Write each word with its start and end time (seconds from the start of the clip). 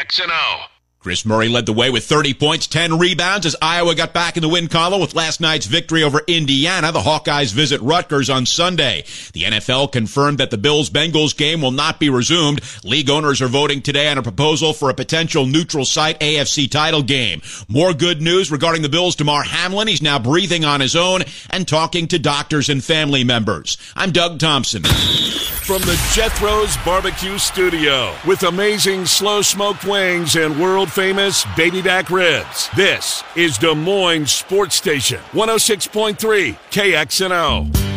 KXNO. 0.00 0.79
Kris 1.02 1.24
Murray 1.24 1.48
led 1.48 1.64
the 1.64 1.72
way 1.72 1.88
with 1.88 2.04
30 2.04 2.34
points, 2.34 2.66
10 2.66 2.98
rebounds 2.98 3.46
as 3.46 3.56
Iowa 3.62 3.94
got 3.94 4.12
back 4.12 4.36
in 4.36 4.42
the 4.42 4.50
win 4.50 4.68
column 4.68 5.00
with 5.00 5.14
last 5.14 5.40
night's 5.40 5.64
victory 5.64 6.02
over 6.02 6.20
Indiana. 6.26 6.92
The 6.92 7.00
Hawkeyes 7.00 7.54
visit 7.54 7.80
Rutgers 7.80 8.28
on 8.28 8.44
Sunday. 8.44 9.04
The 9.32 9.44
NFL 9.44 9.92
confirmed 9.92 10.36
that 10.36 10.50
the 10.50 10.58
Bills-Bengals 10.58 11.34
game 11.34 11.62
will 11.62 11.70
not 11.70 12.00
be 12.00 12.10
resumed. 12.10 12.60
League 12.84 13.08
owners 13.08 13.40
are 13.40 13.48
voting 13.48 13.80
today 13.80 14.10
on 14.10 14.18
a 14.18 14.22
proposal 14.22 14.74
for 14.74 14.90
a 14.90 14.94
potential 14.94 15.46
neutral 15.46 15.86
site 15.86 16.20
AFC 16.20 16.70
title 16.70 17.02
game. 17.02 17.40
More 17.66 17.94
good 17.94 18.20
news 18.20 18.50
regarding 18.50 18.82
the 18.82 18.90
Bills 18.90 19.16
Damar 19.16 19.44
Hamlin. 19.44 19.88
He's 19.88 20.02
now 20.02 20.18
breathing 20.18 20.66
on 20.66 20.82
his 20.82 20.94
own 20.94 21.22
and 21.48 21.66
talking 21.66 22.08
to 22.08 22.18
doctors 22.18 22.68
and 22.68 22.84
family 22.84 23.24
members. 23.24 23.78
I'm 23.96 24.10
Doug 24.12 24.38
Thompson. 24.38 24.82
From 24.82 25.82
the 25.82 26.10
Jethro's 26.12 26.76
Barbecue 26.84 27.38
Studio 27.38 28.12
with 28.26 28.42
amazing 28.42 29.06
slow 29.06 29.40
smoked 29.40 29.84
wings 29.84 30.34
and 30.34 30.60
world 30.60 30.89
famous 30.90 31.46
baby 31.56 31.80
back 31.80 32.10
ribs. 32.10 32.68
This 32.76 33.22
is 33.36 33.56
Des 33.56 33.74
Moines 33.74 34.26
Sports 34.26 34.76
Station 34.76 35.20
106.3 35.32 36.58
KXNO. 36.70 37.90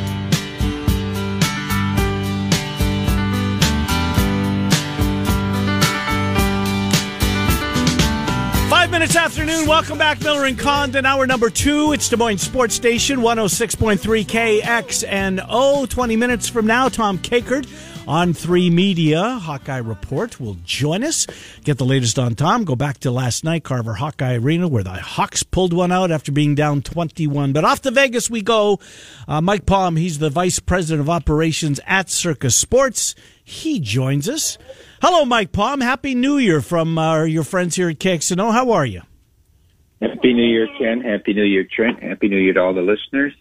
Minutes 9.04 9.16
afternoon. 9.18 9.68
Welcome 9.68 9.98
back, 9.98 10.22
Miller 10.22 10.46
and 10.46 10.58
Condon. 10.58 11.06
Hour 11.06 11.28
number 11.28 11.50
two. 11.50 11.92
It's 11.92 12.08
Des 12.08 12.16
Moines 12.16 12.38
Sports 12.38 12.76
Station 12.76 13.20
106.3 13.20 14.00
KXNO. 14.62 15.90
20 15.90 16.16
minutes 16.16 16.48
from 16.48 16.68
now, 16.68 16.88
Tom 16.88 17.18
Kakert 17.18 17.66
on 18.08 18.34
3 18.34 18.70
Media. 18.70 19.40
Hawkeye 19.40 19.78
Report 19.78 20.40
will 20.40 20.58
join 20.64 21.04
us. 21.04 21.28
Get 21.64 21.78
the 21.78 21.86
latest 21.86 22.20
on 22.20 22.36
Tom. 22.36 22.64
Go 22.64 22.76
back 22.76 23.00
to 23.00 23.12
last 23.12 23.44
night, 23.44 23.64
Carver 23.64 23.96
Hawkeye 23.96 24.36
Arena, 24.36 24.68
where 24.68 24.84
the 24.84 24.92
Hawks 24.92 25.44
pulled 25.44 25.74
one 25.74 25.92
out 25.92 26.12
after 26.12 26.32
being 26.32 26.56
down 26.56 26.82
21. 26.82 27.54
But 27.54 27.66
off 27.66 27.82
to 27.82 27.92
Vegas 27.92 28.30
we 28.30 28.42
go. 28.42 28.80
Uh, 29.28 29.42
Mike 29.42 29.66
Palm, 29.66 29.96
he's 29.96 30.20
the 30.20 30.30
Vice 30.30 30.60
President 30.60 31.02
of 31.02 31.10
Operations 31.10 31.80
at 31.86 32.10
Circa 32.10 32.50
Sports. 32.52 33.16
He 33.44 33.80
joins 33.80 34.30
us. 34.30 34.58
Hello, 35.02 35.26
Mike 35.26 35.52
Palm. 35.52 35.82
Happy 35.82 36.16
New 36.16 36.38
Year 36.38 36.62
from 36.62 36.98
uh, 36.98 37.24
your 37.24 37.44
friends 37.44 37.76
here 37.76 37.90
at 37.90 38.00
KXNO. 38.00 38.52
How 38.54 38.72
are 38.72 38.86
you? 38.86 39.02
Happy 40.02 40.34
New 40.34 40.44
Year, 40.46 40.68
Ken. 40.78 41.02
Happy 41.02 41.34
New 41.34 41.44
Year, 41.44 41.66
Trent. 41.70 42.02
Happy 42.04 42.28
New 42.28 42.38
Year 42.38 42.54
to 42.54 42.60
all 42.60 42.74
the 42.74 42.82
listeners. 42.82 43.34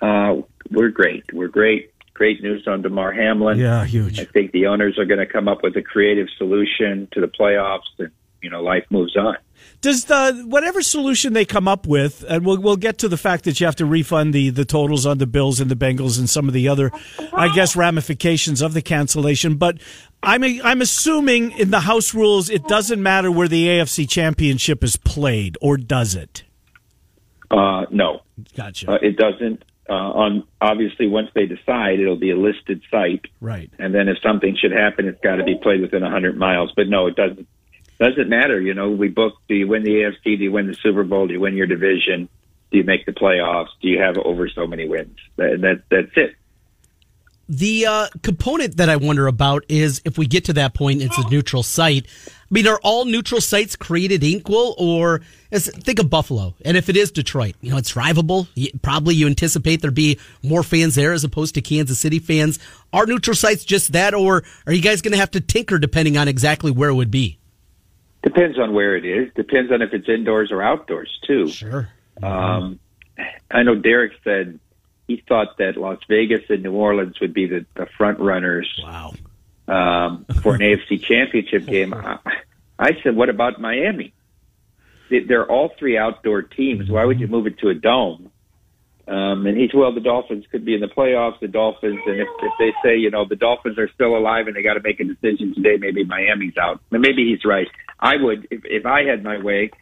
Uh, 0.00 0.42
we're 0.70 0.88
great. 0.88 1.24
We're 1.32 1.48
great. 1.48 1.92
Great 2.20 2.42
news 2.42 2.64
on 2.66 2.82
Damar 2.82 3.12
Hamlin. 3.12 3.56
Yeah, 3.58 3.82
huge. 3.86 4.20
I 4.20 4.26
think 4.26 4.52
the 4.52 4.66
owners 4.66 4.98
are 4.98 5.06
going 5.06 5.20
to 5.20 5.26
come 5.26 5.48
up 5.48 5.62
with 5.62 5.74
a 5.78 5.80
creative 5.80 6.26
solution 6.36 7.08
to 7.12 7.20
the 7.22 7.28
playoffs, 7.28 7.88
and 7.98 8.10
you 8.42 8.50
know, 8.50 8.62
life 8.62 8.84
moves 8.90 9.16
on. 9.16 9.38
Does 9.80 10.04
the 10.04 10.44
whatever 10.46 10.82
solution 10.82 11.32
they 11.32 11.46
come 11.46 11.66
up 11.66 11.86
with, 11.86 12.22
and 12.28 12.44
we'll 12.44 12.60
we'll 12.60 12.76
get 12.76 12.98
to 12.98 13.08
the 13.08 13.16
fact 13.16 13.44
that 13.44 13.58
you 13.58 13.64
have 13.64 13.76
to 13.76 13.86
refund 13.86 14.34
the 14.34 14.50
the 14.50 14.66
totals 14.66 15.06
on 15.06 15.16
the 15.16 15.26
Bills 15.26 15.60
and 15.60 15.70
the 15.70 15.74
Bengals 15.74 16.18
and 16.18 16.28
some 16.28 16.46
of 16.46 16.52
the 16.52 16.68
other, 16.68 16.90
I 17.32 17.54
guess, 17.54 17.74
ramifications 17.74 18.60
of 18.60 18.74
the 18.74 18.82
cancellation. 18.82 19.54
But 19.56 19.78
I'm 20.22 20.44
I'm 20.44 20.82
assuming 20.82 21.52
in 21.52 21.70
the 21.70 21.80
house 21.80 22.12
rules 22.12 22.50
it 22.50 22.68
doesn't 22.68 23.02
matter 23.02 23.32
where 23.32 23.48
the 23.48 23.66
AFC 23.66 24.06
Championship 24.06 24.84
is 24.84 24.96
played, 24.96 25.56
or 25.62 25.78
does 25.78 26.14
it? 26.14 26.42
Uh, 27.50 27.86
no, 27.90 28.20
Gotcha. 28.54 28.90
uh, 28.92 28.98
it 29.00 29.16
doesn't. 29.16 29.64
Uh, 29.90 29.94
on 29.94 30.44
obviously, 30.60 31.08
once 31.08 31.30
they 31.34 31.46
decide, 31.46 31.98
it'll 31.98 32.14
be 32.14 32.30
a 32.30 32.36
listed 32.36 32.80
site, 32.92 33.24
right. 33.40 33.72
and 33.76 33.92
then 33.92 34.08
if 34.08 34.18
something 34.22 34.56
should 34.56 34.70
happen, 34.70 35.08
it's 35.08 35.20
got 35.20 35.36
to 35.36 35.44
be 35.44 35.58
played 35.60 35.80
within 35.80 36.02
100 36.02 36.36
miles. 36.36 36.72
But 36.76 36.88
no, 36.88 37.08
it 37.08 37.16
doesn't. 37.16 37.48
Doesn't 37.98 38.28
matter. 38.30 38.58
You 38.60 38.72
know, 38.72 38.90
we 38.90 39.08
book. 39.08 39.34
Do 39.48 39.54
you 39.54 39.66
win 39.66 39.82
the 39.82 39.90
AFC? 39.90 40.38
Do 40.38 40.44
you 40.44 40.52
win 40.52 40.68
the 40.68 40.74
Super 40.74 41.02
Bowl? 41.02 41.26
Do 41.26 41.34
you 41.34 41.40
win 41.40 41.56
your 41.56 41.66
division? 41.66 42.28
Do 42.70 42.78
you 42.78 42.84
make 42.84 43.04
the 43.04 43.12
playoffs? 43.12 43.68
Do 43.82 43.88
you 43.88 44.00
have 44.00 44.16
over 44.16 44.48
so 44.48 44.66
many 44.66 44.88
wins? 44.88 45.18
That, 45.36 45.60
that 45.60 45.82
that's 45.90 46.16
it. 46.16 46.36
The 47.48 47.86
uh, 47.86 48.08
component 48.22 48.76
that 48.76 48.88
I 48.88 48.94
wonder 48.94 49.26
about 49.26 49.64
is 49.68 50.00
if 50.04 50.16
we 50.16 50.28
get 50.28 50.44
to 50.44 50.52
that 50.52 50.72
point, 50.72 51.02
it's 51.02 51.18
a 51.18 51.28
neutral 51.28 51.64
site. 51.64 52.06
I 52.50 52.54
mean, 52.54 52.66
are 52.66 52.80
all 52.82 53.04
neutral 53.04 53.40
sites 53.40 53.76
created 53.76 54.24
equal, 54.24 54.74
or 54.76 55.20
think 55.52 56.00
of 56.00 56.10
Buffalo, 56.10 56.54
and 56.64 56.76
if 56.76 56.88
it 56.88 56.96
is 56.96 57.12
Detroit, 57.12 57.54
you 57.60 57.70
know, 57.70 57.76
it's 57.76 57.92
drivable. 57.92 58.48
Probably 58.82 59.14
you 59.14 59.28
anticipate 59.28 59.82
there'd 59.82 59.94
be 59.94 60.18
more 60.42 60.64
fans 60.64 60.96
there 60.96 61.12
as 61.12 61.22
opposed 61.22 61.54
to 61.54 61.62
Kansas 61.62 62.00
City 62.00 62.18
fans. 62.18 62.58
Are 62.92 63.06
neutral 63.06 63.36
sites 63.36 63.64
just 63.64 63.92
that, 63.92 64.14
or 64.14 64.42
are 64.66 64.72
you 64.72 64.82
guys 64.82 65.00
going 65.00 65.12
to 65.12 65.18
have 65.18 65.30
to 65.32 65.40
tinker 65.40 65.78
depending 65.78 66.16
on 66.16 66.26
exactly 66.26 66.72
where 66.72 66.88
it 66.88 66.94
would 66.94 67.10
be? 67.12 67.38
Depends 68.24 68.58
on 68.58 68.74
where 68.74 68.96
it 68.96 69.04
is. 69.04 69.32
Depends 69.34 69.70
on 69.70 69.80
if 69.80 69.94
it's 69.94 70.08
indoors 70.08 70.50
or 70.50 70.60
outdoors 70.60 71.20
too. 71.26 71.48
Sure. 71.48 71.88
Um, 72.20 72.80
I 73.50 73.62
know 73.62 73.76
Derek 73.76 74.12
said 74.24 74.58
he 75.06 75.22
thought 75.28 75.56
that 75.58 75.76
Las 75.76 75.98
Vegas 76.08 76.42
and 76.48 76.64
New 76.64 76.72
Orleans 76.72 77.20
would 77.20 77.32
be 77.32 77.46
the, 77.46 77.64
the 77.74 77.86
front 77.96 78.18
runners 78.18 78.68
Wow. 78.82 79.14
Um, 79.70 80.24
for 80.42 80.54
an 80.54 80.60
AFC 80.60 81.02
Championship 81.02 81.66
game. 81.66 81.94
I, 81.94 82.18
I 82.78 82.90
said, 83.02 83.14
what 83.16 83.28
about 83.28 83.60
Miami? 83.60 84.12
They- 85.10 85.20
They're 85.20 85.46
all 85.50 85.70
three 85.78 85.96
outdoor 85.96 86.42
teams. 86.42 86.90
Why 86.90 87.04
would 87.04 87.20
you 87.20 87.28
move 87.28 87.46
it 87.46 87.58
to 87.60 87.68
a 87.68 87.74
dome? 87.74 88.30
Um, 89.08 89.44
and 89.46 89.56
he 89.56 89.66
said, 89.68 89.76
well, 89.76 89.92
the 89.92 90.00
Dolphins 90.00 90.44
could 90.52 90.64
be 90.64 90.74
in 90.74 90.80
the 90.80 90.86
playoffs. 90.86 91.40
The 91.40 91.48
Dolphins, 91.48 91.98
and 92.06 92.20
if, 92.20 92.28
if 92.42 92.52
they 92.60 92.72
say, 92.84 92.96
you 92.96 93.10
know, 93.10 93.24
the 93.28 93.34
Dolphins 93.34 93.76
are 93.76 93.88
still 93.92 94.16
alive 94.16 94.46
and 94.46 94.54
they 94.54 94.62
got 94.62 94.74
to 94.74 94.80
make 94.82 95.00
a 95.00 95.04
decision 95.04 95.52
today, 95.52 95.76
maybe 95.80 96.04
Miami's 96.04 96.56
out. 96.56 96.80
And 96.92 97.00
maybe 97.02 97.28
he's 97.28 97.44
right. 97.44 97.66
I 97.98 98.16
would, 98.20 98.46
if, 98.52 98.60
if 98.64 98.86
I 98.86 99.02
had 99.02 99.24
my 99.24 99.38
way, 99.42 99.72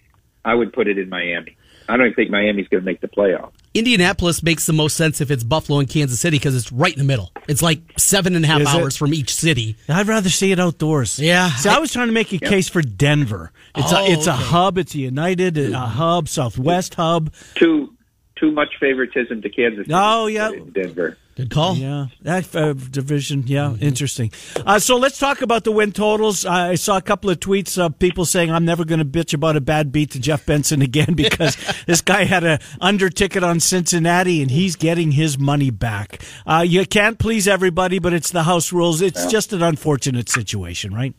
I 0.46 0.54
would 0.54 0.72
put 0.72 0.86
it 0.88 0.96
in 0.96 1.10
Miami. 1.10 1.57
I 1.88 1.96
don't 1.96 2.14
think 2.14 2.30
Miami's 2.30 2.68
going 2.68 2.82
to 2.82 2.84
make 2.84 3.00
the 3.00 3.08
playoffs. 3.08 3.52
Indianapolis 3.74 4.42
makes 4.42 4.66
the 4.66 4.72
most 4.72 4.96
sense 4.96 5.20
if 5.20 5.30
it's 5.30 5.42
Buffalo 5.44 5.78
and 5.78 5.88
Kansas 5.88 6.20
City 6.20 6.36
because 6.38 6.54
it's 6.56 6.70
right 6.70 6.92
in 6.92 6.98
the 6.98 7.04
middle. 7.04 7.32
It's 7.48 7.62
like 7.62 7.80
seven 7.96 8.34
and 8.36 8.44
a 8.44 8.48
half 8.48 8.60
Is 8.60 8.68
it? 8.68 8.74
hours 8.74 8.96
from 8.96 9.14
each 9.14 9.34
city. 9.34 9.76
I'd 9.88 10.06
rather 10.08 10.28
see 10.28 10.52
it 10.52 10.58
outdoors. 10.60 11.18
Yeah. 11.18 11.50
See, 11.50 11.68
I 11.68 11.78
was 11.78 11.92
trying 11.92 12.08
to 12.08 12.12
make 12.12 12.32
a 12.32 12.38
case 12.38 12.68
for 12.68 12.82
Denver. 12.82 13.52
It's 13.74 13.92
Oh, 13.92 14.04
a 14.04 14.10
it's 14.10 14.26
a 14.26 14.32
hub. 14.32 14.78
It's 14.78 14.94
a 14.94 14.98
United 14.98 15.56
a 15.58 15.66
mm-hmm. 15.70 15.74
hub, 15.74 16.28
Southwest 16.28 16.94
hub. 16.94 17.32
Too, 17.54 17.94
too 18.36 18.50
much 18.50 18.74
favoritism 18.80 19.42
to 19.42 19.48
Kansas 19.48 19.86
City. 19.86 19.92
Oh, 19.94 20.26
yeah. 20.26 20.50
Denver. 20.72 21.16
Good 21.38 21.50
call. 21.50 21.76
Yeah, 21.76 22.06
that 22.22 22.52
uh, 22.56 22.72
division. 22.72 23.44
Yeah, 23.46 23.76
interesting. 23.76 24.32
Uh, 24.66 24.80
so 24.80 24.96
let's 24.96 25.20
talk 25.20 25.40
about 25.40 25.62
the 25.62 25.70
win 25.70 25.92
totals. 25.92 26.44
I 26.44 26.74
saw 26.74 26.96
a 26.96 27.00
couple 27.00 27.30
of 27.30 27.38
tweets 27.38 27.78
of 27.78 27.96
people 28.00 28.24
saying 28.24 28.50
I'm 28.50 28.64
never 28.64 28.84
going 28.84 28.98
to 28.98 29.04
bitch 29.04 29.34
about 29.34 29.54
a 29.54 29.60
bad 29.60 29.92
beat 29.92 30.10
to 30.10 30.18
Jeff 30.18 30.44
Benson 30.44 30.82
again 30.88 31.14
because 31.14 31.56
this 31.86 32.00
guy 32.00 32.24
had 32.24 32.42
a 32.42 32.58
under 32.80 33.08
ticket 33.08 33.44
on 33.44 33.60
Cincinnati 33.60 34.42
and 34.42 34.50
he's 34.50 34.74
getting 34.74 35.12
his 35.12 35.38
money 35.38 35.70
back. 35.70 36.24
Uh, 36.44 36.64
you 36.66 36.84
can't 36.84 37.20
please 37.20 37.46
everybody, 37.46 38.00
but 38.00 38.12
it's 38.12 38.32
the 38.32 38.42
house 38.42 38.72
rules. 38.72 39.00
It's 39.00 39.26
just 39.26 39.52
an 39.52 39.62
unfortunate 39.62 40.28
situation, 40.28 40.92
right? 40.92 41.14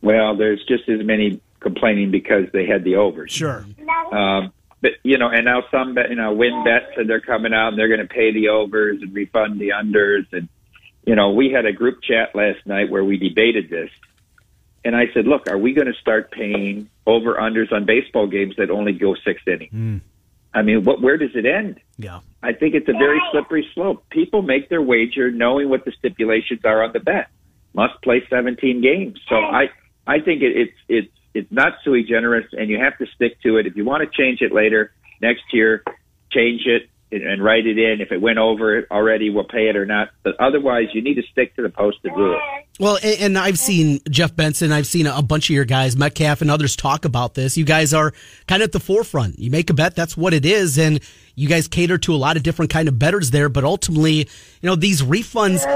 Well, 0.00 0.34
there's 0.34 0.64
just 0.64 0.88
as 0.88 1.04
many 1.04 1.42
complaining 1.60 2.10
because 2.10 2.46
they 2.54 2.64
had 2.64 2.84
the 2.84 2.96
overs. 2.96 3.32
Sure. 3.32 3.66
Um, 4.12 4.50
but 4.82 4.92
you 5.04 5.16
know, 5.16 5.28
and 5.28 5.44
now 5.46 5.62
some 5.70 5.94
bet, 5.94 6.10
you 6.10 6.16
know 6.16 6.32
win 6.32 6.64
bets 6.64 6.92
and 6.96 7.08
they're 7.08 7.20
coming 7.20 7.54
out 7.54 7.68
and 7.68 7.78
they're 7.78 7.88
going 7.88 8.06
to 8.06 8.12
pay 8.12 8.32
the 8.32 8.48
overs 8.48 9.00
and 9.00 9.14
refund 9.14 9.58
the 9.60 9.70
unders 9.70 10.26
and 10.32 10.48
you 11.06 11.14
know 11.14 11.30
we 11.30 11.50
had 11.50 11.64
a 11.64 11.72
group 11.72 12.02
chat 12.02 12.34
last 12.34 12.66
night 12.66 12.90
where 12.90 13.04
we 13.04 13.16
debated 13.16 13.70
this, 13.70 13.90
and 14.84 14.94
I 14.94 15.04
said, 15.14 15.26
look, 15.26 15.48
are 15.48 15.56
we 15.56 15.72
going 15.72 15.86
to 15.86 15.98
start 16.00 16.32
paying 16.32 16.90
over 17.06 17.34
unders 17.36 17.72
on 17.72 17.86
baseball 17.86 18.26
games 18.26 18.56
that 18.58 18.70
only 18.70 18.92
go 18.92 19.14
six 19.24 19.40
innings? 19.46 19.70
Hmm. 19.70 19.98
I 20.54 20.62
mean, 20.62 20.84
what 20.84 21.00
where 21.00 21.16
does 21.16 21.34
it 21.34 21.46
end? 21.46 21.80
Yeah. 21.96 22.20
I 22.42 22.52
think 22.52 22.74
it's 22.74 22.88
a 22.88 22.92
very 22.92 23.20
slippery 23.30 23.66
slope. 23.72 24.04
People 24.10 24.42
make 24.42 24.68
their 24.68 24.82
wager 24.82 25.30
knowing 25.30 25.68
what 25.68 25.84
the 25.84 25.92
stipulations 25.92 26.64
are 26.64 26.82
on 26.82 26.92
the 26.92 27.00
bet. 27.00 27.28
Must 27.72 27.94
play 28.02 28.22
17 28.28 28.82
games. 28.82 29.18
So 29.28 29.36
I 29.36 29.70
I 30.06 30.20
think 30.20 30.42
it, 30.42 30.56
it's 30.56 30.78
it's 30.88 31.16
it's 31.34 31.50
not 31.50 31.74
sui 31.84 32.04
generis, 32.04 32.46
and 32.52 32.68
you 32.68 32.78
have 32.78 32.96
to 32.98 33.06
stick 33.14 33.40
to 33.42 33.56
it. 33.56 33.66
If 33.66 33.76
you 33.76 33.84
want 33.84 34.02
to 34.02 34.16
change 34.16 34.40
it 34.40 34.52
later 34.52 34.92
next 35.20 35.42
year, 35.52 35.82
change 36.30 36.62
it 36.66 36.88
and, 37.12 37.42
write 37.42 37.66
it 37.66 37.78
in. 37.78 38.00
If 38.00 38.10
it 38.10 38.20
went 38.20 38.38
over 38.38 38.78
it 38.78 38.86
already, 38.90 39.30
we'll 39.30 39.44
pay 39.44 39.68
it 39.68 39.76
or 39.76 39.84
not. 39.84 40.10
But 40.22 40.40
otherwise, 40.40 40.86
you 40.94 41.02
need 41.02 41.14
to 41.14 41.22
stick 41.30 41.54
to 41.56 41.62
the 41.62 41.68
posted 41.68 42.12
rule. 42.16 42.40
Well, 42.80 42.98
and, 43.02 43.20
and 43.20 43.38
I've 43.38 43.58
seen 43.58 44.00
Jeff 44.10 44.34
Benson, 44.34 44.72
I've 44.72 44.86
seen 44.86 45.06
a 45.06 45.22
bunch 45.22 45.50
of 45.50 45.54
your 45.54 45.64
guys, 45.64 45.96
Metcalf 45.96 46.40
and 46.40 46.50
others 46.50 46.74
talk 46.74 47.04
about 47.04 47.34
this. 47.34 47.56
You 47.56 47.64
guys 47.64 47.92
are 47.92 48.12
kind 48.46 48.62
of 48.62 48.68
at 48.68 48.72
the 48.72 48.80
forefront. 48.80 49.38
You 49.38 49.50
make 49.50 49.68
a 49.68 49.74
bet, 49.74 49.94
that's 49.94 50.16
what 50.16 50.32
it 50.32 50.46
is, 50.46 50.78
and 50.78 51.00
you 51.34 51.48
guys 51.48 51.68
cater 51.68 51.98
to 51.98 52.14
a 52.14 52.16
lot 52.16 52.36
of 52.36 52.42
different 52.42 52.70
kind 52.70 52.88
of 52.88 52.98
betters 52.98 53.30
there. 53.30 53.48
But 53.48 53.64
ultimately, 53.64 54.16
you 54.16 54.26
know, 54.62 54.76
these 54.76 55.02
refunds 55.02 55.66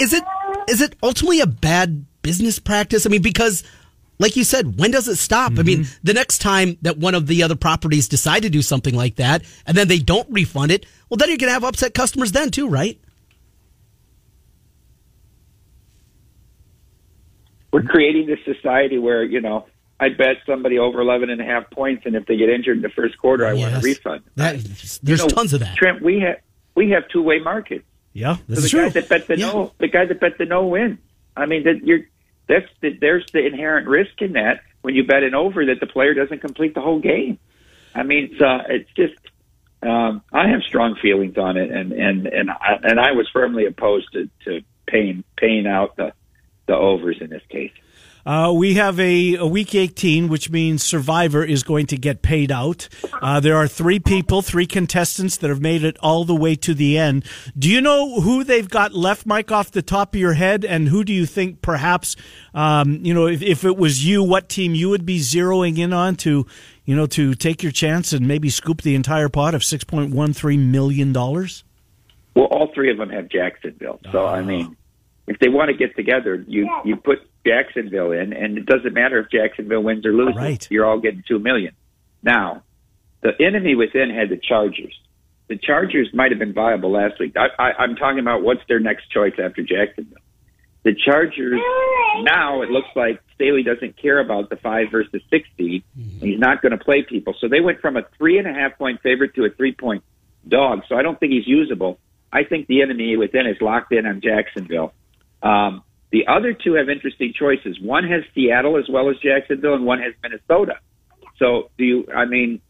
is 0.00 0.12
it 0.12 0.22
is 0.68 0.80
it 0.80 0.96
ultimately 1.02 1.40
a 1.40 1.46
bad 1.46 2.06
business 2.22 2.58
practice? 2.58 3.04
I 3.04 3.10
mean, 3.10 3.22
because 3.22 3.64
like 4.18 4.36
you 4.36 4.44
said, 4.44 4.78
when 4.78 4.90
does 4.90 5.08
it 5.08 5.16
stop? 5.16 5.58
I 5.58 5.62
mean, 5.62 5.80
mm-hmm. 5.80 5.98
the 6.02 6.14
next 6.14 6.38
time 6.38 6.76
that 6.82 6.98
one 6.98 7.14
of 7.14 7.26
the 7.26 7.42
other 7.42 7.56
properties 7.56 8.08
decide 8.08 8.42
to 8.42 8.50
do 8.50 8.62
something 8.62 8.94
like 8.94 9.16
that, 9.16 9.42
and 9.66 9.76
then 9.76 9.88
they 9.88 9.98
don't 9.98 10.28
refund 10.30 10.70
it, 10.70 10.86
well, 11.08 11.16
then 11.16 11.28
you're 11.28 11.38
going 11.38 11.48
to 11.48 11.54
have 11.54 11.64
upset 11.64 11.94
customers 11.94 12.32
then 12.32 12.50
too, 12.50 12.68
right? 12.68 13.00
We're 17.72 17.82
creating 17.82 18.26
this 18.26 18.38
society 18.44 18.98
where 18.98 19.24
you 19.24 19.40
know 19.40 19.66
I 19.98 20.10
bet 20.10 20.36
somebody 20.46 20.78
over 20.78 21.00
11 21.00 21.30
and 21.30 21.40
a 21.40 21.44
half 21.44 21.70
points, 21.70 22.04
and 22.06 22.14
if 22.14 22.26
they 22.26 22.36
get 22.36 22.48
injured 22.48 22.76
in 22.76 22.82
the 22.82 22.88
first 22.88 23.18
quarter, 23.18 23.46
I 23.46 23.52
Yes. 23.54 23.72
want 23.72 23.74
a 23.74 23.86
refund. 23.86 24.22
That, 24.36 24.56
there's 24.58 25.00
You 25.02 25.16
know, 25.16 25.28
tons 25.28 25.52
of 25.52 25.60
that. 25.60 25.76
Trent, 25.76 26.02
we 26.02 26.20
have 26.20 26.36
we 26.76 26.90
have 26.90 27.08
two 27.08 27.22
way 27.22 27.38
markets. 27.40 27.84
Yeah, 28.12 28.36
So 28.36 28.42
this 28.48 28.58
the 28.60 28.64
is 28.66 28.72
guy 28.72 28.78
true. 28.90 28.90
that 29.00 29.08
bet 29.08 29.26
the 29.26 29.38
Yeah. 29.38 29.46
no, 29.52 29.72
the 29.78 29.88
guy 29.88 30.04
that 30.06 30.20
bet 30.20 30.38
the 30.38 30.44
no 30.46 30.66
wins. 30.66 30.98
I 31.36 31.46
mean, 31.46 31.64
that 31.64 31.84
you're 31.84 32.06
that's 32.48 32.66
the, 32.80 32.96
there's 33.00 33.24
the 33.32 33.44
inherent 33.46 33.88
risk 33.88 34.20
in 34.20 34.32
that 34.32 34.60
when 34.82 34.94
you 34.94 35.04
bet 35.06 35.22
an 35.22 35.34
over 35.34 35.66
that 35.66 35.80
the 35.80 35.86
player 35.86 36.14
doesn't 36.14 36.40
complete 36.40 36.74
the 36.74 36.80
whole 36.80 37.00
game. 37.00 37.38
I 37.94 38.02
mean, 38.02 38.30
it's, 38.32 38.40
uh, 38.40 38.64
it's 38.68 38.90
just 38.96 39.14
um, 39.82 40.22
I 40.32 40.48
have 40.48 40.62
strong 40.62 40.96
feelings 41.00 41.36
on 41.36 41.56
it, 41.56 41.70
and 41.70 41.92
and 41.92 42.26
and 42.26 42.50
I, 42.50 42.78
and 42.82 42.98
I 42.98 43.12
was 43.12 43.28
firmly 43.32 43.66
opposed 43.66 44.12
to, 44.12 44.30
to 44.44 44.62
paying 44.86 45.24
paying 45.36 45.66
out 45.66 45.96
the 45.96 46.12
the 46.66 46.74
overs 46.74 47.18
in 47.20 47.30
this 47.30 47.42
case. 47.50 47.72
Uh, 48.26 48.52
we 48.54 48.74
have 48.74 48.98
a, 48.98 49.34
a 49.36 49.46
week 49.46 49.74
18, 49.74 50.28
which 50.28 50.50
means 50.50 50.82
Survivor 50.82 51.44
is 51.44 51.62
going 51.62 51.86
to 51.86 51.96
get 51.96 52.22
paid 52.22 52.50
out. 52.50 52.88
Uh, 53.20 53.40
there 53.40 53.56
are 53.56 53.68
three 53.68 53.98
people, 53.98 54.40
three 54.40 54.66
contestants 54.66 55.36
that 55.38 55.50
have 55.50 55.60
made 55.60 55.84
it 55.84 55.96
all 56.00 56.24
the 56.24 56.34
way 56.34 56.54
to 56.56 56.74
the 56.74 56.96
end. 56.96 57.24
Do 57.58 57.70
you 57.70 57.80
know 57.80 58.20
who 58.20 58.44
they've 58.44 58.68
got 58.68 58.94
left, 58.94 59.26
Mike, 59.26 59.52
off 59.52 59.70
the 59.70 59.82
top 59.82 60.14
of 60.14 60.20
your 60.20 60.34
head? 60.34 60.64
And 60.64 60.88
who 60.88 61.04
do 61.04 61.12
you 61.12 61.26
think 61.26 61.60
perhaps, 61.60 62.16
um, 62.54 63.04
you 63.04 63.12
know, 63.12 63.26
if, 63.26 63.42
if 63.42 63.64
it 63.64 63.76
was 63.76 64.06
you, 64.06 64.22
what 64.22 64.48
team 64.48 64.74
you 64.74 64.88
would 64.88 65.04
be 65.04 65.18
zeroing 65.18 65.78
in 65.78 65.92
on 65.92 66.16
to, 66.16 66.46
you 66.84 66.96
know, 66.96 67.06
to 67.08 67.34
take 67.34 67.62
your 67.62 67.72
chance 67.72 68.12
and 68.12 68.26
maybe 68.26 68.48
scoop 68.48 68.82
the 68.82 68.94
entire 68.94 69.28
pot 69.28 69.54
of 69.54 69.62
$6.13 69.62 70.58
million? 70.58 71.12
Well, 71.12 72.46
all 72.46 72.72
three 72.74 72.90
of 72.90 72.98
them 72.98 73.10
have 73.10 73.28
Jacksonville. 73.28 74.00
So 74.10 74.26
I 74.26 74.42
mean, 74.42 74.76
if 75.26 75.38
they 75.38 75.48
want 75.48 75.70
to 75.70 75.76
get 75.76 75.96
together, 75.96 76.44
you 76.46 76.68
you 76.84 76.96
put 76.96 77.18
Jacksonville 77.46 78.12
in, 78.12 78.32
and 78.32 78.58
it 78.58 78.66
doesn't 78.66 78.92
matter 78.92 79.18
if 79.18 79.30
Jacksonville 79.30 79.82
wins 79.82 80.04
or 80.04 80.12
loses. 80.12 80.36
Right. 80.36 80.66
You're 80.70 80.84
all 80.84 81.00
getting 81.00 81.22
two 81.26 81.38
million. 81.38 81.74
Now, 82.22 82.62
the 83.22 83.32
enemy 83.40 83.74
within 83.74 84.10
had 84.10 84.28
the 84.28 84.36
Chargers. 84.36 84.98
The 85.48 85.56
Chargers 85.56 86.08
might 86.14 86.30
have 86.30 86.38
been 86.38 86.54
viable 86.54 86.90
last 86.90 87.20
week. 87.20 87.36
I, 87.36 87.48
I, 87.62 87.72
I'm 87.78 87.96
talking 87.96 88.18
about 88.18 88.42
what's 88.42 88.62
their 88.66 88.80
next 88.80 89.10
choice 89.10 89.34
after 89.38 89.62
Jacksonville. 89.62 90.18
The 90.84 90.94
Chargers 90.94 91.60
now 92.22 92.62
it 92.62 92.70
looks 92.70 92.88
like 92.94 93.20
Staley 93.34 93.62
doesn't 93.62 94.00
care 94.00 94.20
about 94.20 94.50
the 94.50 94.56
five 94.56 94.88
versus 94.90 95.22
six 95.30 95.48
seed. 95.56 95.82
Mm-hmm. 95.98 96.26
He's 96.26 96.38
not 96.38 96.62
going 96.62 96.72
to 96.72 96.82
play 96.82 97.02
people. 97.02 97.34
So 97.40 97.48
they 97.48 97.60
went 97.60 97.80
from 97.80 97.96
a 97.96 98.02
three 98.16 98.38
and 98.38 98.46
a 98.46 98.52
half 98.52 98.78
point 98.78 99.00
favorite 99.02 99.34
to 99.34 99.44
a 99.44 99.50
three 99.50 99.72
point 99.72 100.04
dog. 100.46 100.82
So 100.88 100.96
I 100.96 101.02
don't 101.02 101.18
think 101.18 101.32
he's 101.32 101.46
usable. 101.46 101.98
I 102.32 102.44
think 102.44 102.66
the 102.66 102.82
enemy 102.82 103.16
within 103.16 103.46
is 103.46 103.56
locked 103.60 103.92
in 103.92 104.06
on 104.06 104.20
Jacksonville. 104.20 104.92
Um, 105.44 105.82
the 106.10 106.26
other 106.26 106.52
two 106.52 106.74
have 106.74 106.88
interesting 106.88 107.32
choices. 107.38 107.78
One 107.80 108.04
has 108.04 108.22
Seattle 108.34 108.78
as 108.78 108.88
well 108.88 109.10
as 109.10 109.16
Jacksonville, 109.18 109.74
and 109.74 109.84
one 109.84 110.00
has 110.00 110.14
Minnesota. 110.22 110.78
So 111.38 111.70
do 111.78 111.84
you? 111.84 112.08
I 112.14 112.24
mean, 112.24 112.60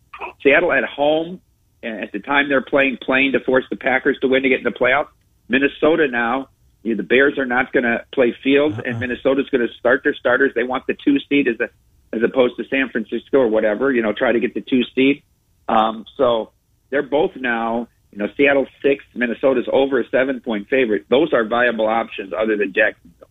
Seattle 0.43 0.73
at 0.73 0.85
home 0.85 1.41
at 1.83 2.13
the 2.13 2.19
time 2.19 2.49
they're 2.49 2.63
playing, 2.63 2.99
playing 3.03 3.33
to 3.33 3.41
force 3.41 3.65
the 3.71 3.77
Packers 3.77 4.19
to 4.21 4.29
win 4.29 4.43
to 4.43 4.49
get 4.49 4.59
in 4.59 4.65
the 4.65 4.71
playoffs. 4.71 5.09
Minnesota 5.49 6.09
now, 6.09 6.49
you 6.83 6.95
know, 6.95 6.97
the 6.97 7.03
Bears 7.03 7.39
are 7.39 7.47
not 7.47 7.73
going 7.73 7.85
to 7.85 8.05
play 8.13 8.35
Fields, 8.43 8.79
and 8.85 8.99
Minnesota's 8.99 9.49
going 9.51 9.67
to 9.67 9.73
start 9.75 10.03
their 10.05 10.15
starters. 10.15 10.53
They 10.55 10.65
want 10.65 10.87
the 10.87 10.95
two 10.95 11.19
seed 11.29 11.49
as 11.49 11.61
a 11.61 11.69
as 12.15 12.23
opposed 12.23 12.57
to 12.57 12.65
San 12.69 12.91
Francisco 12.91 13.39
or 13.39 13.49
whatever. 13.49 13.93
You 13.93 14.03
know, 14.03 14.13
try 14.13 14.33
to 14.33 14.41
get 14.41 14.55
the 14.55 14.61
two 14.61 14.83
seed. 14.95 15.23
Um, 15.69 16.05
so 16.17 16.53
they're 16.91 17.03
both 17.03 17.33
now. 17.37 17.89
You 18.15 18.21
know, 18.21 18.29
Seattle's 18.37 18.69
six, 18.81 19.05
Minnesota's 19.13 19.67
over 19.73 20.01
a 20.01 20.09
seven 20.09 20.41
point 20.41 20.69
favorite. 20.69 21.05
Those 21.11 21.33
are 21.33 21.45
viable 21.45 21.89
options 21.89 22.33
other 22.33 22.57
than 22.57 22.73
Jacksonville. 22.73 23.29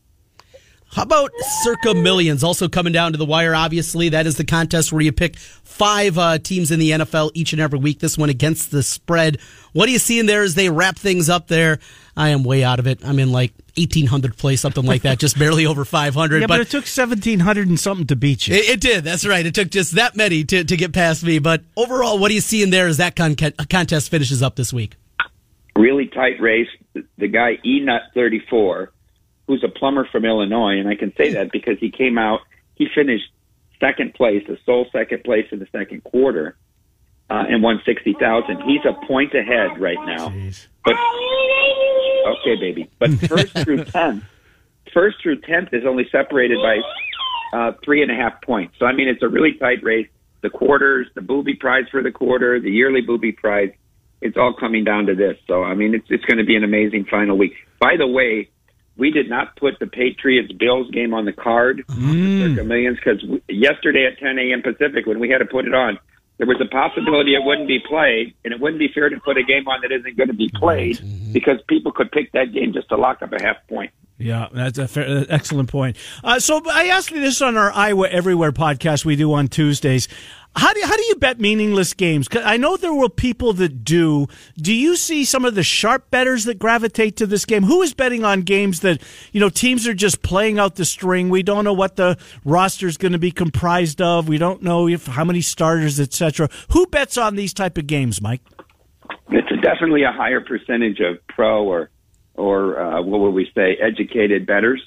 How 0.91 1.03
about 1.03 1.31
Circa 1.61 1.93
Millions 1.93 2.43
also 2.43 2.67
coming 2.67 2.91
down 2.91 3.13
to 3.13 3.17
the 3.17 3.25
wire? 3.25 3.55
Obviously, 3.55 4.09
that 4.09 4.27
is 4.27 4.35
the 4.35 4.43
contest 4.43 4.91
where 4.91 5.01
you 5.01 5.13
pick 5.13 5.37
five 5.37 6.17
uh, 6.17 6.37
teams 6.37 6.69
in 6.69 6.79
the 6.79 6.91
NFL 6.91 7.31
each 7.33 7.53
and 7.53 7.61
every 7.61 7.79
week. 7.79 7.99
This 7.99 8.17
one 8.17 8.29
against 8.29 8.71
the 8.71 8.83
spread. 8.83 9.39
What 9.71 9.85
do 9.85 9.93
you 9.93 9.99
see 9.99 10.19
in 10.19 10.25
there 10.25 10.43
as 10.43 10.53
they 10.53 10.69
wrap 10.69 10.97
things 10.97 11.29
up 11.29 11.47
there? 11.47 11.79
I 12.17 12.29
am 12.29 12.43
way 12.43 12.65
out 12.65 12.79
of 12.79 12.85
it. 12.85 12.99
I'm 13.05 13.19
in 13.19 13.31
like 13.31 13.53
1800 13.75 14.37
place, 14.37 14.61
something 14.61 14.85
like 14.85 15.01
that, 15.01 15.19
just 15.19 15.37
barely 15.37 15.65
over 15.65 15.83
500. 15.85 16.41
Yeah, 16.41 16.47
but, 16.47 16.61
it 16.61 16.69
took 16.69 16.83
1700 16.83 17.67
and 17.67 17.79
something 17.79 18.07
to 18.07 18.15
beat 18.15 18.47
you. 18.47 18.55
It, 18.55 18.69
it 18.69 18.79
did. 18.81 19.03
That's 19.03 19.25
right. 19.25 19.45
It 19.45 19.55
took 19.55 19.69
just 19.69 19.95
that 19.95 20.15
many 20.15 20.43
to, 20.45 20.63
to 20.63 20.77
get 20.77 20.93
past 20.93 21.23
me. 21.23 21.39
But 21.39 21.61
overall, 21.75 22.19
what 22.19 22.27
do 22.29 22.35
you 22.35 22.41
see 22.41 22.61
in 22.63 22.69
there 22.69 22.87
as 22.87 22.97
that 22.97 23.15
con- 23.15 23.35
uh, 23.41 23.65
contest 23.69 24.09
finishes 24.11 24.43
up 24.43 24.55
this 24.55 24.71
week? 24.71 24.95
Really 25.75 26.07
tight 26.07 26.39
race. 26.39 26.67
The- 26.93 27.05
The 27.17 27.27
guy 27.27 27.57
E 27.65 27.79
Nut 27.79 28.01
34, 28.13 28.91
who's 29.47 29.63
a 29.63 29.69
plumber 29.69 30.07
from 30.11 30.25
Illinois, 30.25 30.77
and 30.79 30.87
I 30.87 30.95
can 30.95 31.13
say 31.15 31.33
that 31.33 31.51
because 31.51 31.77
he 31.79 31.89
came 31.89 32.17
out, 32.17 32.41
he 32.75 32.87
finished 32.93 33.25
second 33.79 34.13
place, 34.13 34.43
the 34.47 34.57
sole 34.65 34.85
second 34.91 35.23
place 35.23 35.47
in 35.51 35.59
the 35.59 35.67
second 35.71 36.03
quarter, 36.03 36.55
uh, 37.29 37.43
and 37.49 37.63
won 37.63 37.81
60,000. 37.85 38.61
He's 38.61 38.81
a 38.85 38.93
point 39.07 39.33
ahead 39.33 39.79
right 39.79 39.97
now. 40.05 40.29
Jeez. 40.29 40.67
But 40.83 40.95
okay, 42.27 42.55
baby. 42.59 42.89
But 42.99 43.11
first 43.29 43.57
through 43.59 43.85
tenth, 43.85 44.23
first 44.93 45.21
through 45.21 45.41
tenth 45.41 45.69
is 45.73 45.83
only 45.85 46.07
separated 46.11 46.59
by 46.61 46.79
uh, 47.57 47.71
three 47.83 48.01
and 48.01 48.11
a 48.11 48.15
half 48.15 48.41
points. 48.41 48.75
So 48.79 48.85
I 48.85 48.93
mean, 48.93 49.07
it's 49.07 49.23
a 49.23 49.27
really 49.27 49.53
tight 49.53 49.83
race. 49.83 50.07
The 50.41 50.49
quarters, 50.49 51.07
the 51.15 51.21
booby 51.21 51.53
prize 51.53 51.85
for 51.89 52.03
the 52.03 52.11
quarter, 52.11 52.59
the 52.59 52.69
yearly 52.69 52.99
booby 52.99 53.31
prize, 53.31 53.71
it's 54.21 54.35
all 54.37 54.53
coming 54.53 54.83
down 54.83 55.05
to 55.05 55.15
this. 55.15 55.37
So 55.47 55.63
I 55.63 55.73
mean, 55.73 55.95
it's 55.95 56.07
it's 56.09 56.25
going 56.25 56.39
to 56.39 56.45
be 56.45 56.55
an 56.55 56.63
amazing 56.63 57.05
final 57.05 57.37
week. 57.37 57.53
By 57.79 57.95
the 57.97 58.07
way, 58.07 58.49
we 58.97 59.11
did 59.11 59.29
not 59.29 59.55
put 59.55 59.79
the 59.79 59.87
Patriots 59.87 60.51
Bills 60.53 60.89
game 60.91 61.13
on 61.13 61.25
the 61.25 61.33
card, 61.33 61.83
circa 61.87 62.63
millions, 62.63 62.97
because 62.97 63.23
yesterday 63.49 64.05
at 64.05 64.19
10 64.19 64.37
a.m. 64.37 64.61
Pacific, 64.61 65.05
when 65.05 65.19
we 65.19 65.29
had 65.29 65.39
to 65.39 65.45
put 65.45 65.65
it 65.65 65.73
on, 65.73 65.97
there 66.37 66.47
was 66.47 66.59
a 66.59 66.65
possibility 66.65 67.35
it 67.35 67.43
wouldn't 67.43 67.67
be 67.67 67.79
played, 67.79 68.33
and 68.43 68.53
it 68.53 68.59
wouldn't 68.59 68.79
be 68.79 68.87
fair 68.87 69.09
to 69.09 69.19
put 69.19 69.37
a 69.37 69.43
game 69.43 69.67
on 69.67 69.81
that 69.81 69.91
isn't 69.91 70.17
going 70.17 70.29
to 70.29 70.33
be 70.33 70.49
played 70.55 70.99
because 71.31 71.59
people 71.67 71.91
could 71.91 72.11
pick 72.11 72.31
that 72.31 72.51
game 72.53 72.73
just 72.73 72.89
to 72.89 72.97
lock 72.97 73.21
up 73.21 73.31
a 73.33 73.41
half 73.41 73.57
point. 73.67 73.91
Yeah, 74.17 74.47
that's 74.51 74.77
a 74.77 74.87
fair, 74.87 75.25
excellent 75.29 75.69
point. 75.69 75.97
Uh, 76.23 76.39
so 76.39 76.61
I 76.69 76.85
asked 76.85 77.11
you 77.11 77.19
this 77.19 77.41
on 77.41 77.57
our 77.57 77.71
Iowa 77.71 78.07
Everywhere 78.09 78.51
podcast 78.51 79.05
we 79.05 79.15
do 79.15 79.33
on 79.33 79.47
Tuesdays. 79.47 80.07
How 80.55 80.71
do 80.71 80.81
how 80.83 80.95
do 80.95 81.03
you 81.03 81.15
bet 81.15 81.39
meaningless 81.39 81.93
games? 81.93 82.27
I 82.31 82.57
know 82.57 82.77
there 82.77 82.93
were 82.93 83.09
people 83.09 83.53
that 83.53 83.83
do. 83.83 84.27
Do 84.55 84.73
you 84.73 84.95
see 84.95 85.25
some 85.25 85.45
of 85.45 85.55
the 85.55 85.63
sharp 85.63 86.11
betters 86.11 86.45
that 86.45 86.59
gravitate 86.59 87.17
to 87.17 87.25
this 87.25 87.43
game? 87.43 87.63
Who 87.63 87.81
is 87.81 87.93
betting 87.93 88.23
on 88.23 88.41
games 88.41 88.81
that 88.81 89.01
you 89.31 89.39
know 89.39 89.49
teams 89.49 89.87
are 89.87 89.95
just 89.95 90.21
playing 90.21 90.59
out 90.59 90.75
the 90.75 90.85
string? 90.85 91.29
We 91.29 91.41
don't 91.41 91.63
know 91.63 91.73
what 91.73 91.95
the 91.95 92.17
roster 92.45 92.87
is 92.87 92.97
going 92.97 93.13
to 93.13 93.19
be 93.19 93.31
comprised 93.31 93.99
of. 93.99 94.27
We 94.27 94.37
don't 94.37 94.61
know 94.61 94.87
if 94.87 95.07
how 95.07 95.23
many 95.23 95.41
starters, 95.41 95.99
etc. 95.99 96.49
Who 96.71 96.85
bets 96.85 97.17
on 97.17 97.35
these 97.35 97.53
type 97.53 97.77
of 97.77 97.87
games, 97.87 98.21
Mike? 98.21 98.41
It's 99.29 99.51
a, 99.51 99.57
definitely 99.57 100.03
a 100.03 100.11
higher 100.11 100.41
percentage 100.41 100.99
of 100.99 101.25
pro 101.27 101.65
or 101.65 101.89
or 102.35 102.79
uh, 102.79 103.01
what 103.01 103.21
would 103.21 103.31
we 103.31 103.49
say 103.55 103.75
educated 103.81 104.45
betters, 104.45 104.81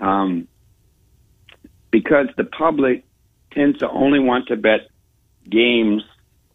um, 0.00 0.48
because 1.90 2.26
the 2.36 2.44
public 2.44 3.04
tends 3.52 3.78
to 3.78 3.88
only 3.88 4.18
want 4.18 4.48
to 4.48 4.56
bet 4.56 4.80
games 5.50 6.02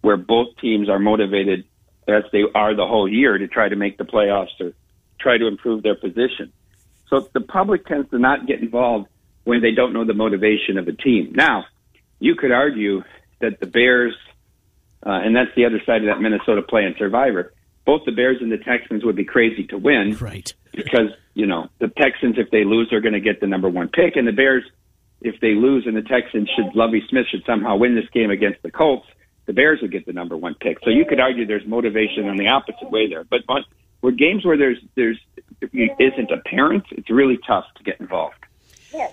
where 0.01 0.17
both 0.17 0.55
teams 0.57 0.89
are 0.89 0.99
motivated 0.99 1.65
as 2.07 2.23
they 2.31 2.43
are 2.53 2.75
the 2.75 2.85
whole 2.85 3.07
year 3.07 3.37
to 3.37 3.47
try 3.47 3.69
to 3.69 3.75
make 3.75 3.97
the 3.97 4.03
playoffs 4.03 4.59
or 4.59 4.73
try 5.19 5.37
to 5.37 5.47
improve 5.47 5.83
their 5.83 5.95
position. 5.95 6.51
So 7.09 7.27
the 7.33 7.41
public 7.41 7.85
tends 7.85 8.09
to 8.09 8.19
not 8.19 8.45
get 8.45 8.61
involved 8.61 9.07
when 9.45 9.61
they 9.61 9.71
don't 9.71 9.93
know 9.93 10.03
the 10.03 10.13
motivation 10.13 10.77
of 10.77 10.87
a 10.87 10.93
team. 10.93 11.31
Now, 11.35 11.65
you 12.19 12.35
could 12.35 12.51
argue 12.51 13.03
that 13.39 13.59
the 13.59 13.67
Bears, 13.67 14.15
uh, 15.05 15.11
and 15.11 15.35
that's 15.35 15.53
the 15.55 15.65
other 15.65 15.81
side 15.85 16.01
of 16.01 16.07
that 16.07 16.21
Minnesota 16.21 16.61
play 16.61 16.85
in 16.85 16.95
Survivor, 16.97 17.53
both 17.85 18.05
the 18.05 18.11
Bears 18.11 18.37
and 18.41 18.51
the 18.51 18.57
Texans 18.57 19.03
would 19.03 19.15
be 19.15 19.25
crazy 19.25 19.65
to 19.67 19.77
win 19.77 20.17
Right. 20.17 20.53
because, 20.71 21.11
you 21.33 21.45
know, 21.45 21.69
the 21.79 21.89
Texans, 21.89 22.37
if 22.37 22.49
they 22.51 22.63
lose, 22.63 22.91
are 22.93 23.01
going 23.01 23.13
to 23.13 23.19
get 23.19 23.41
the 23.41 23.47
number 23.47 23.69
one 23.69 23.89
pick, 23.89 24.15
and 24.15 24.27
the 24.27 24.31
Bears, 24.31 24.63
if 25.23 25.39
they 25.39 25.55
lose 25.55 25.85
and 25.87 25.95
the 25.95 26.01
Texans 26.01 26.49
should, 26.55 26.75
Lovie 26.75 27.03
Smith 27.09 27.25
should 27.31 27.43
somehow 27.45 27.77
win 27.77 27.95
this 27.95 28.09
game 28.13 28.29
against 28.29 28.61
the 28.61 28.71
Colts, 28.71 29.07
the 29.45 29.53
Bears 29.53 29.79
would 29.81 29.91
get 29.91 30.05
the 30.05 30.13
number 30.13 30.37
one 30.37 30.55
pick. 30.55 30.77
So 30.83 30.89
you 30.89 31.05
could 31.05 31.19
argue 31.19 31.45
there's 31.45 31.65
motivation 31.65 32.27
on 32.29 32.37
the 32.37 32.47
opposite 32.47 32.91
way 32.91 33.07
there. 33.09 33.23
But 33.23 33.41
on, 33.47 33.65
with 34.01 34.17
games 34.17 34.45
where 34.45 34.57
there's 34.57 34.77
there's 34.95 35.19
isn't 35.61 36.31
apparent, 36.31 36.83
it's 36.91 37.09
really 37.09 37.39
tough 37.47 37.65
to 37.77 37.83
get 37.83 37.99
involved. 37.99 38.35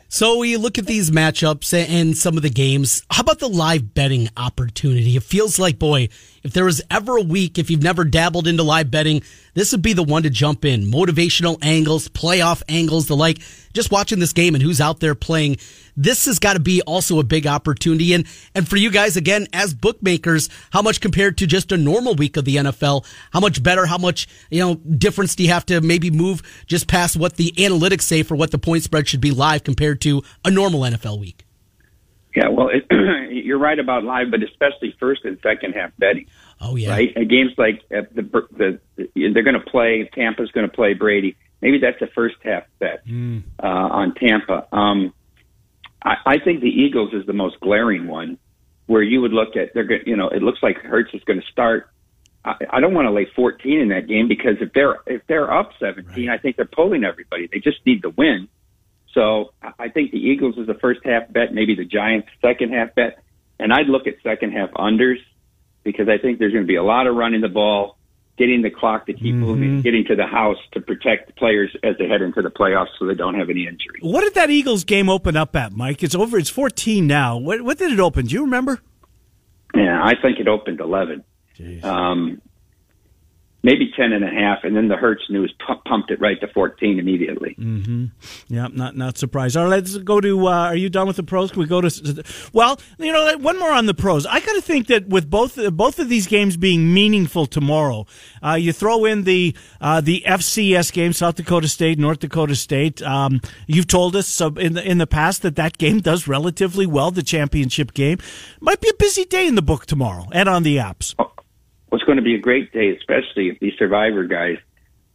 So 0.09 0.37
we 0.37 0.59
look 0.59 0.77
at 0.77 0.85
these 0.85 1.11
matchups 1.11 1.73
and 1.73 2.15
some 2.15 2.37
of 2.37 2.43
the 2.43 2.51
games. 2.51 3.03
How 3.11 3.23
about 3.23 3.39
the 3.39 3.49
live 3.49 3.95
betting 3.95 4.29
opportunity? 4.37 5.17
It 5.17 5.23
feels 5.23 5.59
like, 5.59 5.79
boy, 5.79 6.09
if 6.43 6.53
there 6.53 6.65
was 6.65 6.81
ever 6.91 7.17
a 7.17 7.23
week, 7.23 7.59
if 7.59 7.71
you've 7.71 7.83
never 7.83 8.05
dabbled 8.05 8.47
into 8.47 8.63
live 8.63 8.91
betting, 8.91 9.23
this 9.55 9.73
would 9.73 9.83
be 9.83 9.93
the 9.93 10.03
one 10.03 10.23
to 10.23 10.31
jump 10.31 10.65
in. 10.65 10.85
Motivational 10.85 11.59
angles, 11.63 12.09
playoff 12.09 12.63
angles, 12.69 13.07
the 13.07 13.17
like. 13.17 13.41
Just 13.73 13.93
watching 13.93 14.19
this 14.19 14.33
game 14.33 14.55
and 14.55 14.63
who's 14.63 14.81
out 14.81 15.01
there 15.01 15.15
playing, 15.15 15.59
this 15.97 16.25
has 16.25 16.39
got 16.39 16.55
to 16.55 16.61
be 16.61 16.83
also 16.83 17.21
a 17.21 17.25
big 17.25 17.47
opportunity. 17.47 18.15
And 18.15 18.27
and 18.55 18.69
for 18.69 18.77
you 18.77 18.91
guys, 18.91 19.17
again, 19.17 19.47
as 19.53 19.75
bookmakers, 19.75 20.49
how 20.73 20.83
much 20.83 21.01
compared 21.01 21.39
to 21.39 21.47
just 21.47 21.71
a 21.71 21.77
normal 21.77 22.15
week 22.15 22.37
of 22.37 22.45
the 22.45 22.57
NFL? 22.57 23.07
How 23.33 23.41
much 23.41 23.63
better? 23.63 23.87
How 23.87 23.99
much 23.99 24.27
you 24.51 24.61
know 24.61 24.75
difference 24.75 25.37
do 25.37 25.45
you 25.45 25.51
have 25.51 25.67
to 25.67 25.81
maybe 25.81 26.11
move 26.11 26.43
just 26.67 26.89
past 26.89 27.17
what 27.17 27.37
the 27.37 27.53
analytics 27.59 28.03
say 28.03 28.23
for 28.23 28.35
what 28.35 28.51
the 28.51 28.59
point 28.59 28.83
spread 28.83 29.07
should 29.07 29.21
be 29.21 29.31
live 29.31 29.63
compared 29.63 30.01
to 30.03 30.23
a 30.45 30.51
normal 30.51 30.81
NFL 30.81 31.21
week? 31.21 31.45
Yeah, 32.35 32.49
well, 32.49 32.69
it, 32.69 32.87
you're 33.51 33.59
right 33.59 33.81
about 33.81 34.05
live, 34.05 34.31
but 34.31 34.45
especially 34.45 34.95
first 35.01 35.25
and 35.25 35.37
second 35.43 35.73
half 35.73 35.91
betting. 35.99 36.27
Oh 36.61 36.77
yeah, 36.77 36.91
right. 36.91 37.13
And 37.17 37.29
games 37.29 37.51
like 37.59 37.83
uh, 37.91 38.03
the, 38.15 38.23
the, 38.23 38.81
the 38.97 39.33
they're 39.33 39.43
going 39.43 39.59
to 39.59 39.71
play. 39.71 40.09
Tampa's 40.15 40.53
going 40.53 40.71
to 40.71 40.73
play 40.73 40.95
Brady. 40.95 41.37
Maybe 41.61 41.79
that's 41.79 42.01
a 42.01 42.07
first 42.15 42.37
half 42.45 42.63
bet 42.79 43.05
mm. 43.05 43.43
uh, 43.61 43.67
on 43.67 44.15
Tampa. 44.15 44.69
Um, 44.73 45.13
I, 46.01 46.15
I 46.25 46.39
think 46.39 46.61
the 46.61 46.69
Eagles 46.69 47.13
is 47.13 47.27
the 47.27 47.33
most 47.33 47.59
glaring 47.59 48.07
one, 48.07 48.39
where 48.87 49.03
you 49.03 49.21
would 49.21 49.33
look 49.33 49.57
at 49.57 49.75
they're 49.75 49.83
going. 49.83 50.03
You 50.07 50.17
know, 50.17 50.29
it 50.29 50.43
looks 50.43 50.63
like 50.63 50.79
Hurts 50.79 51.13
is 51.13 51.25
going 51.25 51.41
to 51.41 51.47
start. 51.51 51.91
I, 52.45 52.55
I 52.71 52.81
don't 52.81 52.95
want 52.95 53.07
to 53.07 53.13
lay 53.13 53.27
14 53.35 53.81
in 53.81 53.89
that 53.89 54.07
game 54.07 54.29
because 54.29 54.59
if 54.61 54.73
they're 54.75 55.01
if 55.09 55.23
they're 55.27 55.53
up 55.53 55.73
17, 55.81 56.29
right. 56.29 56.39
I 56.39 56.41
think 56.41 56.55
they're 56.55 56.67
pulling 56.67 57.03
everybody. 57.03 57.49
They 57.53 57.59
just 57.59 57.85
need 57.85 58.03
the 58.03 58.11
win. 58.11 58.49
So 59.13 59.53
I 59.77 59.89
think 59.89 60.13
the 60.13 60.19
Eagles 60.19 60.57
is 60.57 60.69
the 60.69 60.75
first 60.75 61.01
half 61.05 61.33
bet, 61.33 61.53
maybe 61.53 61.75
the 61.75 61.85
Giants 61.85 62.29
second 62.41 62.73
half 62.73 62.95
bet, 62.95 63.19
and 63.61 63.73
I'd 63.73 63.87
look 63.87 64.07
at 64.07 64.15
second 64.23 64.53
half 64.53 64.71
unders 64.71 65.19
because 65.85 66.09
I 66.09 66.19
think 66.19 66.39
there's 66.39 66.53
going 66.53 66.65
to 66.65 66.69
be 66.69 66.77
a 66.77 66.83
lot 66.83 67.07
of 67.07 67.15
running 67.15 67.41
the 67.41 67.49
ball, 67.49 67.99
getting 68.37 68.63
the 68.63 68.71
clock 68.71 69.07
to 69.07 69.13
keep 69.13 69.35
mm-hmm. 69.35 69.41
moving, 69.41 69.83
getting 69.83 70.05
to 70.07 70.17
the 70.17 70.27
house 70.27 70.59
to 70.73 70.81
protect 70.81 71.29
the 71.29 71.33
players 71.35 71.75
as 71.83 71.97
they 71.99 72.09
head 72.09 72.23
into 72.23 72.43
the 72.43 72.51
playoffs 72.51 72.89
so 72.99 73.07
they 73.07 73.15
don't 73.15 73.35
have 73.35 73.51
any 73.51 73.67
injuries. 73.67 74.03
What 74.03 74.23
did 74.23 74.35
that 74.35 74.51
Eagles 74.51 74.85
game 74.85 75.09
open 75.09 75.37
up 75.37 75.55
at, 75.57 75.73
Mike? 75.73 76.03
It's 76.03 76.15
over. 76.15 76.39
It's 76.39 76.51
14 76.51 77.07
now. 77.07 77.37
What, 77.39 77.63
what 77.63 77.79
did 77.79 77.93
it 77.93 78.01
open? 78.01 78.27
Do 78.27 78.35
you 78.35 78.43
remember? 78.43 78.81
Yeah, 79.75 80.03
I 80.03 80.15
think 80.21 80.39
it 80.41 80.49
opened 80.49 80.81
11. 80.81 81.25
Um, 81.83 82.41
maybe 83.63 83.91
10 83.97 84.13
and 84.13 84.25
a 84.25 84.31
half, 84.31 84.65
and 84.65 84.77
then 84.77 84.89
the 84.89 84.97
Hurts 84.97 85.25
news 85.29 85.53
pumped 85.87 86.11
it 86.11 86.21
right 86.21 86.41
to 86.41 86.49
14 86.49 86.99
immediately. 86.99 87.55
Mm-hmm. 87.59 88.07
Yeah, 88.49 88.69
not 88.73 88.97
not 88.97 89.19
surprised. 89.19 89.57
All 89.57 89.65
right, 89.65 89.71
let's 89.71 89.99
go 89.99 90.21
to. 90.21 90.47
Uh, 90.47 90.51
are 90.51 90.77
you 90.77 90.89
done 90.89 91.07
with 91.07 91.17
the 91.17 91.23
pros? 91.23 91.51
Can 91.51 91.61
we 91.61 91.67
go 91.67 91.81
to? 91.81 92.25
Well, 92.53 92.81
you 92.99 93.13
know, 93.13 93.37
one 93.39 93.59
more 93.59 93.73
on 93.73 93.87
the 93.87 93.95
pros. 93.95 94.27
I 94.27 94.41
got 94.41 94.55
to 94.55 94.63
think 94.63 94.87
that 94.89 95.09
with 95.09 95.29
both 95.29 95.59
both 95.73 95.99
of 95.99 96.09
these 96.09 96.27
games 96.27 96.57
being 96.57 96.93
meaningful 96.93 97.47
tomorrow, 97.47 98.07
uh, 98.45 98.55
you 98.55 98.73
throw 98.73 99.05
in 99.05 99.25
the 99.25 99.55
uh, 99.81 100.01
the 100.01 100.25
FCS 100.27 100.93
game, 100.93 101.13
South 101.13 101.37
Dakota 101.37 101.69
State, 101.69 101.99
North 101.99 102.21
Dakota 102.21 102.57
State. 102.57 103.03
Um, 103.03 103.41
you've 103.67 103.87
told 103.87 104.17
us 104.17 104.41
in 104.41 104.75
the 104.75 104.89
in 104.89 104.99
the 104.99 105.07
past 105.07 105.43
that 105.43 105.57
that 105.57 105.79
game 105.79 106.01
does 106.01 106.27
relatively 106.27 106.87
well. 106.87 107.11
The 107.11 107.23
championship 107.23 107.95
game 107.95 108.19
might 108.61 108.81
be 108.81 108.89
a 108.89 108.95
busy 108.95 109.25
day 109.25 109.47
in 109.47 109.55
the 109.55 109.63
book 109.63 109.87
tomorrow 109.87 110.27
and 110.33 110.49
on 110.49 110.63
the 110.63 110.77
apps. 110.77 111.15
Oh 111.19 111.33
what's 111.91 112.05
going 112.05 112.17
to 112.17 112.23
be 112.23 112.35
a 112.35 112.39
great 112.39 112.73
day, 112.73 112.97
especially 112.97 113.49
if 113.49 113.61
these 113.61 113.75
survivor 113.79 114.25
guys 114.25 114.57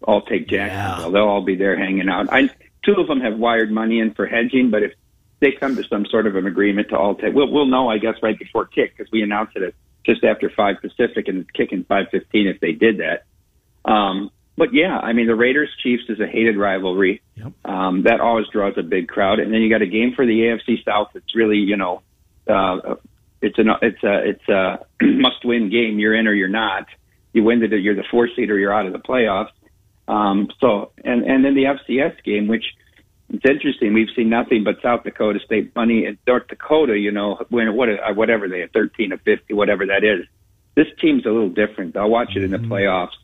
all 0.04 0.22
take 0.22 0.48
Jacksonville. 0.48 1.08
Yeah. 1.08 1.14
They'll 1.14 1.28
all 1.28 1.42
be 1.42 1.56
there 1.56 1.78
hanging 1.78 2.08
out. 2.08 2.32
I, 2.32 2.50
two 2.86 2.94
of 2.94 3.08
them 3.08 3.22
have 3.22 3.38
wired 3.38 3.72
money 3.72 4.00
in 4.00 4.14
for 4.14 4.28
hedging, 4.28 4.70
but 4.70 4.84
if 4.84 4.94
they 5.40 5.52
come 5.52 5.76
to 5.76 5.84
some 5.84 6.06
sort 6.06 6.28
of 6.28 6.36
an 6.36 6.46
agreement 6.46 6.90
to 6.90 6.98
all 6.98 7.16
take, 7.16 7.34
we'll, 7.34 7.52
we'll 7.52 7.66
know, 7.66 7.90
I 7.90 7.98
guess, 7.98 8.16
right 8.22 8.38
before 8.38 8.66
kick 8.66 8.96
because 8.96 9.12
we 9.12 9.24
announced 9.24 9.56
it 9.56 9.76
just 10.06 10.24
after 10.24 10.50
five 10.50 10.76
Pacific 10.82 11.28
and 11.28 11.40
it's 11.40 11.52
kicking 11.52 11.84
five 11.84 12.08
fifteen 12.12 12.48
if 12.48 12.60
they 12.60 12.74
did 12.74 13.00
that. 13.00 13.26
Um, 13.90 14.32
but 14.58 14.74
yeah, 14.74 14.98
I 14.98 15.14
mean, 15.14 15.28
the 15.28 15.36
Raiders 15.36 15.70
Chiefs 15.82 16.04
is 16.10 16.20
a 16.20 16.28
hated 16.28 16.58
rivalry. 16.58 17.22
Yep. 17.36 17.54
Um, 17.66 18.04
that 18.04 18.22
always 18.22 18.48
draws 18.48 18.78
a 18.78 18.84
big 18.84 19.08
crowd. 19.08 19.40
And 19.40 19.54
then 19.54 19.62
you 19.62 19.70
got 19.70 19.82
a 19.82 19.88
game 19.88 20.14
for 20.16 20.26
the 20.26 20.32
AFC 20.32 20.84
South. 20.86 21.10
It's 21.14 21.36
really, 21.36 21.58
you 21.58 21.76
know, 21.76 22.02
uh, 22.48 22.96
it's 23.46 23.60
an 23.60 23.70
it's 23.82 24.04
a 24.04 24.30
it's 24.30 24.50
a 24.50 24.80
must 25.06 25.46
win 25.46 25.70
game. 25.70 26.00
You're 26.00 26.16
in 26.16 26.28
or 26.28 26.34
you're 26.34 26.48
not. 26.48 26.88
You 27.34 27.44
win 27.44 27.60
the 27.60 27.78
you're 27.78 27.96
the 27.96 28.06
four 28.10 28.28
seed 28.36 28.50
or 28.50 28.58
you're 28.58 28.74
out 28.74 28.86
of 28.86 28.94
the 28.94 29.00
playoffs. 29.00 29.52
Um, 30.08 30.50
so 30.60 30.92
and 31.04 31.24
and 31.24 31.46
then 31.46 31.54
the 31.54 31.66
FCS 31.66 32.24
game, 32.24 32.48
which 32.48 32.66
it's 33.30 33.46
interesting. 33.46 33.94
We've 33.94 34.10
seen 34.16 34.30
nothing 34.30 34.64
but 34.64 34.82
South 34.82 35.04
Dakota 35.04 35.40
State 35.44 35.76
money 35.76 36.06
in 36.06 36.18
North 36.28 36.48
Dakota. 36.48 36.98
You 36.98 37.12
know, 37.12 37.40
when 37.50 37.76
what 37.76 37.90
uh, 37.90 38.14
whatever 38.14 38.48
they 38.48 38.62
had, 38.62 38.74
thirteen 38.74 39.14
or 39.14 39.18
fifty, 39.18 39.54
whatever 39.54 39.86
that 39.86 40.04
is. 40.04 40.26
This 40.76 40.88
team's 41.00 41.26
a 41.26 41.30
little 41.30 41.50
different. 41.50 41.96
I'll 41.96 42.10
watch 42.10 42.36
it 42.36 42.44
in 42.44 42.52
the 42.52 42.58
mm-hmm. 42.58 42.72
playoffs. 42.74 43.16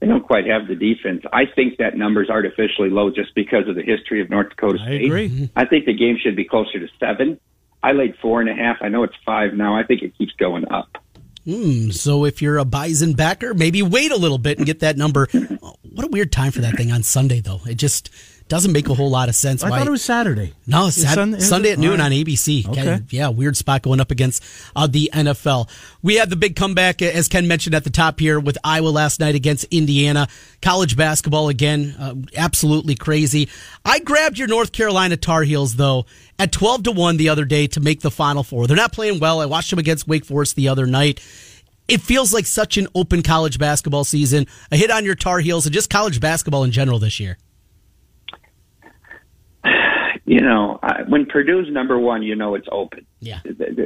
They 0.00 0.08
don't 0.08 0.24
quite 0.24 0.46
have 0.46 0.66
the 0.66 0.74
defense. 0.74 1.22
I 1.32 1.44
think 1.46 1.78
that 1.78 1.96
number's 1.96 2.28
artificially 2.28 2.90
low 2.90 3.10
just 3.10 3.32
because 3.34 3.68
of 3.68 3.76
the 3.76 3.82
history 3.82 4.20
of 4.20 4.28
North 4.28 4.50
Dakota 4.50 4.78
State. 4.78 5.02
I 5.02 5.04
agree. 5.04 5.50
I 5.54 5.66
think 5.66 5.86
the 5.86 5.94
game 5.94 6.18
should 6.20 6.34
be 6.34 6.44
closer 6.44 6.80
to 6.80 6.88
seven. 6.98 7.38
I 7.86 7.92
laid 7.92 8.16
four 8.20 8.40
and 8.40 8.50
a 8.50 8.54
half. 8.54 8.78
I 8.80 8.88
know 8.88 9.04
it's 9.04 9.14
five 9.24 9.54
now. 9.54 9.76
I 9.76 9.84
think 9.84 10.02
it 10.02 10.18
keeps 10.18 10.32
going 10.32 10.66
up. 10.72 10.98
Mm, 11.46 11.94
so 11.94 12.24
if 12.24 12.42
you're 12.42 12.58
a 12.58 12.64
Bison 12.64 13.12
backer, 13.12 13.54
maybe 13.54 13.80
wait 13.80 14.10
a 14.10 14.16
little 14.16 14.38
bit 14.38 14.58
and 14.58 14.66
get 14.66 14.80
that 14.80 14.96
number. 14.96 15.28
what 15.30 16.04
a 16.04 16.08
weird 16.08 16.32
time 16.32 16.50
for 16.50 16.62
that 16.62 16.76
thing 16.76 16.90
on 16.90 17.04
Sunday, 17.04 17.38
though. 17.38 17.60
It 17.64 17.76
just 17.76 18.10
doesn't 18.48 18.70
make 18.72 18.88
a 18.88 18.94
whole 18.94 19.10
lot 19.10 19.28
of 19.28 19.34
sense. 19.34 19.64
I 19.64 19.70
Why? 19.70 19.78
thought 19.78 19.88
it 19.88 19.90
was 19.90 20.04
Saturday. 20.04 20.54
No, 20.66 20.88
Sat- 20.90 21.14
Sunday, 21.14 21.40
Sunday 21.40 21.72
at 21.72 21.78
noon 21.78 21.98
right. 21.98 22.00
on 22.00 22.10
ABC. 22.12 22.68
Okay. 22.68 23.00
Yeah, 23.10 23.28
weird 23.28 23.56
spot 23.56 23.82
going 23.82 24.00
up 24.00 24.10
against 24.10 24.44
uh, 24.76 24.86
the 24.86 25.10
NFL. 25.12 25.68
We 26.02 26.14
had 26.14 26.30
the 26.30 26.36
big 26.36 26.54
comeback, 26.54 27.02
as 27.02 27.26
Ken 27.26 27.48
mentioned 27.48 27.74
at 27.74 27.82
the 27.82 27.90
top 27.90 28.20
here, 28.20 28.38
with 28.38 28.56
Iowa 28.62 28.88
last 28.88 29.18
night 29.18 29.34
against 29.34 29.64
Indiana. 29.72 30.28
College 30.62 30.96
basketball 30.96 31.48
again, 31.48 31.96
uh, 31.98 32.14
absolutely 32.36 32.94
crazy. 32.94 33.48
I 33.84 33.98
grabbed 33.98 34.38
your 34.38 34.48
North 34.48 34.70
Carolina 34.70 35.16
Tar 35.16 35.42
Heels 35.42 35.74
though 35.74 36.06
at 36.38 36.52
twelve 36.52 36.84
to 36.84 36.92
one 36.92 37.16
the 37.16 37.28
other 37.28 37.44
day 37.44 37.66
to 37.68 37.80
make 37.80 38.00
the 38.00 38.10
Final 38.10 38.44
Four. 38.44 38.68
They're 38.68 38.76
not 38.76 38.92
playing 38.92 39.18
well. 39.18 39.40
I 39.40 39.46
watched 39.46 39.70
them 39.70 39.78
against 39.80 40.06
Wake 40.06 40.24
Forest 40.24 40.56
the 40.56 40.68
other 40.68 40.86
night 40.86 41.20
it 41.88 42.00
feels 42.00 42.34
like 42.34 42.46
such 42.46 42.78
an 42.78 42.88
open 42.96 43.22
college 43.22 43.60
basketball 43.60 44.02
season. 44.02 44.48
A 44.72 44.76
hit 44.76 44.90
on 44.90 45.04
your 45.04 45.14
Tar 45.14 45.38
Heels 45.38 45.66
and 45.66 45.72
just 45.72 45.88
college 45.88 46.18
basketball 46.18 46.64
in 46.64 46.72
general 46.72 46.98
this 46.98 47.20
year 47.20 47.38
you 50.26 50.40
know, 50.40 50.80
I, 50.82 51.02
when 51.08 51.26
Purdue's 51.26 51.72
number 51.72 51.96
one, 51.98 52.24
you 52.24 52.34
know 52.34 52.56
it's 52.56 52.66
open. 52.70 53.06
Yeah, 53.20 53.40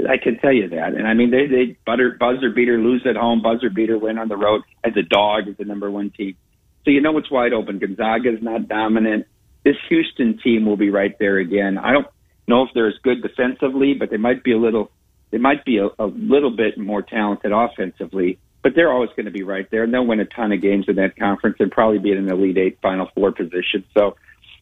I 0.08 0.16
can 0.16 0.38
tell 0.38 0.52
you 0.52 0.70
that. 0.70 0.94
And 0.94 1.06
I 1.06 1.12
mean, 1.12 1.30
they 1.30 1.46
they 1.46 1.76
butter, 1.84 2.16
buzzer 2.18 2.48
beater 2.48 2.78
lose 2.78 3.06
at 3.06 3.14
home, 3.14 3.42
buzzer 3.42 3.68
beater 3.68 3.98
win 3.98 4.18
on 4.18 4.28
the 4.28 4.38
road 4.38 4.62
as 4.82 4.96
a 4.96 5.02
dog 5.02 5.48
as 5.48 5.58
the 5.58 5.66
number 5.66 5.90
one 5.90 6.10
team. 6.10 6.36
So 6.84 6.90
you 6.90 7.02
know 7.02 7.16
it's 7.18 7.30
wide 7.30 7.52
open. 7.52 7.78
Gonzaga 7.78 8.32
is 8.32 8.42
not 8.42 8.68
dominant. 8.68 9.26
This 9.64 9.76
Houston 9.90 10.38
team 10.42 10.64
will 10.64 10.78
be 10.78 10.88
right 10.88 11.14
there 11.18 11.36
again. 11.36 11.76
I 11.76 11.92
don't 11.92 12.06
know 12.48 12.62
if 12.62 12.70
they're 12.72 12.88
as 12.88 12.98
good 13.02 13.22
defensively, 13.22 13.92
but 13.92 14.08
they 14.08 14.16
might 14.16 14.42
be 14.42 14.52
a 14.52 14.58
little. 14.58 14.90
They 15.30 15.38
might 15.38 15.66
be 15.66 15.76
a, 15.76 15.88
a 15.98 16.06
little 16.06 16.56
bit 16.56 16.78
more 16.78 17.02
talented 17.02 17.52
offensively, 17.52 18.38
but 18.62 18.72
they're 18.74 18.90
always 18.90 19.10
going 19.10 19.26
to 19.26 19.30
be 19.30 19.42
right 19.42 19.70
there, 19.70 19.82
and 19.82 19.92
they'll 19.92 20.06
win 20.06 20.20
a 20.20 20.24
ton 20.24 20.52
of 20.52 20.62
games 20.62 20.86
in 20.88 20.96
that 20.96 21.18
conference 21.18 21.56
and 21.60 21.70
probably 21.70 21.98
be 21.98 22.12
in 22.12 22.18
an 22.18 22.30
Elite 22.30 22.56
Eight, 22.56 22.78
Final 22.80 23.10
Four 23.14 23.32
position. 23.32 23.84
So 23.92 24.16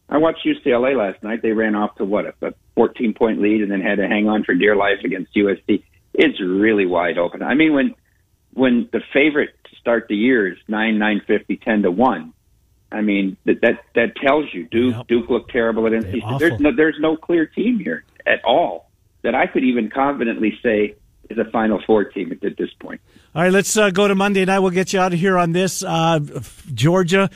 I 0.09 0.17
watched 0.17 0.45
UCLA 0.45 0.97
last 0.97 1.21
night. 1.23 1.41
They 1.41 1.51
ran 1.51 1.75
off 1.75 1.95
to 1.95 2.05
what 2.05 2.25
a 2.41 2.53
14 2.75 3.13
point 3.13 3.41
lead 3.41 3.61
and 3.61 3.71
then 3.71 3.81
had 3.81 3.95
to 3.95 4.07
hang 4.07 4.27
on 4.27 4.43
for 4.43 4.55
dear 4.55 4.75
life 4.75 4.99
against 5.03 5.33
USC. 5.35 5.83
It's 6.13 6.41
really 6.41 6.85
wide 6.85 7.17
open. 7.17 7.43
I 7.43 7.53
mean, 7.53 7.73
when 7.73 7.95
when 8.53 8.89
the 8.91 9.01
favorite 9.13 9.51
to 9.69 9.75
start 9.75 10.07
the 10.09 10.15
year 10.15 10.51
is 10.51 10.57
nine 10.67 10.97
nine 10.97 11.21
fifty 11.25 11.57
ten 11.57 11.83
to 11.83 11.91
one. 11.91 12.33
I 12.91 13.01
mean 13.01 13.37
that 13.45 13.61
that 13.61 13.83
that 13.93 14.15
tells 14.15 14.45
you 14.51 14.67
Duke 14.67 14.95
yep. 14.95 15.07
Duke 15.07 15.29
looked 15.29 15.51
terrible 15.51 15.85
at 15.85 15.93
NC 15.93 16.09
State. 16.09 16.39
There's 16.39 16.59
no 16.59 16.75
there's 16.75 16.97
no 16.99 17.15
clear 17.15 17.45
team 17.45 17.77
here 17.77 18.03
at 18.25 18.43
all 18.43 18.89
that 19.21 19.35
I 19.35 19.45
could 19.45 19.63
even 19.63 19.89
confidently 19.89 20.57
say 20.63 20.95
is 21.29 21.37
a 21.37 21.45
Final 21.51 21.81
Four 21.85 22.05
team 22.05 22.31
at, 22.31 22.41
this 22.57 22.71
point. 22.79 23.01
All 23.35 23.43
right, 23.43 23.51
let's 23.51 23.77
uh, 23.77 23.91
go 23.91 24.07
to 24.07 24.15
Monday 24.15 24.43
night. 24.45 24.59
We'll 24.59 24.71
get 24.71 24.93
you 24.93 24.99
out 24.99 25.13
of 25.13 25.19
here 25.19 25.37
on 25.37 25.51
this. 25.51 25.83
Uh, 25.83 26.19
Georgia. 26.73 27.29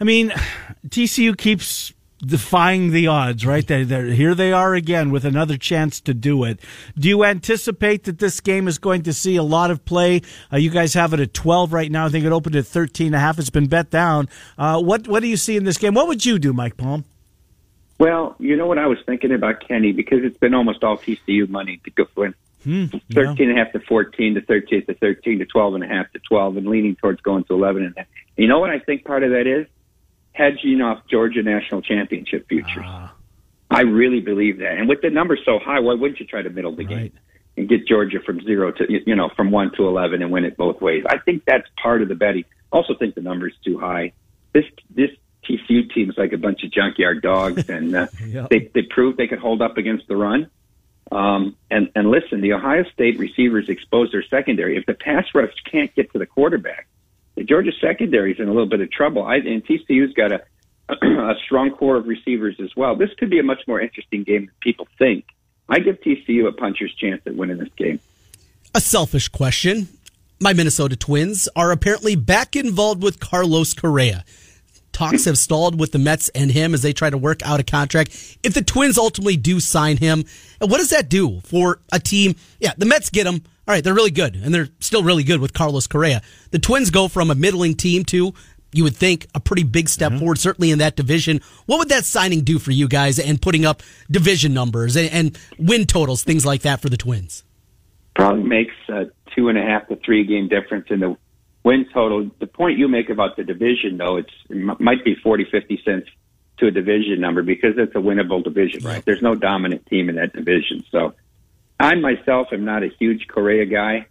I 0.00 0.04
mean, 0.04 0.30
TCU 0.88 1.36
keeps 1.36 1.92
defying 2.18 2.90
the 2.90 3.06
odds, 3.06 3.44
right? 3.44 3.66
They, 3.66 3.84
they're, 3.84 4.06
here 4.06 4.34
they 4.34 4.52
are 4.52 4.74
again 4.74 5.10
with 5.10 5.24
another 5.24 5.56
chance 5.56 6.00
to 6.02 6.14
do 6.14 6.44
it. 6.44 6.60
Do 6.98 7.08
you 7.08 7.24
anticipate 7.24 8.04
that 8.04 8.18
this 8.18 8.40
game 8.40 8.68
is 8.68 8.78
going 8.78 9.02
to 9.04 9.12
see 9.12 9.36
a 9.36 9.42
lot 9.42 9.70
of 9.70 9.84
play? 9.84 10.22
Uh, 10.52 10.56
you 10.56 10.70
guys 10.70 10.94
have 10.94 11.12
it 11.12 11.20
at 11.20 11.34
12 11.34 11.72
right 11.72 11.90
now. 11.90 12.06
I 12.06 12.08
think 12.08 12.24
it 12.24 12.32
opened 12.32 12.56
at 12.56 12.66
13 12.66 13.08
and 13.08 13.16
a 13.16 13.18
half. 13.18 13.38
It's 13.38 13.50
been 13.50 13.66
bet 13.66 13.90
down. 13.90 14.28
Uh, 14.56 14.80
what, 14.80 15.08
what 15.08 15.20
do 15.20 15.28
you 15.28 15.36
see 15.36 15.56
in 15.56 15.64
this 15.64 15.78
game? 15.78 15.94
What 15.94 16.08
would 16.08 16.24
you 16.24 16.38
do, 16.38 16.52
Mike 16.52 16.76
Palm? 16.76 17.04
Well, 17.98 18.36
you 18.38 18.56
know 18.56 18.66
what 18.66 18.78
I 18.78 18.86
was 18.86 18.98
thinking 19.06 19.32
about 19.32 19.66
Kenny 19.66 19.92
because 19.92 20.22
it's 20.22 20.36
been 20.36 20.54
almost 20.54 20.84
all 20.84 20.98
TCU 20.98 21.48
money 21.48 21.80
to 21.84 21.90
go 21.90 22.06
win. 22.14 22.34
Hmm, 22.62 22.86
13 23.12 23.48
and 23.48 23.58
a 23.58 23.64
half 23.64 23.72
to 23.72 23.80
14 23.80 24.34
to 24.34 24.40
13 24.40 24.86
to 24.86 24.94
13 24.94 25.38
to 25.38 25.46
12 25.46 25.74
and 25.76 25.84
a 25.84 25.86
half 25.86 26.10
to 26.12 26.18
12 26.18 26.56
and 26.56 26.66
leaning 26.66 26.96
towards 26.96 27.20
going 27.20 27.44
to 27.44 27.54
11 27.54 27.84
and 27.84 27.94
a 27.96 28.00
half. 28.00 28.08
You 28.36 28.48
know 28.48 28.58
what 28.58 28.70
I 28.70 28.80
think 28.80 29.04
part 29.04 29.22
of 29.22 29.30
that 29.30 29.46
is? 29.46 29.66
Hedging 30.36 30.80
off 30.80 31.02
Georgia 31.10 31.42
national 31.42 31.82
championship 31.82 32.46
futures. 32.48 32.84
Uh, 32.86 33.08
I 33.70 33.82
really 33.82 34.20
believe 34.20 34.58
that. 34.58 34.72
And 34.72 34.88
with 34.88 35.00
the 35.00 35.10
numbers 35.10 35.40
so 35.44 35.58
high, 35.58 35.80
why 35.80 35.94
wouldn't 35.94 36.20
you 36.20 36.26
try 36.26 36.42
to 36.42 36.50
middle 36.50 36.76
the 36.76 36.84
right. 36.84 37.12
game 37.12 37.12
and 37.56 37.68
get 37.68 37.86
Georgia 37.86 38.18
from 38.24 38.40
zero 38.42 38.70
to 38.70 38.84
you 38.88 39.16
know 39.16 39.30
from 39.34 39.50
one 39.50 39.72
to 39.76 39.88
eleven 39.88 40.22
and 40.22 40.30
win 40.30 40.44
it 40.44 40.56
both 40.56 40.80
ways? 40.80 41.04
I 41.08 41.18
think 41.18 41.44
that's 41.46 41.66
part 41.82 42.02
of 42.02 42.08
the 42.08 42.14
betting. 42.14 42.44
Also, 42.70 42.94
think 42.94 43.14
the 43.14 43.22
number's 43.22 43.54
too 43.64 43.78
high. 43.78 44.12
This 44.52 44.64
this 44.90 45.10
TCU 45.48 45.92
team's 45.92 46.16
like 46.16 46.32
a 46.32 46.38
bunch 46.38 46.62
of 46.64 46.70
junkyard 46.70 47.22
dogs, 47.22 47.68
and 47.68 47.96
uh, 47.96 48.06
yep. 48.24 48.50
they 48.50 48.70
they 48.74 48.82
proved 48.82 49.16
they 49.16 49.26
could 49.28 49.38
hold 49.38 49.62
up 49.62 49.78
against 49.78 50.06
the 50.06 50.16
run. 50.16 50.50
Um, 51.10 51.56
and 51.70 51.90
and 51.94 52.10
listen, 52.10 52.40
the 52.40 52.52
Ohio 52.52 52.84
State 52.92 53.18
receivers 53.18 53.68
exposed 53.68 54.12
their 54.12 54.24
secondary. 54.24 54.76
If 54.76 54.86
the 54.86 54.94
pass 54.94 55.24
rush 55.34 55.52
can't 55.70 55.94
get 55.94 56.12
to 56.12 56.18
the 56.18 56.26
quarterback, 56.26 56.88
the 57.36 57.44
Georgia 57.44 57.70
secondary 57.80 58.32
is 58.32 58.40
in 58.40 58.48
a 58.48 58.52
little 58.52 58.68
bit 58.68 58.80
of 58.80 58.90
trouble. 58.90 59.24
I, 59.24 59.36
and 59.36 59.64
TCU's 59.64 60.12
got 60.14 60.32
a, 60.32 60.42
a 60.88 61.34
strong 61.44 61.70
core 61.70 61.96
of 61.96 62.06
receivers 62.06 62.56
as 62.60 62.74
well. 62.76 62.96
This 62.96 63.10
could 63.18 63.30
be 63.30 63.38
a 63.38 63.42
much 63.42 63.60
more 63.68 63.80
interesting 63.80 64.24
game 64.24 64.46
than 64.46 64.54
people 64.60 64.88
think. 64.98 65.26
I 65.68 65.80
give 65.80 66.00
TCU 66.00 66.48
a 66.48 66.52
puncher's 66.52 66.94
chance 66.94 67.22
at 67.26 67.34
winning 67.36 67.58
this 67.58 67.72
game. 67.76 68.00
A 68.74 68.80
selfish 68.80 69.28
question. 69.28 69.88
My 70.40 70.52
Minnesota 70.52 70.96
Twins 70.96 71.48
are 71.56 71.72
apparently 71.72 72.14
back 72.14 72.56
involved 72.56 73.02
with 73.02 73.20
Carlos 73.20 73.74
Correa. 73.74 74.24
Talks 74.92 75.26
have 75.26 75.36
stalled 75.36 75.78
with 75.78 75.92
the 75.92 75.98
Mets 75.98 76.30
and 76.30 76.50
him 76.50 76.72
as 76.72 76.80
they 76.80 76.94
try 76.94 77.10
to 77.10 77.18
work 77.18 77.42
out 77.42 77.60
a 77.60 77.62
contract. 77.62 78.38
If 78.42 78.54
the 78.54 78.62
Twins 78.62 78.96
ultimately 78.96 79.36
do 79.36 79.60
sign 79.60 79.98
him, 79.98 80.24
what 80.58 80.78
does 80.78 80.88
that 80.90 81.10
do 81.10 81.40
for 81.40 81.80
a 81.92 81.98
team? 81.98 82.34
Yeah, 82.60 82.72
the 82.78 82.86
Mets 82.86 83.10
get 83.10 83.26
him. 83.26 83.42
All 83.68 83.74
right, 83.74 83.82
they're 83.82 83.94
really 83.94 84.12
good, 84.12 84.36
and 84.36 84.54
they're 84.54 84.68
still 84.78 85.02
really 85.02 85.24
good 85.24 85.40
with 85.40 85.52
Carlos 85.52 85.88
Correa. 85.88 86.22
The 86.52 86.58
Twins 86.58 86.90
go 86.90 87.08
from 87.08 87.30
a 87.30 87.34
middling 87.34 87.74
team 87.74 88.04
to 88.04 88.32
you 88.72 88.84
would 88.84 88.96
think 88.96 89.26
a 89.34 89.40
pretty 89.40 89.64
big 89.64 89.88
step 89.88 90.10
mm-hmm. 90.10 90.18
forward, 90.18 90.38
certainly 90.38 90.70
in 90.70 90.78
that 90.78 90.96
division. 90.96 91.40
What 91.66 91.78
would 91.78 91.88
that 91.88 92.04
signing 92.04 92.42
do 92.42 92.58
for 92.58 92.70
you 92.70 92.88
guys 92.88 93.18
and 93.18 93.40
putting 93.40 93.64
up 93.64 93.82
division 94.10 94.52
numbers 94.52 94.96
and, 94.96 95.10
and 95.10 95.38
win 95.58 95.86
totals, 95.86 96.22
things 96.22 96.44
like 96.44 96.62
that 96.62 96.82
for 96.82 96.88
the 96.88 96.96
Twins? 96.96 97.42
Probably 98.14 98.42
makes 98.42 98.74
a 98.88 99.06
two 99.34 99.48
and 99.48 99.58
a 99.58 99.62
half 99.62 99.88
to 99.88 99.96
three 99.96 100.24
game 100.24 100.48
difference 100.48 100.86
in 100.90 101.00
the 101.00 101.16
win 101.64 101.86
total. 101.92 102.30
The 102.38 102.46
point 102.46 102.78
you 102.78 102.88
make 102.88 103.08
about 103.08 103.36
the 103.36 103.44
division, 103.44 103.96
though, 103.96 104.16
it's, 104.16 104.32
it 104.50 104.80
might 104.80 105.04
be 105.04 105.14
40, 105.14 105.46
50 105.50 105.82
cents 105.84 106.08
to 106.58 106.66
a 106.66 106.70
division 106.70 107.20
number 107.20 107.42
because 107.42 107.74
it's 107.76 107.94
a 107.94 107.98
winnable 107.98 108.42
division, 108.42 108.82
right? 108.84 109.04
There's 109.04 109.22
no 109.22 109.34
dominant 109.34 109.86
team 109.86 110.08
in 110.08 110.16
that 110.16 110.32
division. 110.32 110.84
So 110.90 111.14
I 111.78 111.94
myself 111.94 112.48
am 112.52 112.64
not 112.64 112.82
a 112.82 112.88
huge 112.98 113.26
Correa 113.28 113.66
guy. 113.66 114.06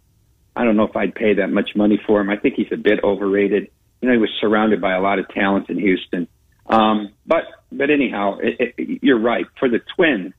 I 0.54 0.64
don't 0.64 0.76
know 0.76 0.84
if 0.84 0.96
I'd 0.96 1.14
pay 1.14 1.34
that 1.34 1.48
much 1.48 1.70
money 1.76 2.00
for 2.06 2.20
him. 2.20 2.30
I 2.30 2.36
think 2.36 2.54
he's 2.54 2.72
a 2.72 2.76
bit 2.76 3.02
overrated 3.04 3.70
you 4.00 4.08
know, 4.08 4.14
he 4.14 4.20
was 4.20 4.30
surrounded 4.40 4.80
by 4.80 4.94
a 4.94 5.00
lot 5.00 5.18
of 5.18 5.28
talent 5.28 5.68
in 5.68 5.78
Houston. 5.78 6.28
Um, 6.66 7.12
but 7.26 7.44
but 7.72 7.90
anyhow, 7.90 8.38
it, 8.42 8.74
it, 8.76 9.02
you're 9.02 9.18
right. 9.18 9.46
For 9.58 9.68
the 9.68 9.80
Twins, 9.94 10.32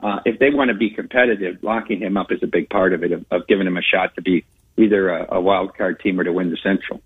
uh, 0.00 0.20
if 0.24 0.38
they 0.38 0.50
want 0.50 0.68
to 0.68 0.74
be 0.74 0.90
competitive, 0.90 1.58
locking 1.62 2.00
him 2.00 2.16
up 2.16 2.32
is 2.32 2.42
a 2.42 2.46
big 2.46 2.68
part 2.68 2.92
of 2.92 3.02
it, 3.02 3.12
of, 3.12 3.24
of 3.30 3.46
giving 3.46 3.66
him 3.66 3.76
a 3.76 3.82
shot 3.82 4.14
to 4.16 4.22
be 4.22 4.44
either 4.76 5.08
a, 5.10 5.36
a 5.36 5.40
wild 5.40 5.76
card 5.76 6.00
team 6.00 6.18
or 6.18 6.24
to 6.24 6.32
win 6.32 6.50
the 6.50 6.58
Central. 6.62 7.00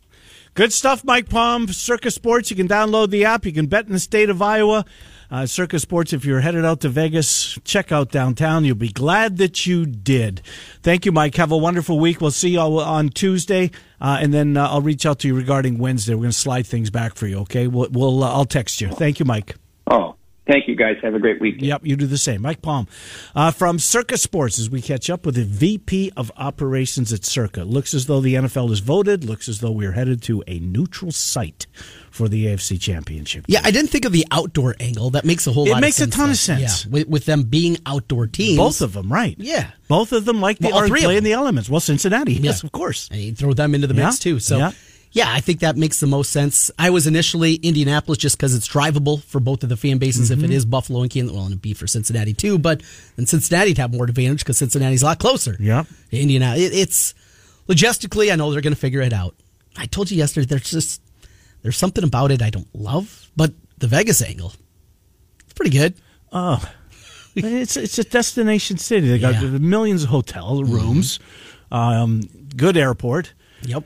Good 0.54 0.72
stuff, 0.72 1.04
Mike 1.04 1.28
Palm. 1.28 1.68
Circa 1.68 2.10
Sports. 2.10 2.50
You 2.50 2.56
can 2.56 2.66
download 2.66 3.10
the 3.10 3.24
app. 3.24 3.46
You 3.46 3.52
can 3.52 3.66
bet 3.66 3.86
in 3.86 3.92
the 3.92 4.00
state 4.00 4.30
of 4.30 4.42
Iowa. 4.42 4.84
Uh, 5.30 5.46
Circa 5.46 5.78
Sports, 5.78 6.12
if 6.12 6.24
you're 6.24 6.40
headed 6.40 6.64
out 6.64 6.80
to 6.80 6.88
Vegas, 6.88 7.56
check 7.64 7.92
out 7.92 8.10
downtown. 8.10 8.64
You'll 8.64 8.74
be 8.74 8.88
glad 8.88 9.36
that 9.36 9.64
you 9.64 9.86
did. 9.86 10.42
Thank 10.82 11.06
you, 11.06 11.12
Mike. 11.12 11.36
Have 11.36 11.52
a 11.52 11.56
wonderful 11.56 12.00
week. 12.00 12.20
We'll 12.20 12.32
see 12.32 12.50
you 12.50 12.60
all 12.60 12.80
on 12.80 13.10
Tuesday, 13.10 13.70
uh, 14.00 14.18
and 14.20 14.34
then 14.34 14.56
uh, 14.56 14.68
I'll 14.68 14.82
reach 14.82 15.06
out 15.06 15.20
to 15.20 15.28
you 15.28 15.36
regarding 15.36 15.78
Wednesday. 15.78 16.14
We're 16.14 16.22
going 16.22 16.32
to 16.32 16.36
slide 16.38 16.66
things 16.66 16.90
back 16.90 17.14
for 17.14 17.28
you. 17.28 17.38
Okay? 17.40 17.68
We'll, 17.68 17.88
we'll 17.90 18.24
uh, 18.24 18.32
I'll 18.32 18.44
text 18.44 18.80
you. 18.80 18.88
Thank 18.88 19.20
you, 19.20 19.24
Mike. 19.24 19.54
Oh, 19.86 20.16
Thank 20.50 20.66
you, 20.66 20.74
guys. 20.74 20.96
Have 21.02 21.14
a 21.14 21.20
great 21.20 21.40
week. 21.40 21.56
Yep, 21.60 21.82
you 21.84 21.94
do 21.94 22.06
the 22.06 22.18
same. 22.18 22.42
Mike 22.42 22.60
Palm 22.60 22.88
uh, 23.36 23.52
from 23.52 23.78
Circa 23.78 24.18
Sports 24.18 24.58
as 24.58 24.68
we 24.68 24.82
catch 24.82 25.08
up 25.08 25.24
with 25.24 25.36
the 25.36 25.44
VP 25.44 26.10
of 26.16 26.32
Operations 26.36 27.12
at 27.12 27.24
Circa. 27.24 27.62
Looks 27.62 27.94
as 27.94 28.06
though 28.06 28.20
the 28.20 28.34
NFL 28.34 28.70
has 28.70 28.80
voted. 28.80 29.22
Looks 29.22 29.48
as 29.48 29.60
though 29.60 29.70
we're 29.70 29.92
headed 29.92 30.22
to 30.22 30.42
a 30.48 30.58
neutral 30.58 31.12
site 31.12 31.68
for 32.10 32.28
the 32.28 32.46
AFC 32.46 32.80
Championship. 32.80 33.44
Yeah, 33.46 33.60
I 33.62 33.70
didn't 33.70 33.90
think 33.90 34.04
of 34.04 34.10
the 34.10 34.26
outdoor 34.32 34.74
angle. 34.80 35.10
That 35.10 35.24
makes 35.24 35.46
a 35.46 35.52
whole 35.52 35.68
it 35.68 35.70
lot. 35.70 35.78
It 35.78 35.82
makes 35.82 36.00
a 36.00 36.08
ton 36.08 36.30
of 36.30 36.36
sense. 36.36 36.84
Yeah, 36.84 36.90
with, 36.90 37.06
with, 37.06 37.24
them 37.26 37.44
being 37.44 37.76
outdoor 37.86 38.26
teams, 38.26 38.58
both 38.58 38.80
of 38.80 38.92
them, 38.92 39.12
right? 39.12 39.36
Yeah, 39.38 39.70
both 39.86 40.10
of 40.10 40.24
them 40.24 40.40
like 40.40 40.58
the 40.58 40.70
well, 40.70 40.88
play 40.88 41.16
in 41.16 41.22
the 41.22 41.32
elements. 41.32 41.70
Well, 41.70 41.78
Cincinnati, 41.78 42.32
yeah. 42.32 42.40
yes, 42.46 42.64
of 42.64 42.72
course. 42.72 43.08
And 43.12 43.20
you 43.20 43.34
throw 43.36 43.52
them 43.52 43.72
into 43.72 43.86
the 43.86 43.94
mix 43.94 44.18
yeah. 44.26 44.32
too. 44.32 44.40
So. 44.40 44.58
Yeah 44.58 44.72
yeah, 45.12 45.26
I 45.28 45.40
think 45.40 45.60
that 45.60 45.76
makes 45.76 45.98
the 45.98 46.06
most 46.06 46.30
sense. 46.30 46.70
I 46.78 46.90
was 46.90 47.06
initially 47.06 47.54
Indianapolis 47.54 48.18
just 48.18 48.36
because 48.36 48.54
it's 48.54 48.68
drivable 48.68 49.22
for 49.24 49.40
both 49.40 49.62
of 49.64 49.68
the 49.68 49.76
fan 49.76 49.98
bases. 49.98 50.30
Mm-hmm. 50.30 50.44
If 50.44 50.50
it 50.50 50.54
mm-hmm. 50.54 50.70
Buffalo 50.70 51.02
and 51.02 51.10
Kansas, 51.10 51.34
well, 51.34 51.44
and 51.44 51.52
it'd 51.52 51.62
be 51.62 51.74
for 51.74 51.88
Cincinnati 51.88 52.32
too. 52.32 52.58
But 52.58 52.82
then 53.16 53.26
Cincinnati'd 53.26 53.78
have 53.78 53.92
more 53.92 54.04
advantage 54.04 54.40
because 54.40 54.58
Cincinnati's 54.58 55.02
a 55.02 55.06
lot 55.06 55.18
closer. 55.18 55.56
Yeah, 55.58 55.84
Indiana. 56.12 56.54
It, 56.56 56.72
it's 56.72 57.14
logistically, 57.68 58.32
I 58.32 58.36
know 58.36 58.52
they're 58.52 58.60
going 58.60 58.74
to 58.74 58.80
figure 58.80 59.00
it 59.00 59.12
out. 59.12 59.34
I 59.76 59.86
told 59.86 60.10
you 60.10 60.16
yesterday. 60.16 60.46
There's 60.46 60.70
just 60.70 61.02
there's 61.62 61.76
something 61.76 62.04
about 62.04 62.30
it 62.30 62.40
I 62.40 62.50
don't 62.50 62.72
love, 62.72 63.30
but 63.36 63.52
the 63.78 63.88
Vegas 63.88 64.22
angle, 64.22 64.52
it's 65.40 65.54
pretty 65.54 65.76
good. 65.76 65.94
Oh, 66.32 66.62
it's 67.34 67.76
it's 67.76 67.98
a 67.98 68.04
destination 68.04 68.78
city. 68.78 69.08
They 69.08 69.18
got 69.18 69.42
yeah. 69.42 69.58
millions 69.58 70.04
of 70.04 70.10
hotel 70.10 70.62
rooms, 70.62 71.18
mm-hmm. 71.72 71.74
um, 71.74 72.20
good 72.56 72.76
airport. 72.76 73.32
Yep. 73.62 73.84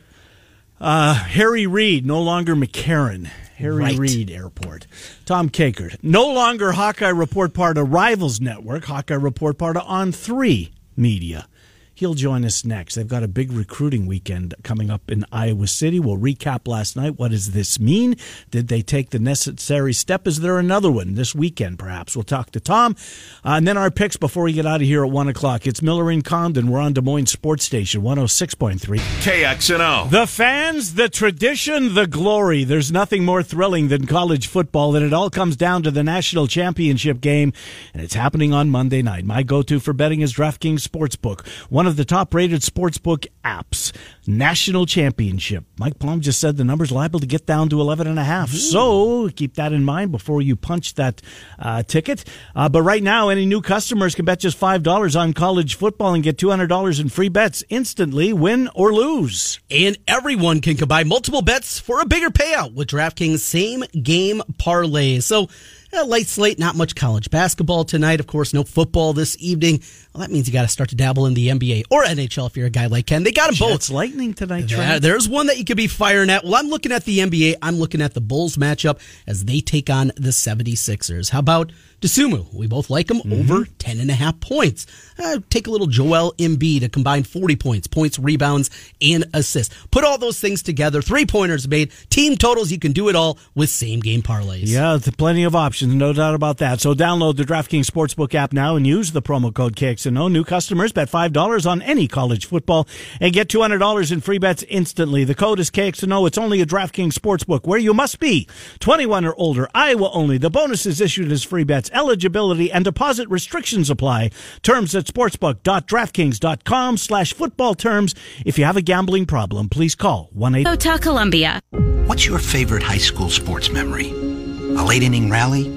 Uh, 0.80 1.14
Harry 1.14 1.66
Reid, 1.66 2.04
no 2.04 2.20
longer 2.20 2.54
McCarran. 2.54 3.26
Harry 3.56 3.76
right. 3.76 3.96
Reid 3.98 4.30
Airport. 4.30 4.86
Tom 5.24 5.48
Kakert, 5.48 5.96
no 6.02 6.32
longer 6.32 6.72
Hawkeye 6.72 7.08
Report 7.08 7.54
part 7.54 7.78
of 7.78 7.92
Rivals 7.92 8.40
Network, 8.40 8.84
Hawkeye 8.84 9.14
Report 9.14 9.56
part 9.56 9.76
of 9.76 9.84
On 9.86 10.10
3 10.10 10.72
Media. 10.96 11.46
He'll 11.94 12.14
join 12.14 12.44
us 12.44 12.64
next. 12.64 12.96
They've 12.96 13.06
got 13.06 13.22
a 13.22 13.28
big 13.28 13.52
recruiting 13.52 14.06
weekend 14.06 14.54
coming 14.64 14.90
up 14.90 15.10
in 15.10 15.24
Iowa 15.30 15.68
City. 15.68 16.00
We'll 16.00 16.18
recap 16.18 16.66
last 16.66 16.96
night. 16.96 17.18
What 17.18 17.30
does 17.30 17.52
this 17.52 17.78
mean? 17.78 18.16
Did 18.50 18.68
they 18.68 18.82
take 18.82 19.10
the 19.10 19.20
necessary 19.20 19.92
step? 19.92 20.26
Is 20.26 20.40
there 20.40 20.58
another 20.58 20.90
one 20.90 21.14
this 21.14 21.34
weekend, 21.34 21.78
perhaps? 21.78 22.16
We'll 22.16 22.24
talk 22.24 22.50
to 22.50 22.60
Tom. 22.60 22.96
Uh, 23.44 23.50
and 23.50 23.68
then 23.68 23.76
our 23.76 23.90
picks 23.90 24.16
before 24.16 24.42
we 24.42 24.52
get 24.52 24.66
out 24.66 24.80
of 24.80 24.86
here 24.86 25.04
at 25.04 25.10
1 25.10 25.28
o'clock. 25.28 25.66
It's 25.66 25.82
Miller 25.82 26.10
and 26.10 26.24
Condon. 26.24 26.68
We're 26.68 26.80
on 26.80 26.94
Des 26.94 27.00
Moines 27.00 27.30
Sports 27.30 27.64
Station 27.64 28.02
106.3. 28.02 28.98
KXNO. 29.22 30.10
The 30.10 30.26
fans, 30.26 30.94
the 30.94 31.08
tradition, 31.08 31.94
the 31.94 32.06
glory. 32.06 32.64
There's 32.64 32.90
nothing 32.90 33.24
more 33.24 33.42
thrilling 33.42 33.88
than 33.88 34.06
college 34.06 34.48
football, 34.48 34.96
and 34.96 35.04
it 35.04 35.12
all 35.12 35.30
comes 35.30 35.56
down 35.56 35.82
to 35.84 35.90
the 35.90 36.02
national 36.02 36.48
championship 36.48 37.20
game, 37.20 37.52
and 37.92 38.02
it's 38.02 38.14
happening 38.14 38.52
on 38.52 38.68
Monday 38.70 39.02
night. 39.02 39.24
My 39.24 39.42
go 39.42 39.62
to 39.62 39.78
for 39.78 39.92
betting 39.92 40.20
is 40.20 40.32
DraftKings 40.34 40.86
Sportsbook. 40.86 41.46
One 41.70 41.83
one 41.84 41.90
of 41.90 41.96
the 41.98 42.04
top 42.06 42.32
rated 42.32 42.62
sportsbook 42.62 43.26
apps. 43.44 43.92
National 44.26 44.86
championship. 44.86 45.64
Mike 45.78 45.98
Palm 45.98 46.22
just 46.22 46.40
said 46.40 46.56
the 46.56 46.64
number's 46.64 46.90
liable 46.90 47.20
to 47.20 47.26
get 47.26 47.44
down 47.44 47.68
to 47.68 47.78
11 47.78 48.06
and 48.06 48.18
a 48.18 48.24
half. 48.24 48.48
So 48.48 49.28
keep 49.28 49.56
that 49.56 49.74
in 49.74 49.84
mind 49.84 50.10
before 50.10 50.40
you 50.40 50.56
punch 50.56 50.94
that 50.94 51.20
uh, 51.58 51.82
ticket. 51.82 52.24
Uh, 52.56 52.70
but 52.70 52.80
right 52.80 53.02
now, 53.02 53.28
any 53.28 53.44
new 53.44 53.60
customers 53.60 54.14
can 54.14 54.24
bet 54.24 54.38
just 54.38 54.58
$5 54.58 55.20
on 55.20 55.34
college 55.34 55.74
football 55.74 56.14
and 56.14 56.24
get 56.24 56.38
$200 56.38 57.00
in 57.00 57.10
free 57.10 57.28
bets 57.28 57.62
instantly, 57.68 58.32
win 58.32 58.70
or 58.74 58.94
lose. 58.94 59.60
And 59.70 59.98
everyone 60.08 60.62
can 60.62 60.78
combine 60.78 61.06
multiple 61.06 61.42
bets 61.42 61.78
for 61.78 62.00
a 62.00 62.06
bigger 62.06 62.30
payout 62.30 62.72
with 62.72 62.88
DraftKings 62.88 63.40
same 63.40 63.84
game 64.02 64.40
parlays. 64.58 65.24
So, 65.24 65.48
a 65.96 66.04
light 66.04 66.26
slate, 66.26 66.58
not 66.58 66.76
much 66.76 66.94
college 66.94 67.30
basketball 67.30 67.84
tonight. 67.84 68.20
Of 68.20 68.26
course, 68.26 68.52
no 68.52 68.64
football 68.64 69.12
this 69.12 69.36
evening. 69.40 69.82
Well, 70.12 70.20
that 70.20 70.30
means 70.30 70.46
you 70.46 70.52
got 70.52 70.62
to 70.62 70.68
start 70.68 70.90
to 70.90 70.96
dabble 70.96 71.26
in 71.26 71.34
the 71.34 71.48
NBA 71.48 71.84
or 71.90 72.04
NHL 72.04 72.46
if 72.46 72.56
you're 72.56 72.66
a 72.66 72.70
guy 72.70 72.86
like 72.86 73.06
Ken. 73.06 73.24
They 73.24 73.32
got 73.32 73.48
them 73.48 73.56
both. 73.58 73.74
It's 73.74 73.90
lightning 73.90 74.34
tonight, 74.34 74.68
Trent. 74.68 75.02
there's 75.02 75.28
one 75.28 75.48
that 75.48 75.58
you 75.58 75.64
could 75.64 75.76
be 75.76 75.88
firing 75.88 76.30
at. 76.30 76.44
Well, 76.44 76.54
I'm 76.54 76.68
looking 76.68 76.92
at 76.92 77.04
the 77.04 77.18
NBA. 77.18 77.56
I'm 77.60 77.76
looking 77.76 78.00
at 78.00 78.14
the 78.14 78.20
Bulls 78.20 78.56
matchup 78.56 79.00
as 79.26 79.44
they 79.44 79.60
take 79.60 79.90
on 79.90 80.08
the 80.16 80.30
76ers. 80.30 81.30
How 81.30 81.40
about 81.40 81.72
Dosunmu? 82.00 82.52
We 82.54 82.66
both 82.66 82.90
like 82.90 83.10
him 83.10 83.18
mm-hmm. 83.18 83.32
over 83.32 83.66
10 83.78 83.98
and 83.98 84.10
a 84.10 84.14
half 84.14 84.38
points. 84.40 84.86
Uh, 85.18 85.38
take 85.50 85.66
a 85.66 85.70
little 85.70 85.86
Joel 85.86 86.32
Embiid 86.38 86.80
to 86.80 86.88
combine 86.88 87.24
40 87.24 87.56
points, 87.56 87.86
points, 87.86 88.18
rebounds, 88.18 88.70
and 89.00 89.24
assists. 89.34 89.74
Put 89.90 90.04
all 90.04 90.18
those 90.18 90.38
things 90.38 90.62
together. 90.62 91.02
Three 91.02 91.26
pointers 91.26 91.66
made. 91.66 91.92
Team 92.10 92.36
totals. 92.36 92.70
You 92.70 92.78
can 92.78 92.92
do 92.92 93.08
it 93.08 93.16
all 93.16 93.38
with 93.54 93.70
same 93.70 94.00
game 94.00 94.22
parlays. 94.22 94.64
Yeah, 94.66 94.98
plenty 95.16 95.44
of 95.44 95.56
options. 95.56 95.83
No 95.86 96.12
doubt 96.12 96.34
about 96.34 96.58
that. 96.58 96.80
So 96.80 96.94
download 96.94 97.36
the 97.36 97.44
DraftKings 97.44 97.86
Sportsbook 97.86 98.34
app 98.34 98.52
now 98.52 98.76
and 98.76 98.86
use 98.86 99.12
the 99.12 99.22
promo 99.22 99.52
code 99.52 99.76
KX 99.76 99.94
KXNO. 99.94 100.30
New 100.30 100.44
customers 100.44 100.92
bet 100.92 101.08
$5 101.08 101.70
on 101.70 101.82
any 101.82 102.08
college 102.08 102.46
football 102.46 102.86
and 103.20 103.32
get 103.32 103.48
$200 103.48 104.12
in 104.12 104.20
free 104.20 104.38
bets 104.38 104.64
instantly. 104.68 105.24
The 105.24 105.34
code 105.34 105.60
is 105.60 105.70
KXNO. 105.70 106.26
It's 106.26 106.38
only 106.38 106.60
a 106.60 106.66
DraftKings 106.66 107.12
Sportsbook 107.12 107.66
where 107.66 107.78
you 107.78 107.94
must 107.94 108.20
be 108.20 108.48
21 108.80 109.24
or 109.24 109.34
older. 109.36 109.68
Iowa 109.74 110.10
only. 110.12 110.38
The 110.38 110.50
bonus 110.50 110.86
is 110.86 111.00
issued 111.00 111.30
as 111.32 111.44
free 111.44 111.64
bets. 111.64 111.90
Eligibility 111.92 112.70
and 112.70 112.84
deposit 112.84 113.28
restrictions 113.28 113.90
apply. 113.90 114.30
Terms 114.62 114.94
at 114.94 115.04
sportsbook.draftkings.com 115.04 116.96
slash 116.96 117.32
football 117.32 117.74
terms. 117.74 118.14
If 118.44 118.58
you 118.58 118.64
have 118.64 118.76
a 118.76 118.82
gambling 118.82 119.26
problem, 119.26 119.68
please 119.68 119.94
call 119.94 120.30
1 120.32 120.64
Hotel 120.64 120.98
Columbia. 120.98 121.60
What's 122.06 122.26
your 122.26 122.38
favorite 122.38 122.82
high 122.82 122.98
school 122.98 123.30
sports 123.30 123.70
memory? 123.70 124.33
A 124.76 124.84
late 124.84 125.02
inning 125.02 125.30
rally? 125.30 125.68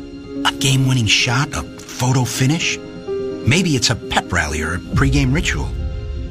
A 0.45 0.52
game 0.54 0.88
winning 0.88 1.06
shot? 1.06 1.50
A 1.54 1.62
photo 1.62 2.23
finish? 2.23 2.78
Maybe 3.45 3.76
it's 3.76 3.89
a 3.89 3.95
pep 3.95 4.32
rally 4.32 4.62
or 4.62 4.76
a 4.76 4.80
pregame 4.80 5.34
ritual. 5.34 5.69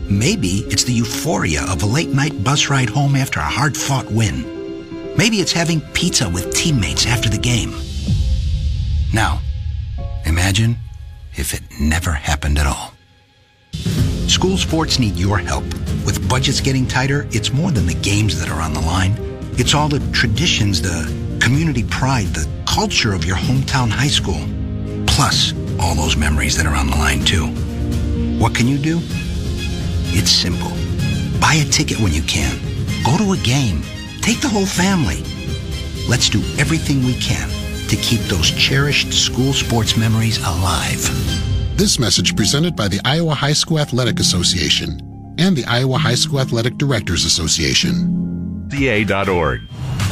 Maybe 0.08 0.64
it's 0.70 0.84
the 0.84 0.92
euphoria 0.92 1.64
of 1.64 1.82
a 1.82 1.86
late 1.86 2.08
night 2.08 2.42
bus 2.42 2.68
ride 2.68 2.88
home 2.88 3.14
after 3.14 3.40
a 3.40 3.44
hard 3.44 3.76
fought 3.76 4.10
win. 4.10 5.14
Maybe 5.16 5.36
it's 5.36 5.52
having 5.52 5.80
pizza 5.92 6.28
with 6.28 6.54
teammates 6.54 7.06
after 7.06 7.28
the 7.28 7.38
game. 7.38 7.74
Now, 9.12 9.40
imagine 10.24 10.76
if 11.34 11.54
it 11.54 11.62
never 11.80 12.12
happened 12.12 12.58
at 12.58 12.66
all. 12.66 12.92
School 14.28 14.56
sports 14.56 14.98
need 14.98 15.16
your 15.16 15.38
help. 15.38 15.64
With 16.04 16.28
budgets 16.28 16.60
getting 16.60 16.86
tighter, 16.86 17.26
it's 17.30 17.52
more 17.52 17.70
than 17.70 17.86
the 17.86 17.94
games 17.94 18.40
that 18.40 18.48
are 18.48 18.60
on 18.60 18.72
the 18.72 18.80
line. 18.80 19.14
It's 19.58 19.74
all 19.74 19.88
the 19.88 20.00
traditions, 20.12 20.82
the 20.82 21.25
community 21.46 21.84
pride, 21.84 22.26
the 22.34 22.44
culture 22.66 23.12
of 23.14 23.24
your 23.24 23.36
hometown 23.36 23.88
high 23.88 24.08
school. 24.08 24.42
Plus, 25.06 25.54
all 25.78 25.94
those 25.94 26.16
memories 26.16 26.56
that 26.56 26.66
are 26.66 26.74
on 26.74 26.90
the 26.90 26.96
line, 26.96 27.24
too. 27.24 27.46
What 28.36 28.52
can 28.52 28.66
you 28.66 28.78
do? 28.78 28.98
It's 30.10 30.32
simple. 30.32 30.70
Buy 31.38 31.54
a 31.54 31.64
ticket 31.64 32.00
when 32.00 32.12
you 32.12 32.22
can. 32.22 32.58
Go 33.04 33.16
to 33.16 33.30
a 33.30 33.36
game. 33.44 33.82
Take 34.22 34.40
the 34.40 34.48
whole 34.48 34.66
family. 34.66 35.22
Let's 36.08 36.28
do 36.28 36.40
everything 36.58 37.04
we 37.04 37.14
can 37.14 37.48
to 37.90 37.94
keep 37.94 38.22
those 38.22 38.50
cherished 38.50 39.12
school 39.12 39.52
sports 39.52 39.96
memories 39.96 40.38
alive. 40.38 40.98
This 41.78 42.00
message 42.00 42.34
presented 42.34 42.74
by 42.74 42.88
the 42.88 43.00
Iowa 43.04 43.34
High 43.34 43.52
School 43.52 43.78
Athletic 43.78 44.18
Association 44.18 44.98
and 45.38 45.56
the 45.56 45.64
Iowa 45.66 45.96
High 45.96 46.16
School 46.16 46.40
Athletic 46.40 46.76
Directors 46.76 47.24
Association. 47.24 48.66
CA.org. 48.72 49.60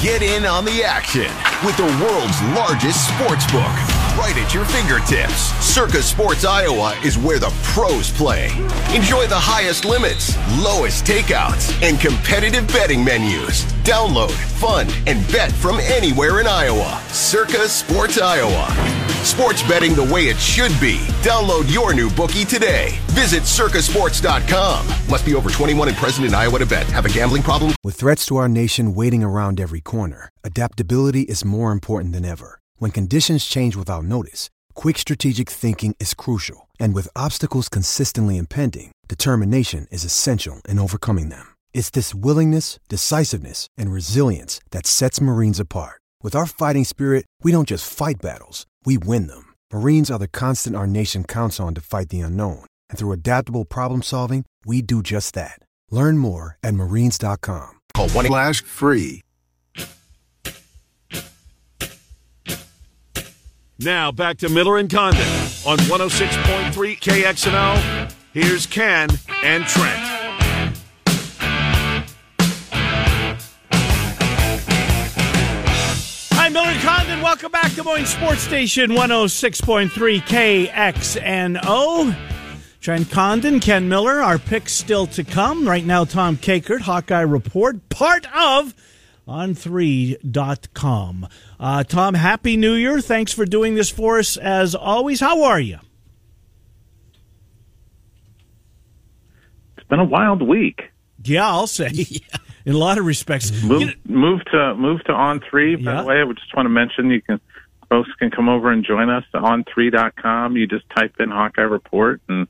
Get 0.01 0.23
in 0.23 0.45
on 0.45 0.65
the 0.65 0.85
action 0.85 1.31
with 1.65 1.77
the 1.77 1.85
world's 2.05 2.41
largest 2.55 3.09
sports 3.09 3.51
book 3.51 3.73
right 4.17 4.37
at 4.37 4.55
your 4.55 4.65
fingertips. 4.67 5.51
Circa 5.65 6.03
Sports 6.03 6.45
Iowa 6.45 6.95
is 7.05 7.19
where 7.19 7.39
the 7.39 7.53
pros 7.63 8.11
play. 8.11 8.47
Enjoy 8.95 9.27
the 9.27 9.39
highest 9.39 9.85
limits, 9.85 10.37
lowest 10.63 11.05
takeouts, 11.05 11.73
and 11.83 12.01
competitive 12.01 12.67
betting 12.69 13.05
menus. 13.05 13.65
Download, 13.83 14.31
fund, 14.31 14.95
and 15.07 15.27
bet 15.33 15.51
from 15.51 15.81
anywhere 15.81 16.41
in 16.41 16.47
Iowa. 16.47 17.01
Circa 17.09 17.69
Sports 17.69 18.19
Iowa. 18.19 19.04
Sports 19.25 19.63
betting 19.63 19.95
the 19.95 20.05
way 20.05 20.29
it 20.29 20.39
should 20.39 20.79
be. 20.81 20.99
Download 21.23 21.73
your 21.73 21.95
new 21.95 22.11
bookie 22.11 22.45
today. 22.45 22.93
Visit 23.09 23.45
circasports.com. 23.45 24.87
Must 25.09 25.25
be 25.25 25.35
over 25.35 25.49
21 25.49 25.89
and 25.89 25.97
present 25.97 26.27
in 26.27 26.35
Iowa 26.35 26.59
to 26.59 26.67
bet. 26.67 26.87
Have 26.89 27.07
a 27.07 27.09
gambling 27.09 27.43
problem? 27.43 27.75
With 27.83 27.97
threats 27.97 28.27
to 28.27 28.37
our 28.37 28.51
nation 28.51 28.95
waiting 28.95 29.25
around 29.25 29.61
every 29.61 29.81
corner, 29.81 30.29
adaptability 30.45 31.23
is 31.23 31.43
more 31.45 31.73
important 31.73 32.13
than 32.13 32.27
ever. 32.27 32.61
When 32.77 32.91
conditions 32.91 33.47
change 33.47 33.77
without 33.77 34.05
notice, 34.05 34.51
quick 34.75 34.99
strategic 34.99 35.49
thinking 35.49 35.97
is 35.99 36.13
crucial. 36.13 36.69
And 36.79 36.93
with 36.93 37.09
obstacles 37.17 37.71
consistently 37.71 38.37
impending, 38.37 38.93
determination 39.09 39.87
is 39.91 40.05
essential 40.05 40.61
in 40.69 40.79
overcoming 40.79 41.31
them. 41.31 41.47
It's 41.73 41.89
this 41.89 42.15
willingness, 42.15 42.79
decisiveness, 42.91 43.69
and 43.79 43.91
resilience 43.91 44.61
that 44.71 44.87
sets 44.87 45.21
Marines 45.21 45.59
apart. 45.59 46.03
With 46.23 46.35
our 46.35 46.47
fighting 46.47 46.85
spirit, 46.85 47.27
we 47.43 47.53
don't 47.53 47.69
just 47.69 47.91
fight 47.91 48.23
battles, 48.23 48.67
we 48.87 48.97
win 48.97 49.27
them. 49.27 49.53
Marines 49.71 50.11
are 50.11 50.19
the 50.19 50.29
constant 50.29 50.75
our 50.75 50.87
nation 50.87 51.25
counts 51.25 51.61
on 51.61 51.75
to 51.75 51.83
fight 51.83 52.09
the 52.09 52.21
unknown. 52.21 52.65
And 52.89 52.99
through 52.99 53.13
adaptable 53.13 53.67
problem 53.67 54.01
solving, 54.01 54.47
we 54.65 54.81
do 54.81 55.03
just 55.03 55.35
that. 55.35 55.59
Learn 55.91 56.17
more 56.17 56.57
at 56.63 56.73
marines.com. 56.73 57.81
Call 57.93 58.09
1 58.09 58.27
Flash 58.27 58.63
free. 58.63 59.21
Now 63.79 64.13
back 64.13 64.39
to 64.39 64.49
Miller 64.49 64.79
and 64.79 64.89
Condon 64.89 65.21
on 65.67 65.79
106.3 65.79 66.73
KXNO. 66.73 68.13
Here's 68.33 68.67
Ken 68.67 69.09
and 69.43 69.65
Trent. 69.67 70.14
And 77.15 77.23
Welcome 77.23 77.53
back 77.53 77.71
to 77.71 77.77
Des 77.77 77.83
Moines 77.85 78.07
Sports 78.07 78.41
Station 78.41 78.91
106.3 78.91 80.21
KXNO. 80.73 82.17
Trent 82.81 83.11
Condon, 83.11 83.61
Ken 83.61 83.89
Miller, 83.89 84.21
our 84.21 84.39
picks 84.39 84.73
still 84.73 85.07
to 85.09 85.23
come. 85.23 85.69
Right 85.69 85.85
now, 85.85 86.05
Tom 86.05 86.37
Kakert, 86.37 86.81
Hawkeye 86.81 87.21
Report, 87.21 87.89
part 87.89 88.27
of 88.37 88.75
on3.com. 89.29 91.29
Uh, 91.61 91.85
Tom, 91.85 92.15
Happy 92.15 92.57
New 92.57 92.75
Year. 92.75 93.01
Thanks 93.01 93.33
for 93.33 93.45
doing 93.45 93.77
this 93.77 93.91
for 93.91 94.19
us 94.19 94.37
as 94.37 94.75
always. 94.75 95.21
How 95.21 95.45
are 95.45 95.61
you? 95.61 95.79
It's 99.77 99.87
been 99.87 100.01
a 100.01 100.05
wild 100.05 100.43
week. 100.43 100.83
Yeah, 101.23 101.49
I'll 101.49 101.69
say. 101.69 101.93
In 102.67 102.75
a 102.75 102.79
lot 102.79 102.97
of 102.99 103.05
respects. 103.05 103.51
Move, 103.63 103.81
You 103.83 103.87
know- 103.89 103.93
move 104.07 104.45
to 104.47 104.75
move 104.75 105.05
to 105.05 105.13
on 105.13 105.41
three. 105.41 105.77
By 105.77 105.93
Yeah. 105.93 106.01
the 106.03 106.07
way, 106.09 106.21
I 106.21 106.25
would 106.25 106.37
just 106.39 106.55
want 106.57 106.67
to 106.67 106.71
mention 106.71 107.11
you 107.11 107.21
can 107.23 107.41
folks 107.91 108.11
can 108.19 108.31
come 108.31 108.49
over 108.49 108.71
and 108.71 108.85
join 108.85 109.11
us 109.11 109.25
at 109.35 109.43
on3.com. 109.43 110.57
You 110.57 110.67
just 110.67 110.85
type 110.97 111.15
in 111.21 111.31
Hawkeye 111.31 111.63
Report 111.63 112.21
and 112.29 112.49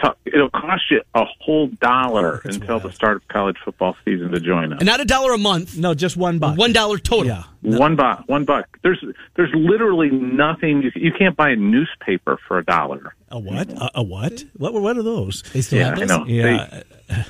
talk, 0.00 0.18
it'll 0.26 0.50
cost 0.50 0.82
you 0.90 1.00
a 1.14 1.24
whole 1.40 1.68
dollar 1.80 2.40
until 2.44 2.78
the 2.78 2.92
start 2.92 3.16
of 3.16 3.28
college 3.28 3.56
football 3.64 3.96
season 4.04 4.30
to 4.32 4.40
join 4.40 4.72
us. 4.72 4.78
And 4.80 4.86
not 4.86 5.00
a 5.00 5.04
dollar 5.04 5.32
a 5.32 5.38
month. 5.38 5.76
no, 5.78 5.94
just 5.94 6.16
one 6.16 6.38
buck. 6.38 6.56
One 6.58 6.72
dollar 6.72 6.98
total. 6.98 7.26
Yeah. 7.26 7.42
One 7.62 7.96
buck. 7.96 8.24
One 8.26 8.44
buck. 8.44 8.66
There's 8.82 9.02
there's 9.36 9.50
literally 9.54 10.10
nothing. 10.10 10.82
You, 10.82 10.92
you 10.94 11.12
can't 11.18 11.36
buy 11.36 11.50
a 11.50 11.56
newspaper 11.56 12.38
for 12.46 12.58
a 12.58 12.64
dollar. 12.64 13.14
A 13.32 13.38
what? 13.38 13.70
A, 13.70 13.90
a 13.96 14.02
what? 14.02 14.44
What 14.56 14.72
what 14.74 14.96
are 14.96 15.02
those? 15.02 15.42
They 15.52 15.60
still 15.60 15.78
Yeah, 15.78 15.84
have 15.90 15.98
I 15.98 16.00
those? 16.00 16.08
know. 16.08 16.24
Yeah, 16.26 16.82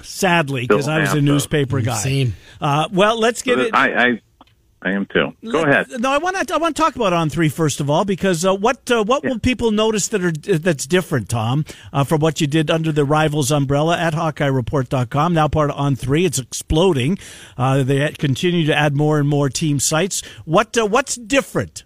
sadly, 0.02 0.62
because 0.62 0.88
I 0.88 0.98
was 1.00 1.08
a 1.08 1.10
have 1.10 1.16
those. 1.16 1.24
newspaper 1.24 1.80
guy. 1.82 1.98
Same. 1.98 2.34
Uh, 2.60 2.88
well, 2.90 3.18
let's 3.18 3.42
get 3.42 3.58
it. 3.58 3.74
I, 3.74 3.92
I 4.08 4.20
I 4.82 4.92
am 4.92 5.04
too. 5.12 5.32
Go 5.44 5.62
ahead. 5.64 5.88
No, 5.98 6.10
I 6.10 6.16
want 6.16 6.48
to. 6.48 6.54
I 6.54 6.56
want 6.56 6.74
to 6.74 6.82
talk 6.82 6.96
about 6.96 7.12
on 7.12 7.28
three 7.28 7.50
first 7.50 7.80
of 7.80 7.90
all, 7.90 8.06
because 8.06 8.46
uh, 8.46 8.54
what 8.54 8.90
uh, 8.90 9.04
what 9.04 9.22
will 9.24 9.38
people 9.38 9.72
notice 9.72 10.08
that 10.08 10.24
are 10.24 10.32
that's 10.32 10.86
different, 10.86 11.28
Tom, 11.28 11.66
uh, 11.92 12.02
from 12.04 12.20
what 12.20 12.40
you 12.40 12.46
did 12.46 12.70
under 12.70 12.90
the 12.92 13.04
Rivals 13.04 13.52
umbrella 13.52 13.98
at 13.98 14.14
HawkeyeReport.com, 14.14 15.34
now 15.34 15.48
part 15.48 15.68
of 15.68 15.76
on 15.76 15.96
three. 15.96 16.24
It's 16.24 16.38
exploding. 16.38 17.18
Uh, 17.58 17.82
they 17.82 18.10
continue 18.12 18.64
to 18.64 18.74
add 18.74 18.96
more 18.96 19.18
and 19.18 19.28
more 19.28 19.50
team 19.50 19.78
sites. 19.80 20.22
What 20.46 20.78
uh, 20.78 20.86
what's 20.86 21.16
different? 21.16 21.84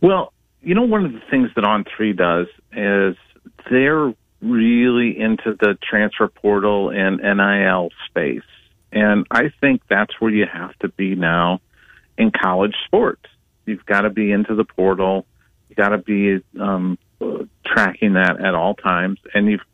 Well, 0.00 0.32
you 0.66 0.74
know, 0.74 0.82
one 0.82 1.04
of 1.04 1.12
the 1.12 1.22
things 1.30 1.50
that 1.54 1.64
On 1.64 1.84
Three 1.84 2.12
does 2.12 2.48
is 2.72 3.16
they're 3.70 4.12
really 4.42 5.16
into 5.16 5.56
the 5.60 5.78
transfer 5.80 6.26
portal 6.26 6.90
and 6.90 7.18
NIL 7.18 7.90
space, 8.06 8.42
and 8.90 9.28
I 9.30 9.52
think 9.60 9.82
that's 9.88 10.20
where 10.20 10.32
you 10.32 10.44
have 10.52 10.76
to 10.80 10.88
be 10.88 11.14
now 11.14 11.60
in 12.18 12.32
college 12.32 12.74
sports. 12.84 13.22
You've 13.64 13.86
got 13.86 14.00
to 14.00 14.10
be 14.10 14.32
into 14.32 14.56
the 14.56 14.64
portal. 14.64 15.24
You've 15.68 15.76
got 15.76 15.90
to 15.90 15.98
be 15.98 16.42
um, 16.60 16.98
tracking 17.64 18.14
that 18.14 18.40
at 18.44 18.56
all 18.56 18.74
times, 18.74 19.20
and 19.32 19.48
you've 19.48 19.64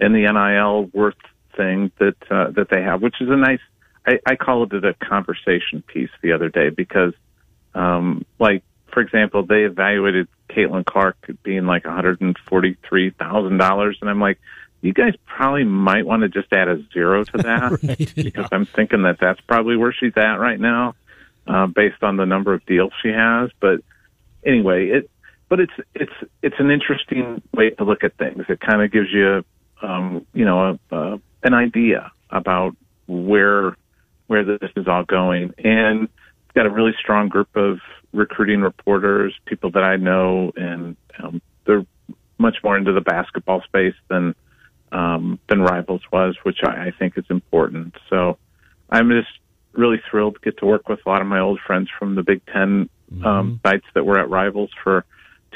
and 0.00 0.12
the 0.12 0.22
NIL 0.22 0.90
worth 0.92 1.14
thing 1.56 1.92
that 2.00 2.16
uh, 2.32 2.50
that 2.50 2.66
they 2.68 2.82
have, 2.82 3.00
which 3.00 3.20
is 3.20 3.28
a 3.30 3.36
nice. 3.36 3.60
I, 4.04 4.18
I 4.26 4.34
called 4.34 4.72
it 4.74 4.84
a 4.84 4.94
conversation 4.94 5.84
piece 5.86 6.10
the 6.20 6.32
other 6.32 6.48
day 6.48 6.70
because, 6.70 7.12
um, 7.76 8.24
like 8.40 8.64
for 8.92 9.00
example, 9.00 9.44
they 9.44 9.62
evaluated 9.62 10.28
Caitlin 10.50 10.84
Clark 10.84 11.16
being 11.42 11.66
like 11.66 11.84
one 11.84 11.94
hundred 11.94 12.20
and 12.20 12.36
forty 12.48 12.76
three 12.88 13.10
thousand 13.10 13.58
dollars, 13.58 13.98
and 14.00 14.10
I'm 14.10 14.20
like, 14.20 14.38
you 14.82 14.92
guys 14.92 15.14
probably 15.26 15.64
might 15.64 16.04
want 16.04 16.22
to 16.22 16.28
just 16.28 16.52
add 16.52 16.68
a 16.68 16.82
zero 16.92 17.24
to 17.24 17.38
that 17.38 18.14
because 18.14 18.48
I'm 18.52 18.66
thinking 18.66 19.02
that 19.02 19.18
that's 19.20 19.40
probably 19.40 19.76
where 19.76 19.94
she's 19.98 20.12
at 20.16 20.34
right 20.34 20.60
now, 20.60 20.94
uh, 21.46 21.66
based 21.66 22.02
on 22.02 22.16
the 22.16 22.26
number 22.26 22.52
of 22.52 22.64
deals 22.66 22.92
she 23.02 23.08
has. 23.08 23.50
But 23.60 23.80
anyway, 24.44 24.88
it 24.88 25.10
but 25.48 25.60
it's 25.60 25.72
it's 25.94 26.12
it's 26.42 26.56
an 26.58 26.70
interesting 26.70 27.42
way 27.54 27.70
to 27.70 27.84
look 27.84 28.04
at 28.04 28.16
things. 28.16 28.44
It 28.48 28.60
kind 28.60 28.82
of 28.82 28.92
gives 28.92 29.08
you 29.12 29.44
um, 29.80 30.26
you 30.34 30.44
know 30.44 30.78
a, 30.90 30.94
uh, 30.94 31.18
an 31.42 31.54
idea 31.54 32.12
about 32.30 32.76
where 33.06 33.76
where 34.26 34.44
this 34.44 34.70
is 34.76 34.86
all 34.86 35.04
going, 35.04 35.54
and 35.58 36.08
got 36.54 36.66
a 36.66 36.70
really 36.70 36.92
strong 37.00 37.28
group 37.28 37.56
of 37.56 37.78
recruiting 38.12 38.60
reporters, 38.60 39.34
people 39.46 39.70
that 39.72 39.82
I 39.82 39.96
know, 39.96 40.52
and 40.56 40.96
um, 41.22 41.40
they're 41.66 41.86
much 42.38 42.56
more 42.62 42.76
into 42.76 42.92
the 42.92 43.00
basketball 43.00 43.62
space 43.62 43.94
than 44.08 44.34
um, 44.90 45.38
than 45.48 45.62
Rivals 45.62 46.02
was, 46.12 46.36
which 46.42 46.58
I, 46.62 46.88
I 46.88 46.92
think 46.98 47.16
is 47.16 47.24
important. 47.30 47.94
So 48.10 48.36
I'm 48.90 49.08
just 49.08 49.30
really 49.72 50.02
thrilled 50.10 50.34
to 50.34 50.40
get 50.40 50.58
to 50.58 50.66
work 50.66 50.88
with 50.88 51.00
a 51.06 51.08
lot 51.08 51.22
of 51.22 51.26
my 51.26 51.40
old 51.40 51.60
friends 51.66 51.88
from 51.98 52.14
the 52.14 52.22
Big 52.22 52.44
10 52.52 52.90
um, 53.24 53.60
sites 53.64 53.86
that 53.94 54.04
were 54.04 54.18
at 54.18 54.28
Rivals 54.28 54.70
for 54.82 55.06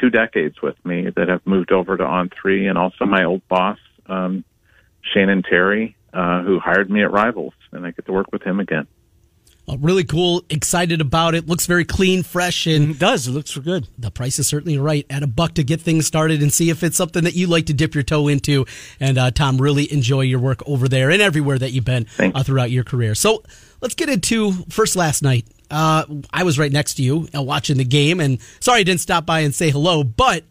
two 0.01 0.11
decades 0.11 0.61
with 0.63 0.77
me 0.85 1.09
that 1.17 1.29
have 1.29 1.47
moved 1.47 1.73
over 1.73 1.97
to 1.97 2.05
On 2.05 2.31
Three, 2.31 2.67
and 2.67 2.79
also 2.79 3.05
my 3.05 3.25
old 3.25 3.47
boss, 3.49 3.79
um, 4.07 4.45
Shannon 5.03 5.43
Terry, 5.43 5.97
uh, 6.13 6.43
who 6.43 6.59
hired 6.59 6.91
me 6.91 7.03
at 7.03 7.11
Rivals, 7.11 7.55
and 7.73 7.87
I 7.87 7.91
get 7.91 8.07
to 8.07 8.13
work 8.13 8.33
with 8.33 8.43
him 8.43 8.61
again. 8.61 8.87
Uh, 9.69 9.77
really 9.79 10.05
cool. 10.05 10.45
Excited 10.49 11.01
about 11.01 11.35
it. 11.35 11.49
Looks 11.49 11.67
very 11.67 11.85
clean, 11.85 12.23
fresh, 12.23 12.67
and 12.69 12.93
It 12.93 12.99
does. 13.01 13.27
It 13.27 13.33
looks 13.33 13.57
good. 13.57 13.89
the 13.99 14.13
price 14.13 14.39
is 14.39 14.47
certainly 14.47 14.79
right 14.79 15.05
at 15.11 15.25
a 15.25 15.27
buck 15.27 15.55
to 15.55 15.65
get 15.65 15.81
things 15.81 16.07
started 16.07 16.41
and 16.41 16.53
see 16.53 16.71
if 16.71 16.85
it's 16.85 16.97
something 16.97 17.25
that 17.25 17.35
you 17.35 17.49
like 17.49 17.67
to 17.67 17.73
dip 17.75 17.93
your 17.95 18.05
toe 18.05 18.29
into. 18.29 18.65
And 19.01 19.19
uh, 19.19 19.33
Tom, 19.33 19.59
really 19.61 19.93
enjoy 19.93 20.21
your 20.21 20.39
work 20.39 20.63
over 20.69 20.89
there 20.89 21.11
and 21.11 21.21
everywhere 21.21 21.59
that 21.59 21.73
you've 21.73 21.85
been 21.85 22.07
uh, 22.19 22.45
throughout 22.45 22.71
your 22.71 22.85
career. 22.85 23.17
So 23.17 23.43
let's 23.81 23.95
get 23.97 24.09
into 24.09 24.53
first 24.69 24.95
last 24.95 25.23
night. 25.23 25.47
Uh, 25.69 26.05
I 26.33 26.45
was 26.45 26.61
right 26.61 26.71
next 26.71 26.95
to 26.95 27.03
you 27.03 27.27
uh, 27.35 27.43
watching 27.43 27.77
the 27.77 27.85
game, 27.85 28.21
and 28.21 28.39
sorry 28.61 28.81
I 28.81 28.83
didn't 28.85 29.01
stop 29.01 29.27
by 29.27 29.41
and 29.41 29.53
say 29.53 29.71
hello, 29.71 30.05
but 30.05 30.45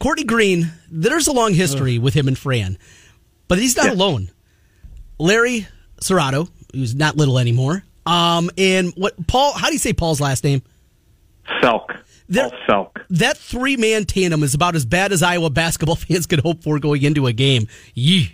Courtney 0.00 0.24
Green, 0.24 0.72
there's 0.90 1.28
a 1.28 1.32
long 1.32 1.54
history 1.54 1.98
with 1.98 2.14
him 2.14 2.26
and 2.26 2.36
Fran, 2.36 2.78
but 3.46 3.58
he's 3.58 3.76
not 3.76 3.86
Yeah. 3.86 3.92
alone. 3.92 4.30
Larry 5.20 5.68
Scirotto, 6.00 6.48
who's 6.72 6.96
not 6.96 7.16
little 7.16 7.38
anymore, 7.38 7.84
um, 8.08 8.50
and 8.56 8.92
what 8.96 9.26
Paul? 9.26 9.52
How 9.52 9.66
do 9.66 9.74
you 9.74 9.78
say 9.78 9.92
Paul's 9.92 10.20
last 10.20 10.42
name? 10.42 10.62
Selk. 11.62 11.98
There, 12.28 12.50
Selk. 12.68 13.02
That 13.10 13.36
three 13.36 13.76
man 13.76 14.04
tandem 14.04 14.42
is 14.42 14.54
about 14.54 14.74
as 14.74 14.86
bad 14.86 15.12
as 15.12 15.22
Iowa 15.22 15.50
basketball 15.50 15.96
fans 15.96 16.26
could 16.26 16.40
hope 16.40 16.62
for 16.62 16.78
going 16.78 17.02
into 17.02 17.26
a 17.26 17.32
game. 17.32 17.68
Yee. 17.94 18.32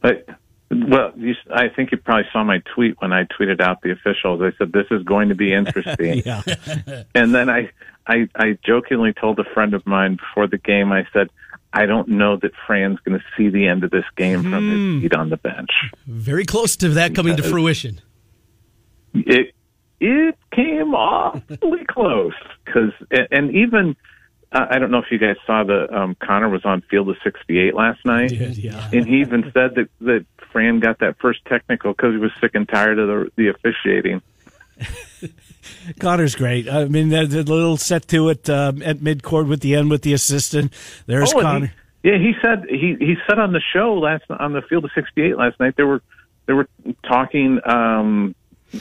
But 0.00 0.28
well, 0.70 1.12
you, 1.16 1.34
I 1.50 1.68
think 1.68 1.92
you 1.92 1.98
probably 1.98 2.26
saw 2.30 2.44
my 2.44 2.62
tweet 2.74 3.00
when 3.00 3.12
I 3.12 3.24
tweeted 3.24 3.60
out 3.60 3.80
the 3.80 3.92
officials. 3.92 4.42
I 4.42 4.52
said 4.58 4.72
this 4.72 4.86
is 4.90 5.02
going 5.02 5.30
to 5.30 5.34
be 5.34 5.54
interesting, 5.54 6.22
and 7.14 7.34
then 7.34 7.48
I, 7.48 7.70
I, 8.06 8.28
I 8.34 8.58
jokingly 8.66 9.14
told 9.14 9.38
a 9.38 9.44
friend 9.44 9.72
of 9.72 9.86
mine 9.86 10.16
before 10.16 10.46
the 10.46 10.58
game. 10.58 10.92
I 10.92 11.06
said, 11.12 11.30
I 11.72 11.86
don't 11.86 12.08
know 12.08 12.36
that 12.36 12.52
Fran's 12.66 12.98
going 13.00 13.18
to 13.18 13.24
see 13.36 13.48
the 13.48 13.66
end 13.66 13.84
of 13.84 13.90
this 13.90 14.04
game 14.16 14.42
from 14.42 14.70
his 14.70 15.02
seat 15.02 15.14
on 15.14 15.30
the 15.30 15.36
bench. 15.36 15.70
Very 16.06 16.44
close 16.44 16.76
to 16.76 16.90
that 16.90 17.14
coming 17.14 17.36
to 17.36 17.42
fruition. 17.42 18.00
It 19.26 19.54
it 20.00 20.38
came 20.52 20.94
awfully 20.94 21.84
close 21.88 22.34
because, 22.64 22.92
and 23.30 23.54
even 23.54 23.96
uh, 24.52 24.66
I 24.70 24.78
don't 24.78 24.90
know 24.90 24.98
if 24.98 25.06
you 25.10 25.18
guys 25.18 25.36
saw 25.46 25.64
the 25.64 25.92
um, 25.94 26.16
Connor 26.22 26.48
was 26.48 26.64
on 26.64 26.82
Field 26.82 27.08
of 27.08 27.16
68 27.24 27.74
last 27.74 28.04
night, 28.04 28.28
Did, 28.30 28.58
yeah. 28.58 28.90
and 28.92 29.06
he 29.06 29.20
even 29.20 29.44
said 29.54 29.74
that 29.76 29.88
that 30.00 30.26
Fran 30.52 30.80
got 30.80 30.98
that 31.00 31.16
first 31.18 31.44
technical 31.46 31.92
because 31.92 32.12
he 32.12 32.18
was 32.18 32.30
sick 32.40 32.52
and 32.54 32.68
tired 32.68 32.98
of 32.98 33.08
the 33.08 33.30
the 33.36 33.48
officiating. 33.48 34.22
Connor's 36.00 36.34
great. 36.34 36.68
I 36.68 36.84
mean, 36.84 37.08
the, 37.08 37.26
the 37.26 37.42
little 37.42 37.76
set 37.76 38.06
to 38.08 38.28
it 38.28 38.48
um, 38.50 38.82
at 38.82 38.98
midcourt 38.98 39.48
with 39.48 39.60
the 39.60 39.74
end 39.74 39.90
with 39.90 40.02
the 40.02 40.12
assistant. 40.12 40.72
There's 41.06 41.32
Oh, 41.32 41.40
Connor. 41.40 41.72
He, 42.02 42.10
yeah, 42.10 42.18
he 42.18 42.34
said 42.42 42.66
he 42.68 42.96
he 43.00 43.16
said 43.28 43.38
on 43.38 43.52
the 43.52 43.60
show 43.72 43.94
last 43.94 44.24
on 44.30 44.52
the 44.52 44.62
Field 44.62 44.84
of 44.84 44.90
68 44.94 45.36
last 45.36 45.58
night 45.58 45.74
they 45.76 45.82
were 45.82 46.02
they 46.46 46.52
were 46.52 46.68
talking 47.08 47.58
um 47.64 48.34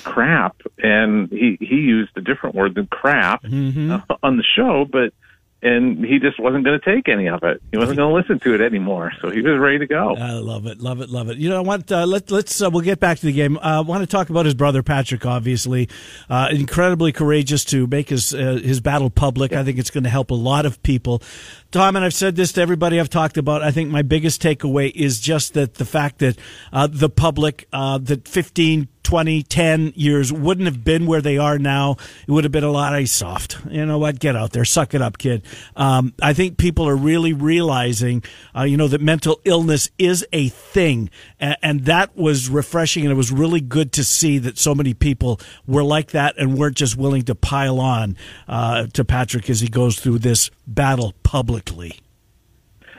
crap 0.03 0.55
and 0.77 1.29
he 1.29 1.57
he 1.59 1.75
used 1.75 2.11
a 2.17 2.21
different 2.21 2.55
word 2.55 2.75
than 2.75 2.87
crap 2.87 3.43
Mm-hmm. 3.43 3.91
uh, 3.91 4.15
on 4.23 4.37
the 4.37 4.43
show, 4.55 4.85
but 4.91 5.13
and 5.61 6.05
he 6.05 6.19
just 6.19 6.39
wasn't 6.39 6.63
going 6.63 6.79
to 6.79 6.85
take 6.95 7.09
any 7.09 7.27
of 7.27 7.41
it. 7.41 7.59
He 7.71 7.77
wasn't 7.79 7.97
going 7.97 8.09
to 8.09 8.15
listen 8.15 8.39
to 8.41 8.53
it 8.53 8.61
anymore, 8.61 9.11
so 9.19 9.31
he 9.31 9.41
was 9.41 9.57
ready 9.57 9.79
to 9.79 9.87
go. 9.87 10.15
I 10.15 10.33
love 10.33 10.67
it, 10.67 10.79
love 10.79 11.01
it, 11.01 11.09
love 11.09 11.29
it. 11.29 11.37
You 11.37 11.49
know, 11.49 11.57
I 11.57 11.61
want 11.61 11.91
uh, 11.91 12.05
let 12.05 12.29
let's 12.29 12.61
uh, 12.61 12.69
we'll 12.69 12.83
get 12.83 12.99
back 12.99 13.17
to 13.19 13.25
the 13.25 13.31
game. 13.31 13.57
Uh, 13.57 13.61
I 13.77 13.79
want 13.79 14.01
to 14.01 14.07
talk 14.07 14.29
about 14.29 14.45
his 14.45 14.53
brother 14.53 14.83
Patrick. 14.83 15.25
Obviously, 15.25 15.89
uh, 16.29 16.49
incredibly 16.51 17.11
courageous 17.11 17.65
to 17.65 17.87
make 17.87 18.09
his 18.09 18.31
uh, 18.33 18.59
his 18.63 18.79
battle 18.79 19.09
public. 19.09 19.53
I 19.53 19.63
think 19.63 19.79
it's 19.79 19.89
going 19.89 20.03
to 20.03 20.09
help 20.09 20.29
a 20.29 20.35
lot 20.35 20.67
of 20.67 20.83
people. 20.83 21.23
Tom, 21.71 21.95
and 21.95 22.05
I've 22.05 22.13
said 22.13 22.35
this 22.35 22.51
to 22.53 22.61
everybody 22.61 22.99
I've 22.99 23.09
talked 23.09 23.37
about. 23.37 23.63
I 23.63 23.71
think 23.71 23.89
my 23.89 24.03
biggest 24.03 24.43
takeaway 24.43 24.91
is 24.93 25.19
just 25.19 25.55
that 25.55 25.75
the 25.75 25.85
fact 25.85 26.19
that 26.19 26.37
uh, 26.73 26.87
the 26.87 27.09
public, 27.09 27.67
uh, 27.73 27.97
that 27.99 28.27
15, 28.27 28.87
20, 29.05 29.43
10 29.43 29.93
years 29.95 30.33
wouldn't 30.33 30.65
have 30.65 30.83
been 30.83 31.05
where 31.05 31.21
they 31.21 31.37
are 31.37 31.57
now. 31.57 31.95
It 32.27 32.31
would 32.31 32.43
have 32.43 32.51
been 32.51 32.63
a 32.63 32.71
lot 32.71 32.99
of 32.99 33.07
soft. 33.07 33.57
You 33.69 33.85
know 33.85 33.99
what? 33.99 34.19
Get 34.19 34.35
out 34.35 34.51
there, 34.51 34.65
suck 34.65 34.93
it 34.93 35.01
up, 35.01 35.17
kid. 35.17 35.45
Um, 35.75 36.13
I 36.21 36.33
think 36.33 36.57
people 36.57 36.87
are 36.87 36.95
really 36.95 37.31
realizing, 37.31 38.23
uh, 38.55 38.63
you 38.63 38.77
know, 38.77 38.87
that 38.87 39.01
mental 39.01 39.39
illness 39.45 39.89
is 39.99 40.25
a 40.33 40.49
thing, 40.49 41.09
and, 41.39 41.55
and 41.61 41.85
that 41.85 42.17
was 42.17 42.49
refreshing, 42.49 43.03
and 43.03 43.11
it 43.11 43.15
was 43.15 43.31
really 43.31 43.61
good 43.61 43.91
to 43.93 44.03
see 44.03 44.39
that 44.39 44.57
so 44.57 44.73
many 44.73 44.93
people 44.93 45.39
were 45.67 45.83
like 45.83 46.11
that 46.11 46.35
and 46.37 46.57
weren't 46.57 46.75
just 46.75 46.97
willing 46.97 47.21
to 47.23 47.35
pile 47.35 47.79
on 47.79 48.17
uh, 48.47 48.87
to 48.87 49.05
Patrick 49.05 49.49
as 49.49 49.61
he 49.61 49.67
goes 49.67 49.99
through 49.99 50.19
this 50.19 50.49
battle 50.65 51.13
publicly. 51.21 51.99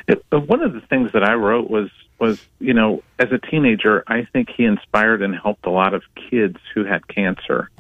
It, 0.06 0.24
uh, 0.30 0.38
one 0.38 0.62
of 0.62 0.72
the 0.72 0.82
things 0.82 1.10
that 1.12 1.24
I 1.24 1.34
wrote 1.34 1.68
was 1.68 1.90
was 2.18 2.40
you 2.60 2.72
know 2.74 3.02
as 3.18 3.30
a 3.32 3.38
teenager 3.38 4.02
I 4.06 4.26
think 4.32 4.48
he 4.56 4.64
inspired 4.64 5.22
and 5.22 5.34
helped 5.34 5.66
a 5.66 5.70
lot 5.70 5.92
of 5.94 6.02
kids 6.30 6.56
who 6.74 6.84
had 6.84 7.06
cancer 7.08 7.70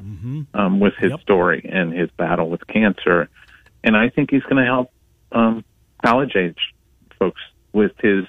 um, 0.54 0.80
with 0.80 0.94
his 0.96 1.10
Yep. 1.12 1.20
story 1.20 1.68
and 1.72 1.92
his 1.92 2.10
battle 2.10 2.48
with 2.50 2.66
cancer, 2.66 3.28
and 3.84 3.96
I 3.96 4.08
think 4.10 4.30
he's 4.30 4.42
going 4.42 4.56
to 4.56 4.64
help 4.64 4.90
um, 5.32 5.64
college 6.04 6.36
age 6.36 6.58
folks 7.18 7.40
with 7.72 7.92
his 8.00 8.24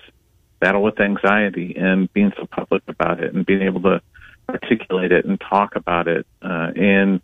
battle 0.60 0.82
with 0.82 1.00
anxiety 1.00 1.76
and 1.78 2.12
being 2.14 2.32
so 2.38 2.46
public 2.46 2.84
about 2.88 3.24
it 3.24 3.34
and 3.34 3.46
being 3.46 3.62
able 3.62 3.82
to 3.82 4.02
articulate 4.50 5.12
it 5.12 5.26
and 5.26 5.40
talk 5.40 5.76
about 5.76 6.08
it 6.08 6.26
uh, 6.42 6.72
and 6.76 7.22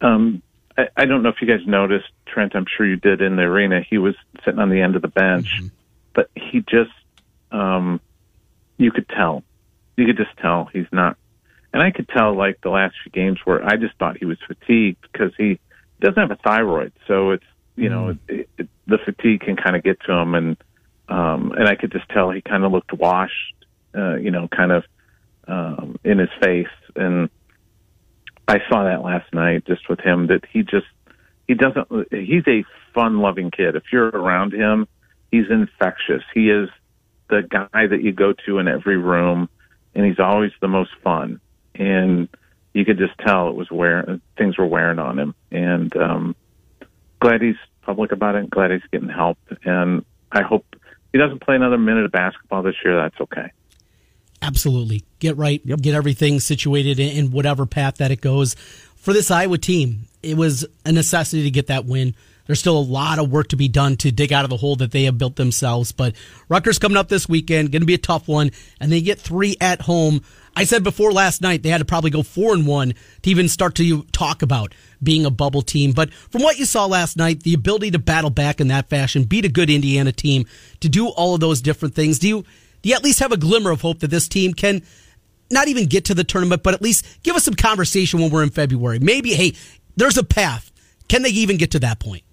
um, 0.00 0.40
I, 0.78 0.88
I 0.96 1.04
don't 1.04 1.22
know 1.22 1.28
if 1.28 1.36
you 1.42 1.46
guys 1.48 1.66
noticed 1.66 2.08
Trent. 2.26 2.56
I'm 2.56 2.64
sure 2.76 2.86
you 2.86 2.96
did 2.96 3.20
in 3.20 3.36
the 3.36 3.42
arena. 3.42 3.80
He 3.88 3.98
was 3.98 4.14
sitting 4.44 4.58
on 4.60 4.70
the 4.70 4.80
end 4.80 4.96
of 4.96 5.02
the 5.02 5.08
bench, 5.08 5.60
but 6.14 6.30
he 6.34 6.60
just, 6.68 6.90
um, 7.54 8.00
you 8.76 8.90
could 8.90 9.08
tell, 9.08 9.44
you 9.96 10.06
could 10.06 10.16
just 10.16 10.36
tell 10.38 10.68
he's 10.72 10.86
not. 10.92 11.16
And 11.72 11.82
I 11.82 11.90
could 11.90 12.08
tell 12.08 12.36
like 12.36 12.60
the 12.62 12.70
last 12.70 12.94
few 13.02 13.12
games 13.12 13.38
where 13.44 13.64
I 13.64 13.76
just 13.76 13.96
thought 13.98 14.18
he 14.18 14.26
was 14.26 14.38
fatigued 14.46 15.00
because 15.12 15.32
he 15.36 15.58
doesn't 16.00 16.20
have 16.20 16.30
a 16.30 16.36
thyroid, 16.36 16.92
so 17.06 17.30
it's 17.30 17.44
you 17.76 17.88
know 17.88 18.16
it, 18.28 18.48
it, 18.58 18.68
the 18.86 18.98
fatigue 19.04 19.40
can 19.40 19.56
kind 19.56 19.76
of 19.76 19.82
get 19.82 20.00
to 20.06 20.12
him, 20.12 20.34
and 20.34 20.56
um, 21.08 21.52
and 21.52 21.68
I 21.68 21.74
could 21.76 21.92
just 21.92 22.08
tell 22.10 22.30
he 22.30 22.42
kind 22.42 22.64
of 22.64 22.72
looked 22.72 22.92
washed, 22.92 23.54
uh, 23.94 24.16
you 24.16 24.30
know, 24.30 24.48
kind 24.48 24.72
of 24.72 24.84
um, 25.48 25.96
in 26.04 26.18
his 26.18 26.30
face, 26.40 26.66
and 26.96 27.28
I 28.46 28.58
saw 28.68 28.84
that 28.84 29.02
last 29.02 29.32
night 29.32 29.64
just 29.66 29.88
with 29.88 30.00
him 30.00 30.28
that 30.28 30.44
he 30.52 30.62
just 30.62 30.86
he 31.48 31.54
doesn't 31.54 31.88
he's 32.10 32.46
a 32.46 32.64
fun 32.94 33.18
loving 33.18 33.50
kid. 33.50 33.74
If 33.76 33.84
you're 33.92 34.08
around 34.08 34.52
him, 34.52 34.86
he's 35.30 35.46
infectious. 35.50 36.22
He 36.34 36.50
is 36.50 36.68
the 37.28 37.42
guy 37.42 37.86
that 37.86 38.02
you 38.02 38.12
go 38.12 38.34
to 38.46 38.58
in 38.58 38.68
every 38.68 38.96
room 38.96 39.48
and 39.94 40.04
he's 40.04 40.18
always 40.18 40.52
the 40.60 40.68
most 40.68 40.90
fun. 41.02 41.40
And 41.74 42.28
you 42.72 42.84
could 42.84 42.98
just 42.98 43.16
tell 43.18 43.48
it 43.48 43.54
was 43.54 43.70
wearing 43.70 44.20
things 44.36 44.58
were 44.58 44.66
wearing 44.66 44.98
on 44.98 45.18
him. 45.18 45.34
And 45.50 45.96
um 45.96 46.36
glad 47.20 47.40
he's 47.42 47.56
public 47.82 48.12
about 48.12 48.34
it, 48.34 48.50
glad 48.50 48.70
he's 48.70 48.82
getting 48.92 49.08
help 49.08 49.38
and 49.64 50.04
I 50.32 50.42
hope 50.42 50.64
he 51.12 51.18
doesn't 51.18 51.42
play 51.42 51.54
another 51.54 51.78
minute 51.78 52.04
of 52.04 52.12
basketball 52.12 52.62
this 52.62 52.74
year, 52.84 52.96
that's 52.96 53.20
okay. 53.20 53.52
Absolutely. 54.42 55.04
Get 55.20 55.36
right, 55.36 55.64
get 55.64 55.94
everything 55.94 56.40
situated 56.40 56.98
in, 56.98 57.16
in 57.16 57.30
whatever 57.30 57.66
path 57.66 57.96
that 57.96 58.10
it 58.10 58.20
goes. 58.20 58.54
For 58.96 59.12
this 59.12 59.30
Iowa 59.30 59.58
team, 59.58 60.06
it 60.22 60.36
was 60.36 60.66
a 60.84 60.92
necessity 60.92 61.44
to 61.44 61.50
get 61.50 61.68
that 61.68 61.86
win. 61.86 62.14
There's 62.46 62.58
still 62.58 62.78
a 62.78 62.80
lot 62.80 63.18
of 63.18 63.30
work 63.30 63.48
to 63.48 63.56
be 63.56 63.68
done 63.68 63.96
to 63.96 64.12
dig 64.12 64.32
out 64.32 64.44
of 64.44 64.50
the 64.50 64.56
hole 64.56 64.76
that 64.76 64.92
they 64.92 65.04
have 65.04 65.18
built 65.18 65.36
themselves. 65.36 65.92
But 65.92 66.14
Rutgers 66.48 66.78
coming 66.78 66.96
up 66.96 67.08
this 67.08 67.28
weekend, 67.28 67.72
going 67.72 67.82
to 67.82 67.86
be 67.86 67.94
a 67.94 67.98
tough 67.98 68.28
one, 68.28 68.50
and 68.80 68.92
they 68.92 69.00
get 69.00 69.18
three 69.18 69.56
at 69.60 69.82
home. 69.82 70.22
I 70.56 70.64
said 70.64 70.84
before 70.84 71.12
last 71.12 71.40
night 71.40 71.62
they 71.62 71.70
had 71.70 71.78
to 71.78 71.84
probably 71.84 72.10
go 72.10 72.22
four 72.22 72.52
and 72.54 72.66
one 72.66 72.94
to 73.22 73.30
even 73.30 73.48
start 73.48 73.74
to 73.76 74.02
talk 74.12 74.42
about 74.42 74.74
being 75.02 75.26
a 75.26 75.30
bubble 75.30 75.62
team. 75.62 75.92
But 75.92 76.12
from 76.12 76.42
what 76.42 76.58
you 76.58 76.64
saw 76.64 76.86
last 76.86 77.16
night, 77.16 77.42
the 77.42 77.54
ability 77.54 77.90
to 77.92 77.98
battle 77.98 78.30
back 78.30 78.60
in 78.60 78.68
that 78.68 78.88
fashion, 78.88 79.24
beat 79.24 79.44
a 79.44 79.48
good 79.48 79.70
Indiana 79.70 80.12
team, 80.12 80.46
to 80.80 80.88
do 80.88 81.08
all 81.08 81.34
of 81.34 81.40
those 81.40 81.60
different 81.60 81.94
things, 81.94 82.18
do 82.18 82.28
you 82.28 82.44
do 82.82 82.90
you 82.90 82.94
at 82.94 83.02
least 83.02 83.20
have 83.20 83.32
a 83.32 83.38
glimmer 83.38 83.70
of 83.70 83.80
hope 83.80 84.00
that 84.00 84.10
this 84.10 84.28
team 84.28 84.52
can 84.52 84.82
not 85.50 85.68
even 85.68 85.86
get 85.86 86.04
to 86.06 86.14
the 86.14 86.24
tournament, 86.24 86.62
but 86.62 86.74
at 86.74 86.82
least 86.82 87.06
give 87.22 87.34
us 87.34 87.44
some 87.44 87.54
conversation 87.54 88.20
when 88.20 88.30
we're 88.30 88.42
in 88.42 88.50
February? 88.50 88.98
Maybe, 88.98 89.32
hey, 89.32 89.54
there's 89.96 90.18
a 90.18 90.24
path. 90.24 90.70
Can 91.08 91.22
they 91.22 91.30
even 91.30 91.56
get 91.56 91.70
to 91.70 91.78
that 91.80 91.98
point? 91.98 92.23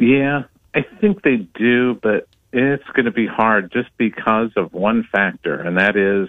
Yeah, 0.00 0.44
I 0.74 0.80
think 1.00 1.22
they 1.22 1.36
do, 1.36 1.94
but 1.94 2.26
it's 2.52 2.88
going 2.94 3.04
to 3.04 3.12
be 3.12 3.26
hard 3.26 3.70
just 3.70 3.90
because 3.98 4.50
of 4.56 4.72
one 4.72 5.06
factor, 5.12 5.60
and 5.60 5.76
that 5.76 5.96
is 5.96 6.28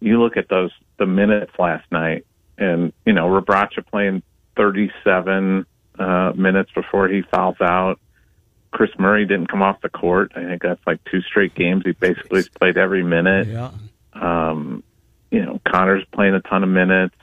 you 0.00 0.22
look 0.22 0.36
at 0.36 0.48
those 0.48 0.70
the 0.96 1.06
minutes 1.06 1.52
last 1.58 1.90
night, 1.90 2.24
and 2.56 2.92
you 3.04 3.12
know 3.12 3.26
Rebraca 3.26 3.84
playing 3.84 4.22
37 4.56 5.66
uh, 5.98 6.32
minutes 6.36 6.70
before 6.72 7.08
he 7.08 7.22
fouls 7.22 7.60
out. 7.60 7.98
Kris 8.70 8.90
Murray 8.98 9.26
didn't 9.26 9.48
come 9.48 9.62
off 9.62 9.80
the 9.80 9.88
court. 9.88 10.32
I 10.36 10.44
think 10.44 10.62
that's 10.62 10.86
like 10.86 11.02
two 11.10 11.20
straight 11.22 11.54
games. 11.54 11.82
He 11.84 11.92
basically 11.92 12.38
has 12.38 12.48
played 12.48 12.76
every 12.76 13.02
minute. 13.02 13.48
Yeah. 13.48 13.70
Um, 14.12 14.84
you 15.30 15.44
know, 15.44 15.60
Connor's 15.66 16.04
playing 16.12 16.34
a 16.34 16.40
ton 16.40 16.62
of 16.62 16.68
minutes. 16.68 17.16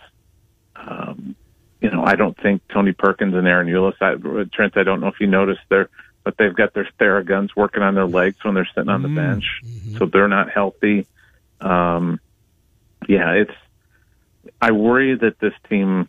Um, 0.76 1.36
you 1.82 1.92
know, 1.92 2.04
I 2.04 2.16
don't 2.16 2.38
think 2.42 2.62
Tony 2.70 2.94
Perkins 2.94 3.34
and 3.36 3.46
Ahron 3.46 3.68
Ulis, 3.68 3.96
I, 4.02 4.46
Trent, 4.56 4.78
I 4.78 4.84
don't 4.84 5.02
know 5.02 5.08
if 5.08 5.20
you 5.20 5.28
noticed 5.28 5.62
there, 5.70 5.90
but 6.24 6.38
they've 6.38 6.56
got 6.56 6.74
their 6.74 6.88
Theraguns 7.00 7.50
working 7.56 7.84
on 7.84 7.96
their 7.96 8.08
legs 8.08 8.38
when 8.44 8.56
they're 8.56 8.68
sitting 8.74 8.90
on 8.90 9.02
the 9.04 9.10
bench. 9.10 9.44
So 9.98 10.06
they're 10.06 10.28
not 10.28 10.50
healthy. 10.50 11.06
Um, 11.62 12.20
yeah, 13.08 13.32
it's, 13.34 13.54
I 14.62 14.72
worry 14.72 15.16
that 15.16 15.40
this 15.40 15.54
team 15.70 16.08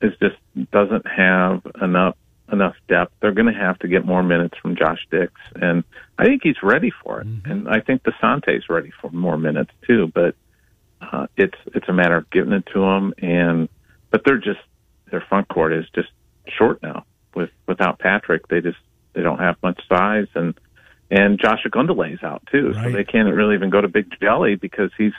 is 0.00 0.12
just 0.20 0.36
doesn't 0.70 1.06
have 1.06 1.62
enough 1.80 2.16
enough 2.52 2.76
depth. 2.88 3.12
They're 3.20 3.32
going 3.32 3.52
to 3.52 3.58
have 3.58 3.78
to 3.80 3.88
get 3.88 4.04
more 4.04 4.22
minutes 4.22 4.56
from 4.58 4.76
Josh 4.76 5.06
Dix, 5.10 5.32
and 5.54 5.82
I 6.18 6.24
think 6.24 6.42
he's 6.42 6.62
ready 6.62 6.90
for 7.02 7.20
it. 7.20 7.26
And 7.46 7.68
I 7.68 7.80
think 7.80 8.02
Dasonte's 8.02 8.68
ready 8.68 8.92
for 9.00 9.10
more 9.10 9.38
minutes 9.38 9.70
too. 9.86 10.12
But 10.14 10.36
uh, 11.00 11.26
it's 11.36 11.56
it's 11.74 11.88
a 11.88 11.92
matter 11.92 12.16
of 12.16 12.30
giving 12.30 12.52
it 12.52 12.66
to 12.74 12.80
them, 12.80 13.14
and 13.18 13.68
but 14.10 14.22
they're 14.24 14.38
just 14.38 14.60
their 15.14 15.24
front 15.28 15.46
court 15.46 15.72
is 15.72 15.84
just 15.94 16.08
short 16.58 16.82
now. 16.82 17.04
With 17.36 17.50
without 17.68 18.00
Patrick, 18.00 18.48
they 18.48 18.60
just 18.60 18.78
they 19.12 19.22
don't 19.22 19.38
have 19.38 19.56
much 19.62 19.80
size, 19.88 20.26
and 20.34 20.54
and 21.08 21.38
Josh 21.38 21.64
Ogundele's 21.64 22.22
out 22.24 22.42
too, 22.50 22.74
so 22.74 22.90
they 22.90 23.04
can't 23.04 23.32
really 23.32 23.54
even 23.54 23.70
go 23.70 23.80
to 23.80 23.86
Big 23.86 24.12
Jelly 24.20 24.56
because 24.56 24.90
he's 24.98 25.12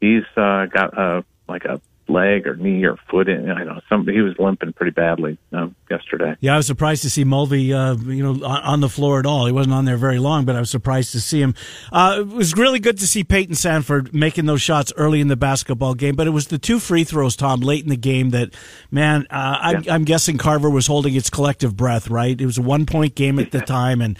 he's 0.00 0.24
uh, 0.36 0.66
got 0.66 0.96
a 0.98 1.24
like 1.48 1.66
a 1.66 1.80
leg 2.08 2.46
or 2.46 2.56
knee 2.56 2.84
or 2.84 2.96
foot 3.10 3.28
in. 3.28 3.50
I 3.50 3.64
don't 3.64 3.74
know. 3.74 3.80
Some 3.88 4.06
he 4.06 4.20
was 4.20 4.34
limping 4.38 4.72
pretty 4.72 4.92
badly 4.92 5.38
um, 5.52 5.74
yesterday. 5.90 6.36
Yeah, 6.40 6.54
I 6.54 6.56
was 6.56 6.66
surprised 6.66 7.02
to 7.02 7.10
see 7.10 7.24
Mulvey, 7.24 7.72
uh, 7.72 7.94
you 7.94 8.22
know, 8.22 8.46
on, 8.46 8.80
the 8.80 8.88
floor 8.88 9.18
at 9.18 9.26
all. 9.26 9.46
He 9.46 9.52
wasn't 9.52 9.74
on 9.74 9.84
there 9.84 9.96
very 9.96 10.18
long, 10.18 10.44
but 10.44 10.54
I 10.54 10.60
was 10.60 10.70
surprised 10.70 11.12
to 11.12 11.20
see 11.20 11.40
him. 11.40 11.54
Uh, 11.92 12.18
it 12.20 12.28
was 12.28 12.56
really 12.56 12.78
good 12.78 12.98
to 12.98 13.06
see 13.06 13.24
Payton 13.24 13.54
Sandfort 13.54 14.12
making 14.12 14.46
those 14.46 14.62
shots 14.62 14.92
early 14.96 15.20
in 15.20 15.28
the 15.28 15.36
basketball 15.36 15.94
game, 15.94 16.14
but 16.14 16.26
it 16.26 16.30
was 16.30 16.48
the 16.48 16.58
two 16.58 16.78
free 16.78 17.04
throws, 17.04 17.36
Tom, 17.36 17.60
late 17.60 17.82
in 17.82 17.90
the 17.90 17.96
game 17.96 18.30
that, 18.30 18.54
man, 18.90 19.26
uh, 19.30 19.58
I'm, 19.60 19.84
I'm 19.90 20.04
guessing 20.04 20.38
Carver 20.38 20.70
was 20.70 20.86
holding 20.86 21.14
its 21.14 21.30
collective 21.30 21.76
breath. 21.76 22.08
Right? 22.08 22.38
It 22.40 22.46
was 22.46 22.58
a 22.58 22.62
one 22.62 22.86
point 22.86 23.14
game 23.14 23.38
at 23.38 23.50
the 23.50 23.60
time, 23.60 24.00
and 24.00 24.18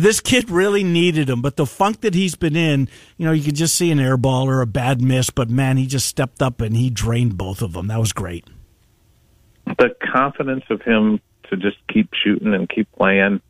this 0.00 0.20
kid 0.20 0.50
really 0.50 0.82
needed 0.82 1.30
him. 1.30 1.40
But 1.40 1.56
the 1.56 1.66
funk 1.66 2.00
that 2.00 2.14
he's 2.14 2.34
been 2.34 2.56
in, 2.56 2.88
you 3.16 3.26
know, 3.26 3.32
you 3.32 3.44
could 3.44 3.54
just 3.54 3.74
see 3.74 3.90
an 3.90 4.00
air 4.00 4.16
ball 4.16 4.48
or 4.48 4.60
a 4.60 4.66
bad 4.66 5.00
miss, 5.00 5.30
but 5.30 5.48
man, 5.48 5.76
he 5.76 5.86
just 5.86 6.06
stepped 6.06 6.42
up 6.42 6.60
and 6.60 6.76
he 6.76 6.90
drained 6.90 7.38
both 7.38 7.62
of 7.62 7.72
them. 7.72 7.86
That 7.86 8.00
was 8.00 8.12
great. 8.12 8.46
The 9.66 9.94
confidence 10.12 10.64
of 10.68 10.82
him 10.82 11.20
to 11.50 11.56
just 11.56 11.76
keep 11.92 12.10
shooting 12.22 12.54
and 12.54 12.68
keep 12.68 12.90
playing. 12.92 13.40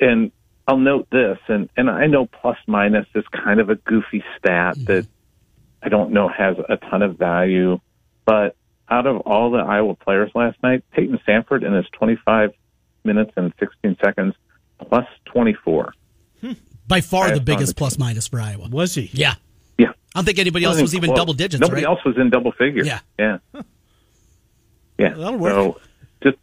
And 0.00 0.32
I'll 0.66 0.78
note 0.78 1.08
this, 1.10 1.38
and, 1.48 1.68
and 1.76 1.90
I 1.90 2.06
know 2.06 2.26
plus 2.26 2.56
minus 2.66 3.06
is 3.14 3.24
kind 3.32 3.60
of 3.60 3.68
a 3.68 3.74
goofy 3.74 4.22
stat 4.38 4.76
mm-hmm. 4.76 4.84
that 4.84 5.06
I 5.82 5.88
don't 5.88 6.12
know 6.12 6.28
has 6.28 6.56
a 6.68 6.76
ton 6.76 7.02
of 7.02 7.18
value, 7.18 7.80
but 8.24 8.56
out 8.88 9.06
of 9.06 9.22
all 9.22 9.50
the 9.50 9.58
Iowa 9.58 9.96
players 9.96 10.30
last 10.34 10.62
night, 10.62 10.84
Payton 10.92 11.18
Sandfort 11.26 11.66
in 11.66 11.72
his 11.72 11.86
25 11.92 12.52
minutes 13.04 13.32
and 13.36 13.52
16 13.58 13.96
seconds 14.02 14.34
plus 14.88 15.06
24. 15.26 15.94
Hmm. 16.40 16.52
By 16.86 17.00
far 17.00 17.30
the 17.32 17.40
biggest 17.40 17.76
plus 17.76 17.98
minus 17.98 18.28
for 18.28 18.40
Iowa. 18.40 18.68
Was 18.68 18.94
he? 18.94 19.10
Yeah. 19.12 19.34
Yeah. 19.78 19.88
I 19.88 20.18
don't 20.18 20.24
think 20.24 20.38
anybody 20.38 20.64
else 20.64 20.80
was 20.80 20.94
even 20.94 21.08
close. 21.08 21.18
double 21.18 21.34
digits. 21.34 21.60
Nobody 21.60 21.84
right? 21.84 21.90
else 21.90 22.04
was 22.04 22.16
in 22.16 22.30
double 22.30 22.52
figures. 22.52 22.86
Yeah. 22.86 23.00
Yeah. 23.18 23.38
Yeah. 24.98 25.14
That'll 25.14 25.38
work. 25.38 25.52
So 25.52 25.80
just 26.22 26.38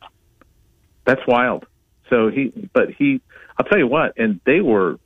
that's 1.06 1.26
wild. 1.28 1.66
So 2.10 2.30
he, 2.30 2.52
but 2.74 2.90
he, 2.92 3.22
I'll 3.58 3.66
tell 3.66 3.78
you 3.78 3.88
what, 3.88 4.14
and 4.18 4.40
they 4.46 4.62
were 4.62 5.00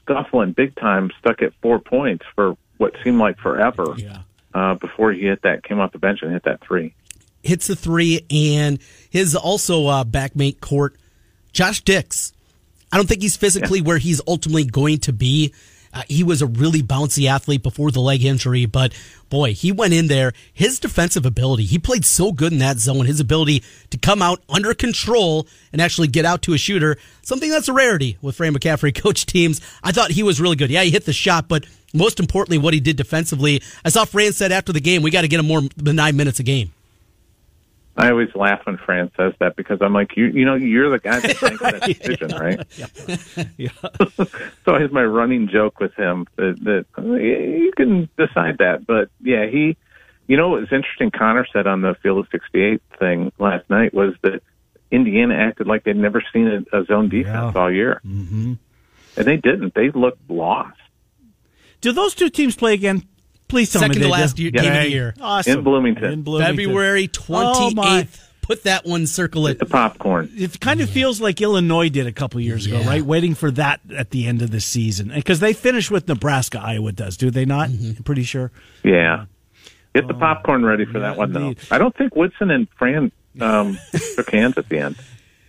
scuffling 0.00 0.52
big 0.52 0.74
time, 0.76 1.10
stuck 1.18 1.42
at 1.42 1.52
four 1.60 1.78
points 1.78 2.24
for 2.34 2.56
what 2.78 2.94
seemed 3.04 3.18
like 3.18 3.38
forever. 3.38 3.94
Yeah. 3.96 4.22
Uh, 4.54 4.74
before 4.74 5.12
he 5.12 5.22
hit 5.22 5.42
that, 5.42 5.64
came 5.64 5.80
off 5.80 5.92
the 5.92 5.98
bench 5.98 6.20
and 6.22 6.32
hit 6.32 6.44
that 6.44 6.60
three. 6.66 6.94
Hits 7.42 7.66
the 7.66 7.76
three, 7.76 8.26
and 8.30 8.78
his 9.10 9.34
also 9.34 9.86
uh, 9.86 10.04
backmate 10.04 10.60
court, 10.60 10.96
Josh 11.52 11.80
Dix. 11.80 12.32
I 12.92 12.96
don't 12.96 13.08
think 13.08 13.22
he's 13.22 13.36
physically 13.36 13.78
yeah. 13.80 13.86
where 13.86 13.98
he's 13.98 14.20
ultimately 14.28 14.64
going 14.64 14.98
to 14.98 15.12
be. 15.12 15.52
Uh, 15.94 16.02
he 16.08 16.24
was 16.24 16.40
a 16.40 16.46
really 16.46 16.82
bouncy 16.82 17.28
athlete 17.28 17.62
before 17.62 17.90
the 17.90 18.00
leg 18.00 18.24
injury, 18.24 18.64
but 18.64 18.94
boy, 19.28 19.52
he 19.52 19.70
went 19.70 19.92
in 19.92 20.06
there. 20.06 20.32
His 20.52 20.78
defensive 20.78 21.26
ability, 21.26 21.64
he 21.64 21.78
played 21.78 22.04
so 22.04 22.32
good 22.32 22.52
in 22.52 22.58
that 22.60 22.78
zone. 22.78 23.04
His 23.04 23.20
ability 23.20 23.62
to 23.90 23.98
come 23.98 24.22
out 24.22 24.42
under 24.48 24.72
control 24.72 25.46
and 25.70 25.82
actually 25.82 26.08
get 26.08 26.24
out 26.24 26.40
to 26.42 26.54
a 26.54 26.58
shooter, 26.58 26.96
something 27.20 27.50
that's 27.50 27.68
a 27.68 27.74
rarity 27.74 28.16
with 28.22 28.36
Fran 28.36 28.54
McCaffery 28.54 28.94
coach 29.02 29.26
teams. 29.26 29.60
I 29.82 29.92
thought 29.92 30.12
he 30.12 30.22
was 30.22 30.40
really 30.40 30.56
good. 30.56 30.70
Yeah, 30.70 30.82
he 30.82 30.90
hit 30.90 31.04
the 31.04 31.12
shot, 31.12 31.46
but 31.46 31.66
most 31.92 32.20
importantly, 32.20 32.56
what 32.56 32.72
he 32.72 32.80
did 32.80 32.96
defensively. 32.96 33.62
I 33.84 33.90
saw 33.90 34.06
Fran 34.06 34.32
said 34.32 34.50
after 34.50 34.72
the 34.72 34.80
game, 34.80 35.02
we 35.02 35.10
got 35.10 35.22
to 35.22 35.28
get 35.28 35.40
him 35.40 35.46
more 35.46 35.60
than 35.76 35.96
nine 35.96 36.16
minutes 36.16 36.40
a 36.40 36.42
game. 36.42 36.72
I 37.96 38.10
always 38.10 38.34
laugh 38.34 38.64
when 38.64 38.78
Fran 38.78 39.10
says 39.16 39.34
that 39.38 39.54
because 39.54 39.78
I'm 39.82 39.92
like, 39.92 40.16
you, 40.16 40.26
you 40.26 40.46
know, 40.46 40.54
you're 40.54 40.88
the 40.88 40.98
guy 40.98 41.20
that 41.20 41.42
makes 41.42 41.60
that 41.60 41.82
decision, 41.98 42.28
right? 42.28 42.66
Yeah. 42.76 43.44
yeah. 43.58 44.04
so 44.64 44.78
here's 44.78 44.92
my 44.92 45.04
running 45.04 45.48
joke 45.48 45.78
with 45.78 45.94
him 45.94 46.26
that, 46.36 46.58
that 46.64 46.86
you 47.02 47.72
can 47.76 48.08
decide 48.16 48.58
that, 48.58 48.86
but 48.86 49.10
yeah, 49.20 49.46
he, 49.46 49.76
you 50.26 50.36
know, 50.36 50.48
what 50.48 50.60
was 50.60 50.72
interesting. 50.72 51.10
Connor 51.10 51.46
said 51.52 51.66
on 51.66 51.82
the 51.82 51.94
Field 52.02 52.18
of 52.18 52.28
68 52.32 52.80
thing 52.98 53.32
last 53.38 53.68
night 53.68 53.92
was 53.92 54.14
that 54.22 54.42
Indiana 54.90 55.34
acted 55.34 55.66
like 55.66 55.84
they'd 55.84 55.96
never 55.96 56.22
seen 56.32 56.46
a, 56.72 56.78
a 56.78 56.84
zone 56.84 57.08
defense 57.10 57.52
yeah. 57.54 57.60
all 57.60 57.70
year, 57.70 58.00
mm-hmm. 58.06 58.54
and 59.16 59.26
they 59.26 59.36
didn't. 59.36 59.74
They 59.74 59.90
looked 59.90 60.30
lost. 60.30 60.78
Do 61.80 61.92
those 61.92 62.14
two 62.14 62.30
teams 62.30 62.56
play 62.56 62.74
again? 62.74 63.02
Please 63.52 63.70
tell 63.70 63.82
Second 63.82 63.98
me 63.98 64.04
to 64.04 64.08
last 64.08 64.38
year, 64.38 64.50
yeah. 64.54 64.62
game 64.62 64.72
of 64.72 64.82
the 64.84 64.88
year. 64.88 65.14
Awesome. 65.20 65.58
In 65.58 65.62
Bloomington. 65.62 66.04
In 66.10 66.22
Bloomington. 66.22 66.56
February 66.56 67.06
28th. 67.06 68.08
Oh 68.08 68.26
Put 68.40 68.62
that 68.64 68.86
one, 68.86 69.06
circle 69.06 69.46
it. 69.46 69.58
The 69.58 69.66
popcorn. 69.66 70.30
It 70.34 70.58
kind 70.58 70.80
of 70.80 70.88
feels 70.88 71.20
like 71.20 71.38
Illinois 71.42 71.90
did 71.90 72.06
a 72.06 72.12
couple 72.12 72.40
years 72.40 72.66
Yeah. 72.66 72.78
ago, 72.78 72.88
right? 72.88 73.02
Waiting 73.02 73.34
for 73.34 73.50
that 73.50 73.80
at 73.94 74.08
the 74.08 74.26
end 74.26 74.40
of 74.40 74.50
the 74.50 74.60
season. 74.62 75.12
Because 75.14 75.40
they 75.40 75.52
finish 75.52 75.90
with 75.90 76.08
Nebraska, 76.08 76.62
Iowa 76.62 76.92
does, 76.92 77.18
do 77.18 77.30
they 77.30 77.44
not? 77.44 77.68
Mm-hmm. 77.68 77.98
I'm 77.98 78.04
pretty 78.04 78.22
sure. 78.22 78.50
Yeah. 78.82 79.26
Get 79.94 80.08
the 80.08 80.14
popcorn 80.14 80.64
ready 80.64 80.86
for 80.86 80.94
yeah, 80.94 81.10
that 81.10 81.18
one, 81.18 81.34
though. 81.34 81.54
I 81.70 81.76
don't 81.76 81.94
think 81.94 82.16
Woodson 82.16 82.50
and 82.50 82.68
Fran 82.78 83.12
um, 83.38 83.78
shook 84.14 84.30
hands 84.30 84.56
at 84.56 84.70
the 84.70 84.78
end. 84.78 84.96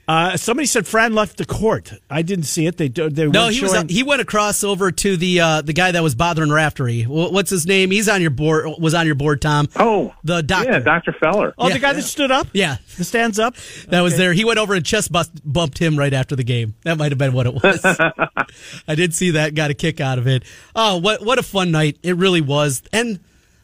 Uh, 0.06 0.36
somebody 0.36 0.66
said 0.66 0.86
Fran 0.86 1.14
left 1.14 1.38
the 1.38 1.46
court. 1.46 1.94
I 2.10 2.24
didn't 2.24 2.44
see 2.44 2.66
it. 2.66 2.76
They 2.76 2.90
they 2.90 3.26
No, 3.28 3.44
weren't 3.44 3.56
he 3.56 3.62
was 3.62 3.72
showing- 3.72 3.88
he 3.88 4.04
went 4.04 4.22
across 4.22 4.62
over 4.62 4.92
to 4.92 5.16
the 5.16 5.40
uh, 5.40 5.62
the 5.62 5.72
guy 5.72 5.92
that 5.92 6.04
was 6.04 6.14
bothering 6.14 6.50
Raftery. 6.50 7.04
What's 7.08 7.50
his 7.50 7.66
name? 7.66 7.90
He's 7.90 8.10
on 8.10 8.22
your 8.22 8.30
board. 8.32 8.66
Was 8.80 8.94
on 8.94 9.06
your 9.06 9.16
board, 9.16 9.42
Tom. 9.42 9.70
Oh, 9.78 10.14
The 10.26 10.44
doctor. 10.44 10.74
Yeah, 10.74 10.80
Dr. 10.80 11.14
Feller. 11.14 11.54
Oh, 11.58 11.70
Yeah. 11.70 11.76
the 11.76 11.80
guy 11.80 11.94
that 11.94 12.02
stood 12.02 12.32
up, 12.32 12.48
Yeah, 12.52 12.78
that 12.98 13.04
stands 13.06 13.40
up. 13.40 13.56
that 13.88 14.02
was 14.02 14.18
there. 14.18 14.34
He 14.34 14.44
went 14.44 14.60
over 14.60 14.74
and 14.74 14.86
chest 14.86 15.10
bust, 15.10 15.32
bumped 15.46 15.78
him 15.78 15.98
right 15.98 16.14
after 16.14 16.36
the 16.36 16.44
game. 16.44 16.74
That 16.84 16.98
might 16.98 17.14
have 17.14 17.20
been 17.20 17.32
what 17.32 17.46
it 17.48 17.54
was. 17.54 17.86
I 18.88 18.96
did 18.96 19.14
see 19.14 19.32
that. 19.32 19.56
Got 19.56 19.72
a 19.72 19.74
kick 19.74 20.02
out 20.02 20.18
of 20.18 20.28
it. 20.28 20.44
Oh, 20.76 20.98
what 20.98 21.24
what 21.26 21.40
a 21.40 21.44
fun 21.44 21.72
night 21.72 21.98
it 22.04 22.18
really 22.18 22.42
was. 22.42 22.84
And 22.92 23.20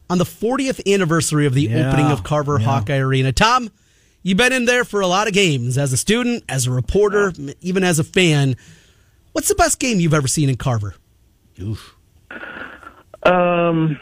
on 0.10 0.18
the 0.18 0.24
40th 0.26 0.82
anniversary 0.92 1.46
of 1.46 1.54
the 1.54 1.64
Yeah, 1.64 1.90
opening 1.90 2.08
of 2.08 2.24
Carver 2.24 2.58
yeah. 2.60 2.66
Hawkeye 2.66 2.98
Arena, 2.98 3.32
Tom, 3.34 3.70
you've 4.24 4.38
been 4.38 4.54
in 4.54 4.66
there 4.66 4.84
for 4.84 5.02
a 5.02 5.08
lot 5.08 5.28
of 5.28 5.34
games 5.34 5.78
as 5.78 5.94
a 5.94 5.98
student, 5.98 6.44
as 6.50 6.68
a 6.68 6.72
reporter, 6.72 7.32
even 7.62 7.84
as 7.84 8.00
a 8.00 8.04
fan. 8.04 8.56
What's 9.34 9.48
the 9.48 9.56
best 9.56 9.80
game 9.80 10.00
you've 10.00 10.14
ever 10.14 10.28
seen 10.28 10.50
in 10.50 10.56
Carver? 10.58 10.96
Um, 13.24 14.00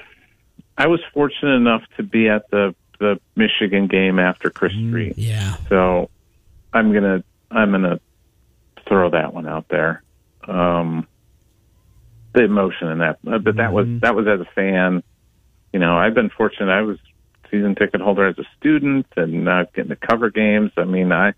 I 0.77 0.87
was 0.87 0.99
fortunate 1.13 1.55
enough 1.55 1.81
to 1.97 2.03
be 2.03 2.29
at 2.29 2.49
the 2.51 2.75
the 2.99 3.19
Michigan 3.35 3.85
game 3.87 4.17
after 4.17 4.49
Chris 4.49 4.73
Street, 4.73 5.13
Yeah. 5.17 5.55
so 5.69 6.09
I'm 6.73 6.91
gonna 6.93 7.23
I'm 7.51 7.71
gonna 7.71 7.99
throw 8.87 9.09
that 9.11 9.33
one 9.33 9.47
out 9.47 9.67
there. 9.69 10.01
Um, 10.47 11.07
the 12.33 12.43
emotion 12.43 12.87
in 12.89 12.99
that, 12.99 13.19
but 13.23 13.57
that 13.57 13.73
was 13.73 13.87
that 14.01 14.15
was 14.15 14.27
as 14.27 14.39
a 14.39 14.45
fan. 14.55 15.03
You 15.73 15.79
know, 15.79 15.95
I've 15.97 16.13
been 16.15 16.29
fortunate. 16.29 16.71
I 16.71 16.81
was 16.81 16.97
season 17.51 17.75
ticket 17.75 18.01
holder 18.01 18.27
as 18.27 18.37
a 18.37 18.43
student 18.59 19.05
and 19.15 19.47
uh, 19.47 19.65
getting 19.73 19.89
to 19.89 19.95
cover 19.95 20.29
games. 20.29 20.71
I 20.77 20.83
mean, 20.85 21.11
I. 21.11 21.33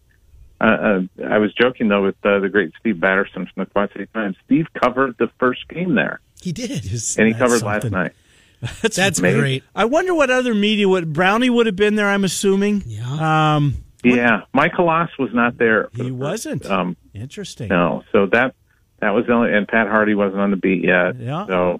Uh, 0.61 0.65
uh, 0.65 0.99
I 1.29 1.37
was 1.37 1.53
joking 1.53 1.87
though 1.87 2.03
with 2.03 2.15
uh, 2.25 2.39
the 2.39 2.49
great 2.49 2.73
Steve 2.81 2.99
Batterson 2.99 3.45
from 3.45 3.63
the 3.63 3.65
Quad 3.67 3.91
City 3.93 4.07
Times. 4.13 4.35
Steve 4.45 4.67
covered 4.73 5.15
the 5.17 5.29
first 5.39 5.65
game 5.69 5.95
there, 5.95 6.19
He 6.41 6.51
did. 6.51 6.69
and 6.71 6.81
he 6.83 7.31
That's 7.31 7.37
covered 7.37 7.61
last 7.61 7.89
night. 7.89 8.11
That's, 8.81 8.97
That's 8.97 9.19
amazing. 9.19 9.39
great. 9.39 9.63
I 9.73 9.85
wonder 9.85 10.13
what 10.13 10.29
other 10.29 10.53
media 10.53 10.89
would 10.89 11.13
Brownie 11.13 11.49
would 11.49 11.65
have 11.65 11.77
been 11.77 11.95
there. 11.95 12.09
I'm 12.09 12.25
assuming. 12.25 12.83
Yeah. 12.85 13.55
Um, 13.55 13.85
Yeah, 14.03 14.41
Michael 14.53 14.85
Loss 14.87 15.11
was 15.17 15.29
not 15.33 15.57
there. 15.57 15.87
he 15.93 16.03
the 16.03 16.11
wasn't. 16.11 16.65
Um, 16.65 16.97
Interesting. 17.13 17.69
no, 17.69 18.03
so 18.11 18.25
that 18.33 18.53
that 18.99 19.11
was 19.11 19.27
the 19.27 19.31
only, 19.31 19.53
and 19.53 19.65
Pat 19.65 19.87
Harty 19.87 20.13
wasn't 20.13 20.41
on 20.41 20.51
the 20.51 20.57
beat 20.57 20.83
yet. 20.83 21.15
Yeah. 21.17 21.45
So, 21.47 21.79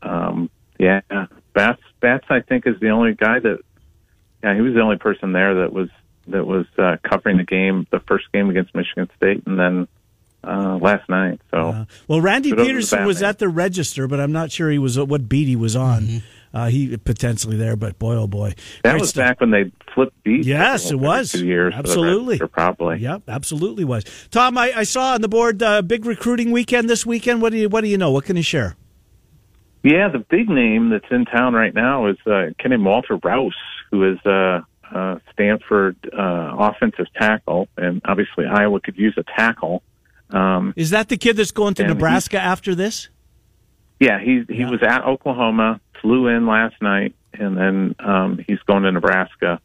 um, 0.00 0.48
yeah, 0.78 1.02
Bats 1.52 1.82
Bats 2.02 2.26
I 2.28 2.40
think 2.40 2.66
is 2.66 2.78
the 2.80 2.90
only 2.90 3.14
guy 3.14 3.38
that, 3.38 3.60
yeah, 4.44 4.54
he 4.54 4.60
was 4.60 4.74
the 4.74 4.80
only 4.80 4.98
person 4.98 5.32
there 5.32 5.54
that 5.62 5.72
was 5.72 5.88
that 6.28 6.46
was 6.46 6.66
uh, 6.78 6.96
covering 7.02 7.38
the 7.38 7.44
game, 7.44 7.86
the 7.90 8.00
first 8.00 8.30
game 8.32 8.50
against 8.50 8.74
Michigan 8.74 9.08
State, 9.16 9.42
and 9.46 9.58
then 9.58 9.88
uh, 10.44 10.76
last 10.80 11.08
night. 11.08 11.40
So 11.50 11.58
Uh, 11.58 11.84
well, 12.08 12.20
Randy 12.20 12.52
Peterson 12.52 13.06
was 13.06 13.22
at 13.22 13.38
the 13.38 13.48
register, 13.48 14.06
but 14.08 14.20
I'm 14.20 14.32
not 14.32 14.50
sure 14.50 14.70
he 14.70 14.78
was 14.78 14.98
what 14.98 15.28
beat 15.28 15.48
he 15.48 15.56
was 15.56 15.76
on. 15.76 16.02
Mm-hmm. 16.02 16.18
Uh, 16.54 16.68
he 16.68 16.94
potentially 16.98 17.56
there, 17.56 17.76
but 17.76 17.98
boy, 17.98 18.14
oh 18.14 18.26
boy, 18.26 18.54
that 18.82 18.90
Great 18.90 19.00
was 19.00 19.10
stuff. 19.10 19.24
back 19.24 19.40
when 19.40 19.50
they 19.50 19.72
flipped 19.94 20.22
beats. 20.22 20.46
Yes, 20.46 20.90
it 20.90 21.00
was. 21.00 21.32
two 21.32 21.46
years. 21.46 21.72
for 21.72 21.82
the 21.82 21.88
Absolutely. 21.88 22.34
Register, 22.34 22.48
probably. 22.48 22.98
Yep, 22.98 23.22
absolutely 23.28 23.84
was. 23.84 24.04
Tom, 24.30 24.58
I, 24.58 24.72
I 24.76 24.82
saw 24.82 25.14
on 25.14 25.22
the 25.22 25.28
board 25.28 25.62
uh, 25.62 25.80
big 25.80 26.04
recruiting 26.04 26.50
weekend 26.50 26.90
this 26.90 27.06
weekend. 27.06 27.40
What 27.40 27.52
do 27.52 27.58
you 27.58 27.70
What 27.70 27.80
do 27.80 27.88
you 27.88 27.96
know? 27.96 28.10
What 28.10 28.26
can 28.26 28.36
you 28.36 28.42
share? 28.42 28.76
Yeah, 29.82 30.08
the 30.08 30.18
big 30.20 30.48
name 30.48 30.90
that's 30.90 31.10
in 31.10 31.24
town 31.24 31.54
right 31.54 31.74
now 31.74 32.06
is 32.06 32.16
uh, 32.26 32.50
named 32.64 32.84
Walter 32.84 33.16
Rouse, 33.22 33.56
who 33.90 34.12
is 34.12 34.18
a, 34.24 34.64
uh 34.94 35.16
Stanford 35.32 35.96
uh, 36.16 36.54
offensive 36.58 37.06
tackle, 37.14 37.68
and 37.76 38.00
obviously 38.04 38.44
Iowa 38.46 38.78
could 38.80 38.96
use 38.96 39.14
a 39.16 39.22
tackle. 39.24 39.82
Um, 40.30 40.72
Is 40.76 40.90
that 40.90 41.08
the 41.08 41.16
kid 41.16 41.36
that's 41.36 41.50
going 41.50 41.74
to 41.74 41.86
Nebraska 41.86 42.38
after 42.38 42.74
this? 42.74 43.08
yeah, 43.98 44.18
he 44.20 44.44
he 44.48 44.60
Yeah. 44.60 44.70
was 44.70 44.82
at 44.82 45.04
Oklahoma, 45.04 45.80
flew 46.00 46.26
in 46.28 46.46
last 46.46 46.74
night, 46.82 47.14
and 47.32 47.56
then 47.56 47.94
um, 48.00 48.38
he's 48.46 48.58
going 48.66 48.82
to 48.82 48.92
Nebraska. 48.92 49.60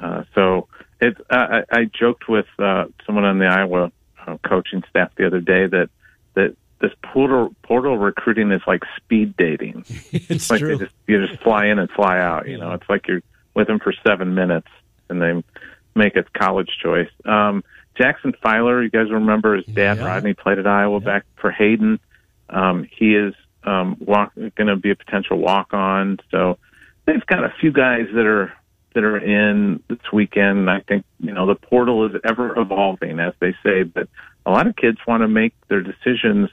Uh, 0.00 0.24
so 0.34 0.68
it, 1.00 1.16
I, 1.30 1.36
I 1.70 1.78
I 1.80 1.84
joked 1.84 2.28
with 2.28 2.46
uh, 2.58 2.86
someone 3.06 3.24
on 3.24 3.38
the 3.38 3.46
Iowa 3.46 3.92
uh, 4.26 4.36
coaching 4.46 4.82
staff 4.90 5.10
the 5.16 5.26
other 5.26 5.40
day 5.40 5.66
that 5.66 5.90
that 6.34 6.56
this 6.80 6.92
portal 7.02 7.54
portal 7.62 7.96
recruiting 7.98 8.50
is 8.52 8.62
like 8.66 8.82
speed 8.96 9.36
dating. 9.36 9.84
it's 10.12 10.50
like 10.50 10.60
true. 10.60 10.78
Just, 10.78 10.94
you 11.06 11.26
just 11.26 11.40
fly 11.42 11.66
in 11.66 11.78
and 11.78 11.90
fly 11.90 12.18
out. 12.18 12.48
You 12.48 12.58
know, 12.58 12.72
it's 12.72 12.88
like 12.88 13.06
you're 13.08 13.22
with 13.54 13.66
them 13.68 13.78
for 13.78 13.92
seven 14.06 14.34
minutes, 14.34 14.68
and 15.08 15.20
they 15.22 15.42
make 15.94 16.16
a 16.16 16.24
college 16.36 16.70
choice. 16.82 17.10
Um, 17.24 17.62
Jackson 17.96 18.34
Filer, 18.42 18.82
you 18.82 18.90
guys 18.90 19.10
remember 19.10 19.56
his 19.56 19.66
dad 19.66 19.98
Yeah. 19.98 20.06
Rodney 20.06 20.34
played 20.34 20.58
at 20.58 20.66
Iowa 20.66 21.00
back 21.00 21.24
for 21.36 21.50
Hayden. 21.52 22.00
Um, 22.50 22.86
he 22.90 23.14
is 23.14 23.34
um, 23.62 23.96
going 24.04 24.66
to 24.66 24.76
be 24.76 24.90
a 24.90 24.96
potential 24.96 25.38
walk 25.38 25.72
on. 25.72 26.18
So 26.30 26.58
they've 27.06 27.24
got 27.26 27.44
a 27.44 27.54
few 27.60 27.72
guys 27.72 28.06
that 28.14 28.26
are 28.26 28.52
that 28.94 29.04
are 29.04 29.18
in 29.18 29.82
this 29.88 29.98
weekend. 30.12 30.70
I 30.70 30.80
think 30.80 31.04
you 31.20 31.32
know 31.32 31.46
the 31.46 31.54
portal 31.54 32.06
is 32.06 32.20
ever 32.24 32.58
evolving, 32.58 33.20
as 33.20 33.32
they 33.40 33.54
say, 33.64 33.82
but 33.84 34.08
a 34.46 34.50
lot 34.50 34.66
of 34.66 34.76
kids 34.76 34.98
want 35.06 35.22
to 35.22 35.28
make 35.28 35.54
their 35.68 35.80
decisions 35.80 36.50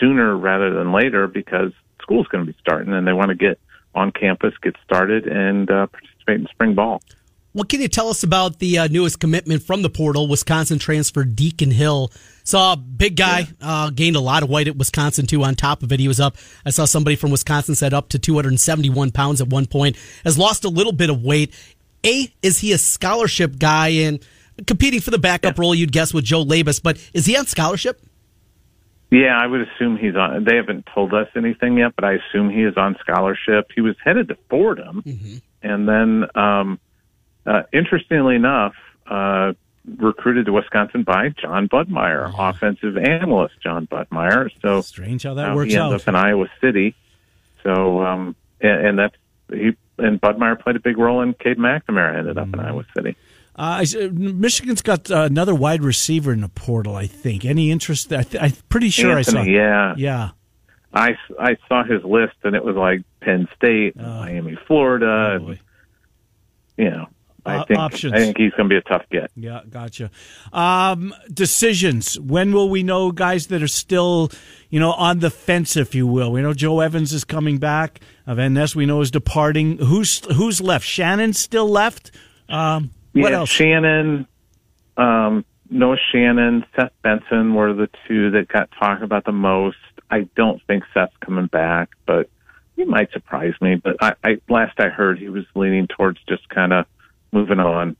sooner 0.00 0.36
rather 0.36 0.74
than 0.74 0.92
later 0.92 1.26
because 1.26 1.72
school's 2.02 2.26
going 2.28 2.44
to 2.46 2.52
be 2.52 2.58
starting 2.60 2.92
and 2.92 3.06
they 3.06 3.12
want 3.12 3.28
to 3.28 3.34
get 3.34 3.58
on 3.94 4.10
campus, 4.10 4.52
get 4.62 4.74
started, 4.84 5.26
and 5.26 5.70
uh, 5.70 5.86
participate 5.86 6.40
in 6.40 6.46
spring 6.48 6.74
ball. 6.74 7.00
What 7.52 7.68
can 7.68 7.80
you 7.80 7.86
tell 7.86 8.08
us 8.08 8.24
about 8.24 8.58
the 8.58 8.78
uh, 8.78 8.88
newest 8.88 9.20
commitment 9.20 9.62
from 9.62 9.82
the 9.82 9.88
portal? 9.88 10.26
Wisconsin 10.26 10.80
transfer 10.80 11.22
Deacon 11.22 11.70
Hill. 11.70 12.10
Saw 12.42 12.72
a 12.72 12.76
big 12.76 13.14
guy, 13.16 13.46
uh, 13.62 13.90
gained 13.90 14.16
a 14.16 14.20
lot 14.20 14.42
of 14.42 14.50
weight 14.50 14.66
at 14.66 14.76
Wisconsin 14.76 15.26
too. 15.26 15.44
On 15.44 15.54
top 15.54 15.84
of 15.84 15.92
it, 15.92 16.00
he 16.00 16.08
was 16.08 16.18
up. 16.18 16.36
I 16.66 16.70
saw 16.70 16.84
somebody 16.84 17.14
from 17.14 17.30
Wisconsin 17.30 17.76
said 17.76 17.94
up 17.94 18.08
to 18.08 18.18
271 18.18 19.12
pounds 19.12 19.40
at 19.40 19.46
one 19.46 19.66
point. 19.66 19.96
Has 20.24 20.36
lost 20.36 20.64
a 20.64 20.68
little 20.68 20.92
bit 20.92 21.10
of 21.10 21.22
weight. 21.22 21.54
A, 22.04 22.26
is 22.42 22.58
he 22.58 22.72
a 22.72 22.78
scholarship 22.78 23.56
guy 23.56 23.88
and 23.88 24.18
competing 24.66 25.00
for 25.00 25.12
the 25.12 25.18
backup 25.18 25.56
role? 25.56 25.76
You'd 25.76 25.92
guess 25.92 26.12
with 26.12 26.24
Joe 26.24 26.44
Labas, 26.44 26.82
but 26.82 26.98
is 27.14 27.24
he 27.24 27.36
on 27.36 27.46
scholarship? 27.46 28.00
Yeah, 29.14 29.38
I 29.38 29.46
would 29.46 29.60
assume 29.60 29.96
he's 29.96 30.16
on. 30.16 30.42
They 30.44 30.56
haven't 30.56 30.88
told 30.92 31.14
us 31.14 31.28
anything 31.36 31.78
yet, 31.78 31.94
but 31.94 32.04
I 32.04 32.14
assume 32.14 32.50
he 32.50 32.64
is 32.64 32.76
on 32.76 32.96
scholarship. 33.00 33.70
He 33.72 33.80
was 33.80 33.94
headed 34.04 34.28
to 34.28 34.36
Fordham, 34.50 35.02
and 35.62 35.88
then, 35.88 36.24
um, 36.34 36.80
uh, 37.46 37.62
interestingly 37.72 38.34
enough, 38.34 38.74
uh, 39.06 39.52
recruited 39.98 40.46
to 40.46 40.52
Wisconsin 40.52 41.04
by 41.04 41.28
Jon 41.28 41.68
Budmayr, 41.68 42.34
offensive 42.36 42.96
analyst 42.96 43.54
Jon 43.62 43.86
Budmayr. 43.86 44.50
So 44.60 44.80
Strange 44.80 45.22
how 45.22 45.34
that 45.34 45.48
now 45.48 45.54
works 45.54 45.72
he 45.72 45.78
ends 45.78 45.94
out. 45.94 46.00
up 46.00 46.08
in 46.08 46.16
Iowa 46.16 46.48
City. 46.60 46.96
So, 47.62 48.04
um, 48.04 48.34
and, 48.60 48.86
and 48.86 48.98
that's 48.98 49.16
he 49.50 49.76
and 49.98 50.20
Budmayr 50.20 50.60
played 50.60 50.76
a 50.76 50.80
big 50.80 50.98
role 50.98 51.20
in 51.20 51.34
Cade 51.34 51.58
McNamara 51.58 52.18
ended 52.18 52.38
up 52.38 52.48
in 52.48 52.58
Iowa 52.58 52.84
City. 52.96 53.16
Uh, 53.56 53.78
s- 53.82 53.94
Michigan's 54.12 54.82
got 54.82 55.10
uh, 55.10 55.22
another 55.22 55.54
wide 55.54 55.82
receiver 55.82 56.32
in 56.32 56.40
the 56.40 56.48
portal. 56.48 56.96
I 56.96 57.06
think. 57.06 57.44
Any 57.44 57.70
interest? 57.70 58.12
I 58.12 58.22
th- 58.22 58.42
I'm 58.42 58.52
pretty 58.68 58.88
sure 58.90 59.16
Anthony, 59.18 59.38
I 59.40 59.44
saw. 59.44 59.50
yeah. 59.50 59.94
Yeah. 59.96 60.30
I, 60.92 61.16
I 61.40 61.56
saw 61.68 61.82
his 61.84 62.04
list 62.04 62.34
and 62.44 62.54
it 62.54 62.64
was 62.64 62.76
like 62.76 63.02
Penn 63.20 63.48
State, 63.56 63.96
and 63.96 64.06
Miami, 64.06 64.56
Florida, 64.66 65.32
and, 65.40 65.58
you 66.76 66.90
know. 66.90 67.06
I 67.46 67.56
Uh, 67.56 67.64
think 67.66 67.78
options. 67.78 68.12
I 68.14 68.18
think 68.20 68.38
he's 68.38 68.52
going 68.52 68.70
to 68.70 68.72
be 68.72 68.76
a 68.78 68.80
tough 68.80 69.04
get. 69.10 69.30
Yeah, 69.36 69.60
gotcha. 69.68 70.10
Um, 70.50 71.12
decisions. 71.30 72.18
When 72.18 72.52
will 72.52 72.70
we 72.70 72.82
know 72.82 73.12
guys 73.12 73.48
that 73.48 73.62
are 73.62 73.68
still, 73.68 74.30
you 74.70 74.80
know, 74.80 74.92
on 74.92 75.18
the 75.18 75.28
fence, 75.30 75.76
if 75.76 75.94
you 75.94 76.06
will? 76.06 76.32
We 76.32 76.40
know 76.40 76.54
Joe 76.54 76.80
Evans 76.80 77.12
is 77.12 77.22
coming 77.24 77.58
back. 77.58 78.00
Uh, 78.26 78.34
Van 78.36 78.54
Ness, 78.54 78.74
we 78.74 78.86
know, 78.86 79.02
is 79.02 79.10
departing. 79.10 79.76
Who's 79.76 80.24
who's 80.32 80.62
left? 80.62 80.86
Shannon's 80.86 81.38
still 81.38 81.68
left. 81.68 82.12
Um, 82.48 82.92
what 83.14 83.32
yeah, 83.32 83.38
else? 83.38 83.48
Shannon, 83.48 84.26
um, 84.96 85.44
Noah 85.70 85.96
Shannon, 86.12 86.64
Seth 86.76 86.92
Benson 87.02 87.54
were 87.54 87.72
the 87.72 87.88
two 88.06 88.30
that 88.32 88.48
got 88.48 88.70
talked 88.78 89.02
about 89.02 89.24
the 89.24 89.32
most. 89.32 89.76
I 90.10 90.28
don't 90.36 90.60
think 90.66 90.84
Seth's 90.92 91.16
coming 91.20 91.46
back, 91.46 91.90
but 92.06 92.28
he 92.76 92.84
might 92.84 93.10
surprise 93.12 93.54
me. 93.60 93.76
But 93.76 93.96
I, 94.00 94.14
I 94.22 94.36
last 94.48 94.78
I 94.78 94.88
heard, 94.88 95.18
he 95.18 95.28
was 95.28 95.44
leaning 95.54 95.86
towards 95.86 96.18
just 96.28 96.48
kind 96.48 96.72
of 96.72 96.86
moving 97.32 97.60
on, 97.60 97.96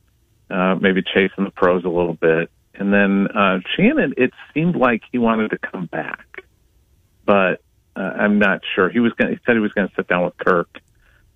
uh, 0.51 0.77
maybe 0.81 1.03
chasing 1.03 1.45
the 1.45 1.51
pros 1.51 1.85
a 1.85 1.89
little 1.89 2.15
bit. 2.15 2.51
And 2.75 2.93
then 2.93 3.29
uh, 3.29 3.61
Shannon, 3.77 4.15
it 4.17 4.33
seemed 4.53 4.77
like 4.77 5.03
he 5.13 5.19
wanted 5.19 5.51
to 5.51 5.59
come 5.59 5.87
back, 5.87 6.43
but 7.25 7.61
uh, 7.97 8.01
I'm 8.01 8.39
not 8.39 8.63
sure. 8.75 8.89
He 8.91 9.01
was 9.01 9.13
going. 9.13 9.33
He 9.33 9.39
said 9.47 9.55
he 9.55 9.61
was 9.61 9.73
going 9.73 9.89
to 9.89 9.95
sit 9.95 10.09
down 10.09 10.25
with 10.25 10.37
Kirk, 10.39 10.81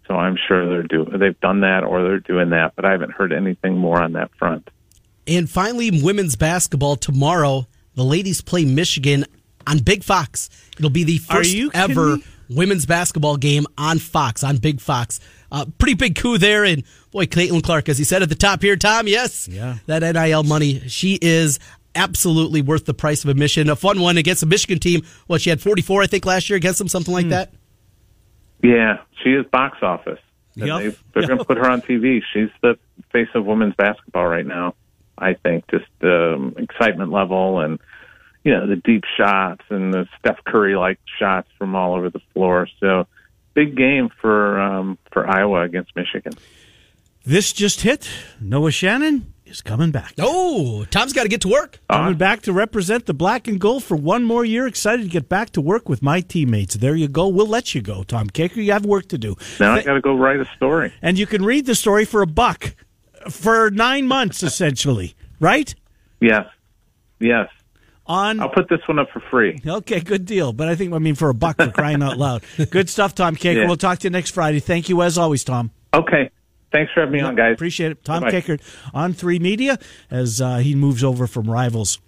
so 0.09 0.15
I'm 0.15 0.37
sure 0.49 0.69
they're 0.69 0.83
do. 0.83 1.05
They've 1.05 1.39
done 1.41 1.61
that 1.61 1.85
or 1.85 2.03
they're 2.03 2.19
doing 2.21 2.51
that, 2.51 2.73
but 2.75 2.85
I 2.85 2.91
haven't 2.93 3.13
heard 3.13 3.33
anything 3.33 3.77
more 3.79 4.03
on 4.03 4.15
that 4.15 4.31
front. 4.39 4.69
And 5.27 5.49
finally, 5.49 6.03
women's 6.03 6.35
basketball 6.35 6.97
tomorrow. 6.97 7.67
The 7.95 8.03
ladies 8.05 8.41
play 8.41 8.65
Michigan 8.65 9.25
on 9.67 9.79
Big 9.79 10.03
Fox. 10.03 10.49
It'll 10.79 10.89
be 10.91 11.05
the 11.05 11.19
first 11.19 11.53
you 11.53 11.71
ever 11.75 12.17
women's 12.49 12.87
basketball 12.87 13.37
game 13.37 13.67
on 13.77 13.99
Fox, 13.99 14.43
on 14.43 14.57
Big 14.57 14.81
Fox. 14.81 15.21
Uh, 15.53 15.67
pretty 15.79 15.95
big 15.95 16.17
coup 16.17 16.39
there. 16.39 16.65
And 16.65 16.83
boy, 17.11 17.27
Caitlin 17.27 17.63
Clark, 17.63 17.89
as 17.91 17.99
he 17.99 18.05
said 18.05 18.23
at 18.23 18.31
the 18.31 18.35
top 18.35 18.63
here, 18.63 18.77
Tom, 18.77 19.07
yes, 19.07 19.47
Yeah. 19.49 19.77
that 19.87 20.03
NIL 20.03 20.45
money, 20.45 20.81
she 20.89 21.19
is 21.21 21.59
absolutely 21.95 22.63
worth 22.63 22.85
the 22.87 22.95
price 22.95 23.25
of 23.25 23.29
admission. 23.31 23.69
A 23.69 23.77
fun 23.77 24.01
one 24.01 24.17
against 24.17 24.41
the 24.41 24.47
Michigan 24.47 24.79
team. 24.79 25.03
Well, 25.27 25.39
she 25.39 25.51
had 25.51 25.61
44, 25.61 26.03
I 26.03 26.07
think, 26.07 26.25
last 26.25 26.49
year 26.49 26.57
against 26.57 26.79
them, 26.79 26.89
something 26.89 27.13
like 27.13 27.25
Hmm. 27.27 27.31
that? 27.31 27.53
Yeah, 28.63 28.99
she 29.23 29.31
is 29.31 29.47
box 29.47 29.79
office. 29.83 30.21
Yep. 30.55 30.83
They, 30.83 30.97
they're 31.15 31.27
going 31.27 31.39
to 31.39 31.45
put 31.45 31.59
her 31.59 31.71
on 31.71 31.81
TV. 31.83 32.21
She's 32.33 32.51
the 32.63 32.79
face 33.13 33.29
of 33.35 33.47
women's 33.47 33.75
basketball 33.75 34.27
right 34.27 34.47
now. 34.47 34.75
I 35.17 35.35
think 35.35 35.69
just 35.69 35.87
the 36.01 36.35
um, 36.35 36.55
excitement 36.59 37.11
level 37.11 37.61
and 37.61 37.79
you 38.45 38.53
know 38.53 38.67
the 38.67 38.77
deep 38.77 39.05
shots 39.17 39.65
and 39.69 39.93
the 39.93 40.09
Steph 40.19 40.43
Curry 40.45 40.77
like 40.77 40.99
shots 41.19 41.49
from 41.59 41.75
all 41.75 41.95
over 41.95 42.09
the 42.09 42.21
floor. 42.33 42.69
So 42.81 43.07
big 43.55 43.77
game 43.77 44.11
for 44.21 44.61
um, 44.61 44.99
for 45.11 45.29
Iowa 45.29 45.63
against 45.63 45.95
Michigan. 45.97 46.33
This 47.25 47.53
just 47.53 47.83
hit. 47.83 48.09
Noah 48.41 48.71
Shannon 48.71 49.35
is 49.49 49.61
coming 49.63 49.91
back. 49.91 50.15
Oh, 50.21 50.85
Tom's 50.91 51.13
got 51.13 51.25
to 51.25 51.29
get 51.29 51.41
to 51.43 51.49
work. 51.49 51.79
Coming 51.91 52.17
back 52.17 52.43
to 52.43 52.53
represent 52.53 53.07
the 53.07 53.15
black 53.15 53.49
and 53.49 53.59
gold 53.61 53.83
for 53.85 53.97
one 53.97 54.25
more 54.25 54.45
year. 54.45 54.67
Excited 54.67 55.03
to 55.03 55.09
get 55.09 55.29
back 55.29 55.51
to 55.51 55.61
work 55.61 55.89
with 55.89 56.03
my 56.03 56.21
teammates. 56.21 56.77
There 56.77 56.95
you 56.95 57.09
go. 57.09 57.29
We'll 57.29 57.47
let 57.47 57.75
you 57.75 57.83
go, 57.83 58.03
Tom 58.03 58.29
Kakert. 58.29 58.57
You 58.57 58.73
have 58.73 58.85
work 58.87 59.09
to 59.09 59.19
do. 59.19 59.37
Now 59.59 59.73
I 59.75 59.83
got 59.83 59.95
to 59.95 60.01
go 60.01 60.15
write 60.17 60.41
a 60.41 60.47
story. 60.57 60.93
and 61.03 61.19
you 61.19 61.27
can 61.27 61.45
read 61.45 61.67
the 61.67 61.75
story 61.75 62.05
for 62.05 62.23
a 62.23 62.27
buck 62.27 62.75
for 63.31 63.71
nine 63.71 64.07
months, 64.07 64.43
essentially, 64.43 65.15
right? 65.41 65.75
Yes, 66.21 66.47
yes. 67.21 67.49
On 68.07 68.41
I'll 68.41 68.49
put 68.49 68.71
this 68.71 68.81
one 68.89 68.99
up 68.99 69.11
for 69.11 69.21
free. 69.31 69.61
okay, 69.67 70.01
good 70.01 70.25
deal. 70.25 70.55
But 70.55 70.69
I 70.69 70.75
think 70.75 70.95
I 70.95 70.99
mean 70.99 71.15
for 71.15 71.29
a 71.29 71.35
buck 71.35 71.57
for 71.59 71.71
crying 71.71 72.03
out 72.03 72.17
loud. 72.17 72.43
Good 72.71 72.89
stuff, 72.89 73.15
Tom 73.15 73.37
Kakert. 73.37 73.57
Yeah. 73.57 73.67
We'll 73.67 73.77
talk 73.77 73.99
to 73.99 74.05
you 74.07 74.11
next 74.11 74.31
Friday. 74.31 74.61
Thank 74.61 74.89
you 74.89 75.03
as 75.03 75.19
always, 75.19 75.45
Tom. 75.45 75.73
Okay. 75.93 76.31
Thanks 76.71 76.93
for 76.93 77.01
having 77.01 77.15
me 77.15 77.21
on, 77.21 77.35
guys. 77.35 77.55
Appreciate 77.55 77.93
it. 77.93 78.05
Tom 78.05 78.23
Bye-bye. 78.23 78.41
Kakert 78.41 78.61
on 78.93 79.13
Three 79.15 79.39
Media 79.39 79.79
as 80.11 80.41
uh, 80.41 80.59
he 80.59 80.75
moves 80.75 81.03
over 81.03 81.27
from 81.27 81.51
Rivals 81.51 81.99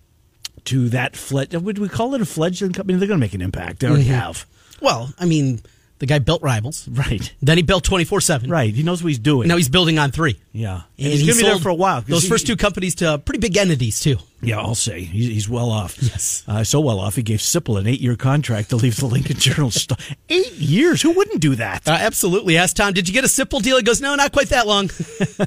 to 0.65 0.89
that 0.91 1.17
fledge. 1.17 1.55
Would 1.55 1.79
we 1.79 1.89
call 1.89 2.15
it 2.15 2.21
a 2.21 2.27
fledgling 2.27 2.73
company? 2.73 2.99
They're 2.99 3.09
going 3.09 3.19
to 3.19 3.25
make 3.25 3.33
an 3.35 3.41
impact. 3.41 3.81
They 3.81 3.87
already 3.89 4.05
Mhm. 4.05 4.09
have. 4.09 4.47
Well, 4.83 5.15
I 5.19 5.25
mean, 5.25 5.61
the 6.01 6.07
guy 6.07 6.19
built 6.19 6.43
Rivals. 6.43 6.89
Right. 6.89 7.33
Then 7.41 7.57
he 7.59 7.63
built 7.63 7.85
24 7.85 8.21
7. 8.21 8.51
Right. 8.51 8.75
He 8.75 8.83
knows 8.83 9.03
what 9.03 9.09
he's 9.09 9.19
doing. 9.19 9.47
Now 9.49 9.57
he's 9.57 9.69
building 9.69 9.99
on 9.99 10.11
three. 10.11 10.41
Yeah. 10.53 10.73
And, 10.73 10.83
And 10.99 11.07
he's 11.13 11.21
he 11.21 11.27
going 11.27 11.39
to 11.39 11.45
be 11.45 11.49
there 11.51 11.59
for 11.59 11.69
a 11.69 11.75
while. 11.75 12.01
Those 12.01 12.23
he- 12.25 12.29
first 12.29 12.47
two 12.47 12.57
companies 12.57 12.97
to 12.97 13.19
pretty 13.19 13.39
big 13.39 13.57
entities, 13.57 14.01
too. 14.01 14.17
Yeah, 14.43 14.59
I'll 14.59 14.75
say 14.75 15.03
he's, 15.03 15.29
he's 15.29 15.49
well 15.51 15.71
off. 15.71 16.03
Yes. 16.03 16.45
uh, 16.49 16.65
so 16.65 16.81
well 16.81 16.99
off. 16.99 17.15
He 17.17 17.23
gave 17.23 17.41
Sipple 17.41 17.79
an 17.79 17.87
eight-year 17.87 18.17
contract 18.17 18.71
to 18.71 18.77
leave 18.77 18.97
the 18.97 19.05
Lincoln 19.07 19.37
Journal. 19.37 19.71
St- 19.71 20.01
eight 20.31 20.53
years? 20.55 21.03
Who 21.03 21.11
wouldn't 21.13 21.41
do 21.41 21.55
that? 21.57 21.87
Uh, 21.87 21.91
absolutely. 21.93 22.57
Asked 22.57 22.79
Tom, 22.79 22.95
did 22.95 23.07
you 23.07 23.13
get 23.13 23.25
a 23.25 23.27
Sipple 23.29 23.63
deal? 23.63 23.77
He 23.77 23.83
goes, 23.83 24.01
no, 24.01 24.15
not 24.15 24.33
quite 24.33 24.49
that 24.49 24.67
long. 24.67 24.89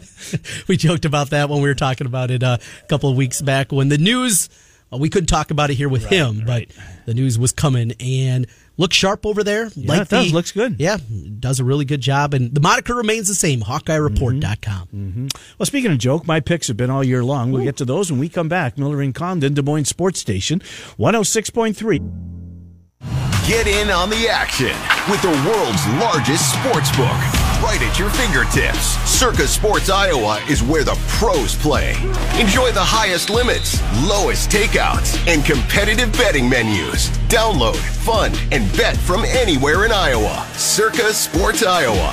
we 0.68 0.78
joked 0.78 1.06
about 1.06 1.32
that 1.32 1.50
when 1.50 1.62
we 1.62 1.68
were 1.68 1.74
talking 1.76 2.06
about 2.08 2.30
it 2.32 2.44
uh, 2.44 2.58
a 2.84 2.88
couple 2.88 3.10
of 3.10 3.18
weeks 3.18 3.42
back 3.42 3.72
when 3.72 3.90
the 3.90 3.98
news, 3.98 4.48
well, 4.92 5.00
we 5.00 5.10
couldn't 5.10 5.26
talk 5.28 5.50
about 5.52 5.72
it 5.72 5.74
here 5.76 5.90
with 5.90 6.06
him, 6.06 6.44
but 6.46 6.68
the 7.06 7.16
news 7.16 7.40
was 7.40 7.52
coming 7.52 7.94
and 8.00 8.46
looks 8.78 8.96
sharp 8.96 9.26
over 9.26 9.44
there. 9.44 9.70
Yeah, 9.76 10.02
it 10.02 10.10
does. 10.10 10.34
Looks 10.34 10.52
good. 10.52 10.80
Yeah, 10.80 10.98
does 11.40 11.60
a 11.60 11.64
really 11.64 11.86
good 11.86 12.02
job. 12.02 12.34
And 12.34 12.54
the 12.54 12.62
moniker 12.62 12.96
remains 12.96 13.28
the 13.28 13.36
same, 13.36 13.62
HawkeyeReport.com. 13.62 14.88
Mm-hmm. 14.88 15.28
Well, 15.58 15.66
speaking 15.66 15.92
of 15.92 15.98
joke, 15.98 16.28
my 16.28 16.40
picks 16.40 16.68
have 16.68 16.78
been 16.78 16.90
all 16.90 17.04
year 17.04 17.24
long. 17.24 17.52
We'll 17.52 17.64
get 17.64 17.78
to 17.78 17.86
those 17.86 18.12
when 18.12 18.20
we 18.20 18.30
come 18.30 18.50
back. 18.50 18.78
Miller 18.78 19.02
and 19.02 19.14
Condon, 19.14 19.54
Des 19.54 19.62
Moines 19.62 19.86
Sports 19.86 20.20
Station, 20.20 20.60
106.3. 20.98 23.48
Get 23.48 23.68
in 23.68 23.90
on 23.90 24.10
the 24.10 24.30
action 24.30 24.74
with 25.12 25.22
the 25.22 25.32
world's 25.46 25.86
largest 26.00 26.54
sports 26.54 26.96
book 26.96 27.43
right 27.64 27.82
at 27.82 27.98
your 27.98 28.10
fingertips. 28.10 28.98
Circa 29.10 29.48
Sports 29.48 29.90
Iowa 29.90 30.44
is 30.50 30.62
where 30.62 30.84
the 30.84 31.00
pros 31.08 31.56
play. 31.56 31.94
Enjoy 32.38 32.72
the 32.74 32.84
highest 32.84 33.30
limits, 33.30 33.82
lowest 34.06 34.50
takeouts, 34.50 35.16
and 35.28 35.46
competitive 35.46 36.12
betting 36.14 36.50
menus. 36.50 37.10
Download, 37.30 37.78
fund, 37.78 38.40
and 38.52 38.70
bet 38.76 38.98
from 38.98 39.24
anywhere 39.24 39.86
in 39.86 39.92
Iowa. 39.94 40.46
Circa 40.58 41.14
Sports 41.14 41.64
Iowa. 41.64 42.12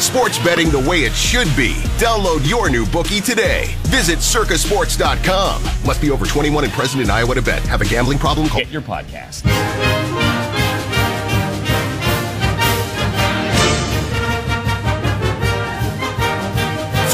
Sports 0.00 0.38
betting 0.38 0.70
the 0.70 0.78
way 0.88 1.00
it 1.00 1.12
should 1.12 1.48
be. 1.56 1.74
Download 1.98 2.48
your 2.48 2.70
new 2.70 2.86
bookie 2.86 3.20
today. 3.20 3.74
Visit 3.88 4.20
circasports.com. 4.20 5.62
Must 5.84 6.00
be 6.00 6.10
over 6.10 6.24
21 6.24 6.64
and 6.64 6.72
present 6.72 7.02
in 7.02 7.10
Iowa 7.10 7.34
to 7.34 7.42
bet. 7.42 7.62
Have 7.62 7.80
a 7.80 7.84
gambling 7.84 8.18
problem? 8.18 8.48
Call 8.48 8.60
Get 8.60 8.70
your 8.70 8.82
podcast. 8.82 9.42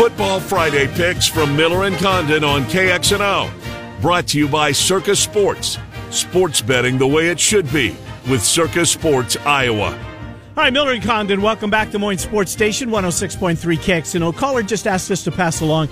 Football 0.01 0.41
Friday 0.41 0.87
picks 0.87 1.27
from 1.27 1.55
Miller 1.55 1.85
and 1.85 1.95
Condon 1.97 2.43
on 2.43 2.63
KXNO. 2.63 4.01
Brought 4.01 4.29
to 4.29 4.39
you 4.39 4.49
by 4.49 4.73
Circa 4.73 5.15
Sports. 5.15 5.77
Sports 6.09 6.63
betting 6.63 6.97
the 6.97 7.07
way 7.07 7.29
it 7.29 7.39
should 7.39 7.71
be 7.71 7.95
with 8.27 8.43
Circa 8.43 8.87
Sports 8.87 9.37
Iowa. 9.45 9.91
Hi, 10.55 10.71
Miller 10.71 10.93
and 10.93 11.03
Condon. 11.03 11.43
Welcome 11.43 11.69
back 11.69 11.91
to 11.91 11.99
Moines 11.99 12.23
Sports 12.23 12.51
Station 12.51 12.89
106.3 12.89 13.59
KXNO. 13.59 14.35
Caller 14.35 14.63
just 14.63 14.87
asked 14.87 15.11
us 15.11 15.23
to 15.25 15.31
pass 15.31 15.61
along 15.61 15.91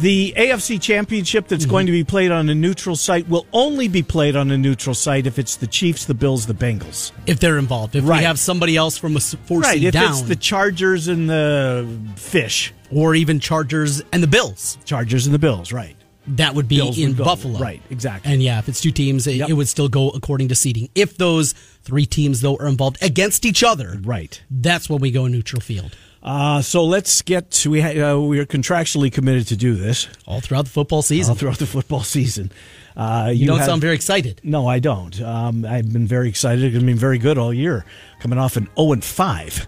the 0.00 0.32
AFC 0.36 0.80
Championship 0.80 1.48
that's 1.48 1.64
mm-hmm. 1.64 1.70
going 1.70 1.86
to 1.86 1.92
be 1.92 2.04
played 2.04 2.30
on 2.30 2.48
a 2.48 2.54
neutral 2.54 2.96
site 2.96 3.28
will 3.28 3.46
only 3.52 3.88
be 3.88 4.02
played 4.02 4.36
on 4.36 4.50
a 4.50 4.58
neutral 4.58 4.94
site 4.94 5.26
if 5.26 5.38
it's 5.38 5.56
the 5.56 5.66
Chiefs, 5.66 6.06
the 6.06 6.14
Bills, 6.14 6.46
the 6.46 6.54
Bengals. 6.54 7.12
If 7.26 7.40
they're 7.40 7.58
involved. 7.58 7.96
If 7.96 8.06
right. 8.06 8.18
we 8.18 8.24
have 8.24 8.38
somebody 8.38 8.76
else 8.76 8.96
from 8.96 9.16
a 9.16 9.20
four 9.20 9.60
right. 9.60 9.82
if 9.82 9.92
down. 9.92 10.10
it's 10.10 10.22
the 10.22 10.36
Chargers 10.36 11.08
and 11.08 11.28
the 11.28 11.88
Fish. 12.16 12.72
Or 12.92 13.14
even 13.14 13.38
Chargers 13.38 14.02
and 14.12 14.22
the 14.22 14.26
Bills. 14.26 14.78
Chargers 14.84 15.26
and 15.26 15.34
the 15.34 15.38
Bills, 15.38 15.72
right. 15.72 15.96
That 16.26 16.54
would 16.54 16.68
be 16.68 16.76
Bills 16.76 16.98
in 16.98 17.16
would 17.16 17.24
Buffalo. 17.24 17.58
Right, 17.58 17.82
exactly. 17.90 18.32
And 18.32 18.42
yeah, 18.42 18.58
if 18.58 18.68
it's 18.68 18.80
two 18.80 18.90
teams, 18.90 19.26
it, 19.26 19.36
yep. 19.36 19.48
it 19.48 19.54
would 19.54 19.68
still 19.68 19.88
go 19.88 20.10
according 20.10 20.48
to 20.48 20.54
seeding. 20.54 20.88
If 20.94 21.16
those 21.16 21.52
three 21.82 22.06
teams, 22.06 22.40
though, 22.40 22.56
are 22.56 22.66
involved 22.66 22.98
against 23.02 23.44
each 23.44 23.64
other, 23.64 23.98
right, 24.02 24.40
that's 24.50 24.88
when 24.88 25.00
we 25.00 25.10
go 25.10 25.26
neutral 25.26 25.60
field. 25.60 25.96
Uh, 26.22 26.60
so 26.60 26.84
let's 26.84 27.22
get 27.22 27.50
to, 27.50 27.70
we 27.70 27.80
ha- 27.80 28.12
uh, 28.12 28.20
we 28.20 28.38
are 28.38 28.46
contractually 28.46 29.10
committed 29.10 29.46
to 29.48 29.56
do 29.56 29.74
this 29.74 30.08
all 30.26 30.40
throughout 30.40 30.66
the 30.66 30.70
football 30.70 31.02
season. 31.02 31.30
All 31.30 31.36
throughout 31.36 31.58
the 31.58 31.66
football 31.66 32.02
season. 32.02 32.52
Uh, 32.96 33.30
you, 33.32 33.40
you, 33.40 33.46
don't 33.46 33.58
have, 33.58 33.66
sound 33.66 33.80
very 33.80 33.94
excited. 33.94 34.40
No, 34.44 34.66
I 34.66 34.78
don't. 34.80 35.20
Um, 35.22 35.64
I've 35.64 35.92
been 35.92 36.06
very 36.06 36.28
excited. 36.28 36.76
I've 36.76 36.84
been 36.84 36.96
very 36.96 37.18
good 37.18 37.38
all 37.38 37.54
year, 37.54 37.84
coming 38.18 38.38
off 38.38 38.56
an 38.56 38.68
0 38.76 38.92
and 38.92 39.04
5. 39.04 39.66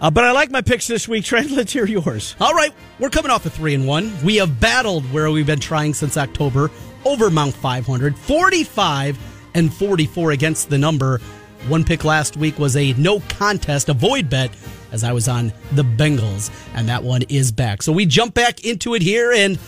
Uh, 0.00 0.10
but 0.10 0.24
I 0.24 0.32
like 0.32 0.50
my 0.50 0.60
picks 0.60 0.86
this 0.88 1.06
week. 1.06 1.24
Trent, 1.26 1.50
let's 1.52 1.72
hear 1.72 1.86
yours. 1.86 2.34
All 2.40 2.54
right, 2.54 2.72
we're 2.98 3.10
coming 3.10 3.30
off 3.30 3.46
a 3.46 3.50
three 3.50 3.74
and 3.74 3.86
one. 3.86 4.12
We 4.24 4.36
have 4.36 4.58
battled 4.58 5.10
where 5.12 5.30
we've 5.30 5.46
been 5.46 5.60
trying 5.60 5.94
since 5.94 6.16
October 6.16 6.70
over 7.04 7.30
Mount 7.30 7.54
500, 7.54 8.16
45 8.16 9.18
and 9.54 9.72
44 9.72 10.32
against 10.32 10.70
the 10.70 10.78
number. 10.78 11.20
One 11.68 11.84
pick 11.84 12.04
last 12.04 12.36
week 12.36 12.58
was 12.58 12.76
a 12.76 12.92
no 12.94 13.20
contest, 13.20 13.88
a 13.88 13.94
void 13.94 14.28
bet, 14.28 14.50
as 14.92 15.02
I 15.02 15.12
was 15.12 15.28
on 15.28 15.52
the 15.72 15.82
Bengals, 15.82 16.50
and 16.74 16.88
that 16.88 17.02
one 17.02 17.22
is 17.22 17.52
back. 17.52 17.82
So 17.82 17.92
we 17.92 18.06
jump 18.06 18.34
back 18.34 18.64
into 18.64 18.94
it 18.94 19.02
here, 19.02 19.32
and 19.32 19.58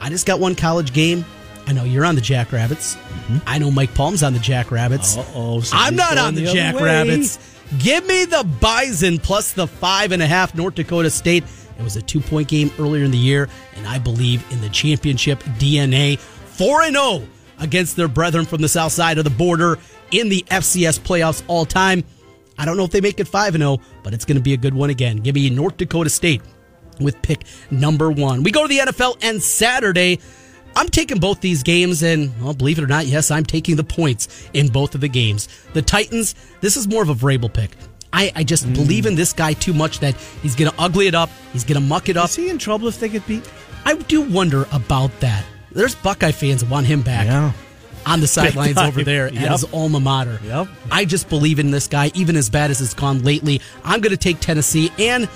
I 0.00 0.10
just 0.10 0.26
got 0.26 0.38
one 0.38 0.54
college 0.54 0.92
game. 0.92 1.24
I 1.66 1.72
know 1.72 1.84
you're 1.84 2.04
on 2.04 2.14
the 2.14 2.20
Jackrabbits. 2.20 2.96
Mm-hmm. 2.96 3.38
I 3.46 3.58
know 3.58 3.70
Mike 3.70 3.94
Palm's 3.94 4.22
on 4.22 4.32
the 4.32 4.38
Jackrabbits. 4.38 5.16
Oh, 5.34 5.62
I'm 5.72 5.96
not 5.96 6.18
on 6.18 6.34
the, 6.34 6.44
the 6.44 6.52
Jackrabbits. 6.52 7.38
Give 7.78 8.04
me 8.06 8.24
the 8.24 8.44
Bison 8.60 9.18
plus 9.18 9.52
the 9.52 9.66
five 9.66 10.12
and 10.12 10.22
a 10.22 10.26
half 10.26 10.54
North 10.54 10.74
Dakota 10.76 11.10
State. 11.10 11.44
It 11.78 11.82
was 11.82 11.96
a 11.96 12.02
two 12.02 12.20
point 12.20 12.48
game 12.48 12.70
earlier 12.78 13.04
in 13.04 13.10
the 13.10 13.18
year, 13.18 13.48
and 13.76 13.86
I 13.86 13.98
believe 13.98 14.44
in 14.52 14.60
the 14.60 14.68
championship 14.68 15.40
DNA. 15.58 16.18
4 16.18 16.90
0 16.90 17.22
against 17.60 17.96
their 17.96 18.08
brethren 18.08 18.46
from 18.46 18.60
the 18.60 18.68
south 18.68 18.92
side 18.92 19.18
of 19.18 19.24
the 19.24 19.30
border 19.30 19.78
in 20.10 20.28
the 20.28 20.44
FCS 20.50 21.00
playoffs 21.00 21.42
all 21.46 21.64
time. 21.64 22.04
I 22.58 22.64
don't 22.64 22.76
know 22.76 22.84
if 22.84 22.90
they 22.90 23.00
make 23.00 23.20
it 23.20 23.28
5 23.28 23.56
0, 23.56 23.78
but 24.02 24.12
it's 24.12 24.24
going 24.24 24.36
to 24.36 24.42
be 24.42 24.52
a 24.52 24.58
good 24.58 24.74
one 24.74 24.90
again. 24.90 25.18
Give 25.18 25.34
me 25.34 25.48
North 25.50 25.76
Dakota 25.76 26.10
State 26.10 26.42
with 27.00 27.20
pick 27.22 27.44
number 27.70 28.10
one. 28.10 28.42
We 28.42 28.50
go 28.50 28.62
to 28.62 28.68
the 28.68 28.78
NFL 28.78 29.18
and 29.22 29.42
Saturday. 29.42 30.18
I'm 30.76 30.88
taking 30.88 31.18
both 31.18 31.40
these 31.40 31.62
games, 31.62 32.02
and 32.02 32.32
well, 32.40 32.54
believe 32.54 32.78
it 32.78 32.84
or 32.84 32.86
not, 32.86 33.06
yes, 33.06 33.30
I'm 33.30 33.44
taking 33.44 33.76
the 33.76 33.84
points 33.84 34.48
in 34.52 34.68
both 34.68 34.94
of 34.94 35.00
the 35.00 35.08
games. 35.08 35.48
The 35.72 35.82
Titans, 35.82 36.34
this 36.60 36.76
is 36.76 36.86
more 36.86 37.02
of 37.02 37.08
a 37.08 37.14
Vrabel 37.14 37.52
pick. 37.52 37.72
I, 38.12 38.32
I 38.36 38.44
just 38.44 38.66
mm. 38.66 38.74
believe 38.74 39.06
in 39.06 39.14
this 39.14 39.32
guy 39.32 39.52
too 39.52 39.72
much 39.72 40.00
that 40.00 40.14
he's 40.42 40.54
going 40.54 40.70
to 40.70 40.80
ugly 40.80 41.06
it 41.06 41.14
up. 41.14 41.30
He's 41.52 41.64
going 41.64 41.80
to 41.80 41.86
muck 41.86 42.08
it 42.08 42.16
up. 42.16 42.28
Is 42.28 42.36
he 42.36 42.50
in 42.50 42.58
trouble 42.58 42.88
if 42.88 43.00
they 43.00 43.08
get 43.08 43.26
beat? 43.26 43.48
I 43.84 43.94
do 43.94 44.20
wonder 44.20 44.66
about 44.72 45.18
that. 45.20 45.44
There's 45.72 45.94
Buckeye 45.94 46.32
fans 46.32 46.64
want 46.64 46.86
him 46.86 47.02
back. 47.02 47.26
Yeah. 47.26 47.52
On 48.06 48.20
the 48.20 48.26
sidelines 48.26 48.78
over 48.78 49.04
there 49.04 49.30
yep. 49.30 49.52
his 49.52 49.64
alma 49.74 50.00
mater. 50.00 50.40
Yep. 50.44 50.68
I 50.90 51.04
just 51.04 51.28
believe 51.28 51.58
in 51.58 51.70
this 51.70 51.86
guy, 51.86 52.10
even 52.14 52.34
as 52.34 52.48
bad 52.48 52.70
as 52.70 52.80
it's 52.80 52.94
gone 52.94 53.22
lately. 53.22 53.60
I'm 53.84 54.00
going 54.00 54.12
to 54.12 54.16
take 54.16 54.40
Tennessee 54.40 54.90
and 54.98 55.28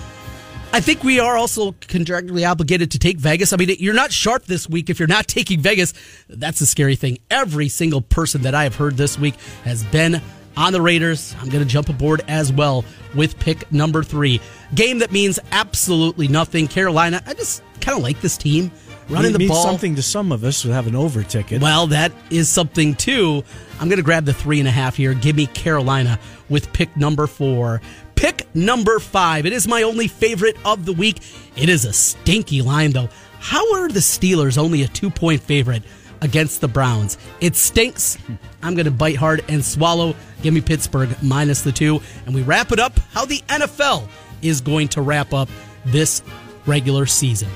I 0.75 0.81
think 0.81 1.05
we 1.05 1.21
are 1.21 1.37
also 1.37 1.71
contractually 1.71 2.51
obligated 2.51 2.91
to 2.91 2.99
take 2.99 3.19
Vegas. 3.19 3.53
I 3.53 3.57
mean, 3.57 3.77
you're 3.79 3.95
not 3.95 4.11
sharp 4.11 4.47
this 4.47 4.69
week 4.69 4.91
if 4.91 4.99
you're 4.99 5.07
not 5.07 5.29
taking 5.29 5.61
Vegas. 5.61 5.95
That's 6.29 6.59
the 6.59 6.67
scary 6.67 6.97
thing. 6.97 7.19
Every 7.31 7.69
single 7.69 8.01
person 8.01 8.43
that 8.43 8.57
I 8.57 8.65
have 8.65 8.75
heard 8.75 8.97
this 8.97 9.17
week 9.17 9.37
has 9.63 9.85
been 9.85 10.21
on 10.57 10.73
the 10.73 10.83
Raiders. 10.83 11.33
I'm 11.41 11.49
going 11.49 11.63
to 11.63 11.71
jump 11.71 11.91
aboard 11.91 12.23
as 12.27 12.53
well 12.53 12.85
with 13.15 13.39
pick 13.39 13.71
number 13.71 14.03
three. 14.03 14.41
Game 14.75 14.99
that 14.99 15.13
means 15.13 15.39
absolutely 15.53 16.27
nothing. 16.27 16.67
Carolina, 16.67 17.23
I 17.25 17.35
just 17.35 17.63
kind 17.81 17.97
of 17.97 18.03
like 18.03 18.21
this 18.21 18.37
team. 18.37 18.73
Running 19.09 19.33
the 19.33 19.49
ball. 19.49 19.63
something 19.63 19.95
to 19.97 20.03
some 20.03 20.33
of 20.33 20.45
us 20.45 20.63
who 20.63 20.71
have 20.71 20.87
an 20.87 20.97
over 20.97 21.23
ticket. 21.23 21.61
Well, 21.61 21.89
that 21.89 22.13
is 22.31 22.49
something 22.49 22.95
too. 22.95 23.45
I'm 23.81 23.89
going 23.89 23.99
to 23.99 24.05
grab 24.05 24.25
the 24.25 24.33
three 24.33 24.59
and 24.59 24.69
a 24.69 24.71
half 24.73 24.97
here. 24.97 25.15
Give 25.15 25.37
me 25.37 25.47
Carolina 25.47 26.19
with 26.49 26.73
pick 26.73 26.97
number 26.97 27.27
four. 27.27 27.81
Pick 28.15 28.47
number 28.55 28.99
five. 29.01 29.47
It 29.47 29.53
is 29.53 29.69
my 29.69 29.83
only 29.83 30.09
favorite 30.09 30.57
of 30.65 30.87
the 30.87 30.93
week. 30.93 31.21
It 31.57 31.69
is 31.69 31.85
a 31.85 31.93
stinky 31.93 32.63
line, 32.63 32.93
though. 32.93 33.09
How 33.41 33.75
are 33.75 33.89
the 33.89 34.01
Steelers 34.01 34.57
only 34.57 34.83
a 34.83 34.89
two 34.89 35.11
point 35.11 35.43
favorite 35.43 35.83
against 36.23 36.61
the 36.61 36.69
Browns? 36.69 37.19
It 37.41 37.57
stinks. 37.57 38.17
I'm 38.63 38.75
going 38.75 38.87
to 38.87 38.91
bite 38.91 39.17
hard 39.17 39.45
and 39.49 39.63
swallow. 39.63 40.15
Give 40.43 40.55
me 40.55 40.61
Pittsburgh 40.63 41.15
minus 41.23 41.63
the 41.63 41.73
two. 41.73 42.01
And 42.25 42.35
we 42.35 42.43
wrap 42.43 42.73
it 42.73 42.79
up 42.79 42.99
how 43.13 43.27
the 43.27 43.41
NFL 43.49 44.09
is 44.41 44.61
going 44.61 44.89
to 44.89 45.03
wrap 45.03 45.35
up 45.35 45.49
this 45.85 46.23
regular 46.67 47.05
season. 47.05 47.51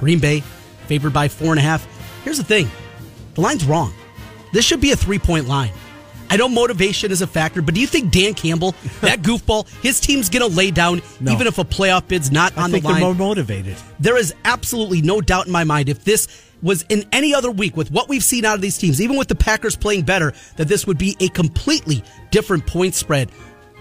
Green 0.00 0.18
Bay 0.18 0.40
favored 0.86 1.12
by 1.12 1.28
four 1.28 1.50
and 1.50 1.58
a 1.58 1.62
half. 1.62 1.86
Here's 2.24 2.38
the 2.38 2.44
thing 2.44 2.70
the 3.34 3.42
line's 3.42 3.64
wrong. 3.66 3.92
This 4.52 4.64
should 4.64 4.80
be 4.80 4.92
a 4.92 4.96
three 4.96 5.18
point 5.18 5.46
line. 5.46 5.72
I 6.30 6.36
know 6.36 6.48
motivation 6.48 7.10
is 7.10 7.22
a 7.22 7.26
factor, 7.26 7.60
but 7.60 7.74
do 7.74 7.80
you 7.80 7.86
think 7.86 8.10
Dan 8.10 8.34
Campbell, 8.34 8.74
that 9.02 9.20
goofball, 9.20 9.68
his 9.82 10.00
team's 10.00 10.30
going 10.30 10.48
to 10.48 10.56
lay 10.56 10.70
down 10.70 11.02
no. 11.20 11.32
even 11.32 11.46
if 11.46 11.58
a 11.58 11.64
playoff 11.64 12.08
bid's 12.08 12.30
not 12.32 12.56
I 12.56 12.62
on 12.62 12.70
the 12.70 12.80
line? 12.80 12.94
They're 12.94 13.02
more 13.02 13.14
motivated. 13.14 13.76
There 13.98 14.16
is 14.16 14.34
absolutely 14.44 15.02
no 15.02 15.20
doubt 15.20 15.46
in 15.46 15.52
my 15.52 15.64
mind 15.64 15.90
if 15.90 16.04
this 16.04 16.46
was 16.62 16.84
in 16.88 17.04
any 17.12 17.34
other 17.34 17.50
week 17.50 17.76
with 17.76 17.90
what 17.90 18.08
we've 18.08 18.24
seen 18.24 18.44
out 18.44 18.54
of 18.54 18.60
these 18.60 18.78
teams, 18.78 19.02
even 19.02 19.16
with 19.16 19.28
the 19.28 19.34
Packers 19.34 19.76
playing 19.76 20.02
better, 20.02 20.32
that 20.56 20.68
this 20.68 20.86
would 20.86 20.98
be 20.98 21.16
a 21.20 21.28
completely 21.28 22.02
different 22.30 22.66
point 22.66 22.94
spread. 22.94 23.30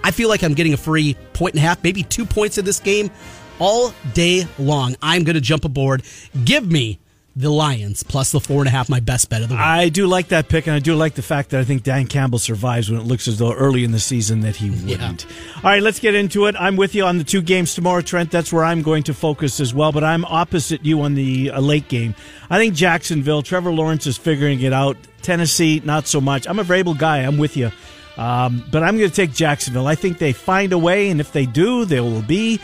I 0.03 0.11
feel 0.11 0.27
like 0.27 0.43
I'm 0.43 0.53
getting 0.53 0.73
a 0.73 0.77
free 0.77 1.15
point 1.33 1.55
and 1.55 1.63
a 1.63 1.67
half, 1.67 1.83
maybe 1.83 2.03
two 2.03 2.25
points 2.25 2.57
in 2.57 2.65
this 2.65 2.79
game 2.79 3.11
all 3.59 3.93
day 4.13 4.45
long. 4.57 4.95
I'm 5.01 5.23
going 5.23 5.35
to 5.35 5.41
jump 5.41 5.65
aboard. 5.65 6.03
Give 6.43 6.69
me 6.69 6.99
the 7.35 7.49
Lions 7.49 8.03
plus 8.03 8.31
the 8.33 8.39
four 8.39 8.59
and 8.59 8.67
a 8.67 8.71
half, 8.71 8.89
my 8.89 8.99
best 8.99 9.29
bet 9.29 9.41
of 9.41 9.47
the 9.47 9.55
week. 9.55 9.63
I 9.63 9.87
do 9.87 10.07
like 10.07 10.29
that 10.29 10.49
pick, 10.49 10.67
and 10.67 10.75
I 10.75 10.79
do 10.79 10.95
like 10.95 11.13
the 11.13 11.21
fact 11.21 11.51
that 11.51 11.61
I 11.61 11.63
think 11.63 11.83
Dan 11.83 12.05
Campbell 12.07 12.39
survives 12.39 12.91
when 12.91 12.99
it 12.99 13.05
looks 13.05 13.29
as 13.29 13.37
though 13.37 13.53
early 13.53 13.85
in 13.85 13.91
the 13.91 13.99
season 13.99 14.41
that 14.41 14.57
he 14.57 14.69
wouldn't. 14.69 15.25
Yeah. 15.25 15.55
All 15.55 15.63
right, 15.63 15.81
let's 15.81 15.99
get 15.99 16.15
into 16.15 16.47
it. 16.47 16.55
I'm 16.59 16.75
with 16.75 16.95
you 16.95 17.05
on 17.05 17.17
the 17.17 17.23
two 17.23 17.41
games 17.41 17.75
tomorrow, 17.75 18.01
Trent. 18.01 18.29
That's 18.29 18.51
where 18.51 18.65
I'm 18.65 18.81
going 18.81 19.03
to 19.03 19.13
focus 19.13 19.59
as 19.61 19.73
well, 19.73 19.93
but 19.93 20.03
I'm 20.03 20.25
opposite 20.25 20.83
you 20.83 21.01
on 21.01 21.15
the 21.15 21.51
uh, 21.51 21.61
late 21.61 21.87
game. 21.87 22.13
I 22.49 22.57
think 22.57 22.75
Jacksonville, 22.75 23.41
Trevor 23.41 23.71
Lawrence 23.71 24.05
is 24.05 24.17
figuring 24.17 24.59
it 24.61 24.73
out. 24.73 24.97
Tennessee, 25.21 25.81
not 25.85 26.07
so 26.07 26.19
much. 26.19 26.45
I'm 26.47 26.59
a 26.59 26.63
Vrabel 26.63 26.97
guy. 26.97 27.19
I'm 27.19 27.37
with 27.37 27.55
you. 27.55 27.71
Um, 28.17 28.65
but 28.69 28.83
I'm 28.83 28.97
going 28.97 29.09
to 29.09 29.15
take 29.15 29.31
Jacksonville. 29.33 29.87
I 29.87 29.95
think 29.95 30.17
they 30.17 30.33
find 30.33 30.73
a 30.73 30.77
way, 30.77 31.09
and 31.09 31.21
if 31.21 31.31
they 31.31 31.45
do, 31.45 31.85
they 31.85 32.01
will 32.01 32.21
be 32.21 32.59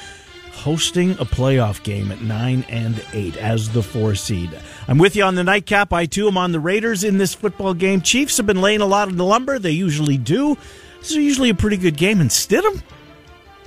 hosting 0.65 1.11
a 1.11 1.25
playoff 1.25 1.83
game 1.83 2.11
at 2.11 2.21
9 2.21 2.65
and 2.69 3.05
8 3.13 3.37
as 3.37 3.69
the 3.69 3.83
four 3.83 4.15
seed. 4.15 4.49
I'm 4.87 4.97
with 4.97 5.15
you 5.15 5.23
on 5.23 5.35
the 5.35 5.43
nightcap. 5.43 5.93
I 5.93 6.07
too 6.07 6.27
am 6.27 6.39
on 6.39 6.53
the 6.53 6.59
Raiders 6.59 7.03
in 7.03 7.19
this 7.19 7.35
football 7.35 7.75
game. 7.75 8.01
Chiefs 8.01 8.37
have 8.37 8.47
been 8.47 8.61
laying 8.61 8.81
a 8.81 8.85
lot 8.87 9.07
of 9.07 9.15
the 9.15 9.23
lumber. 9.23 9.59
They 9.59 9.69
usually 9.69 10.17
do. 10.17 10.57
This 11.01 11.11
is 11.11 11.17
usually 11.17 11.51
a 11.51 11.53
pretty 11.53 11.77
good 11.77 11.97
game. 11.97 12.19
And 12.19 12.31
Stidham, 12.31 12.81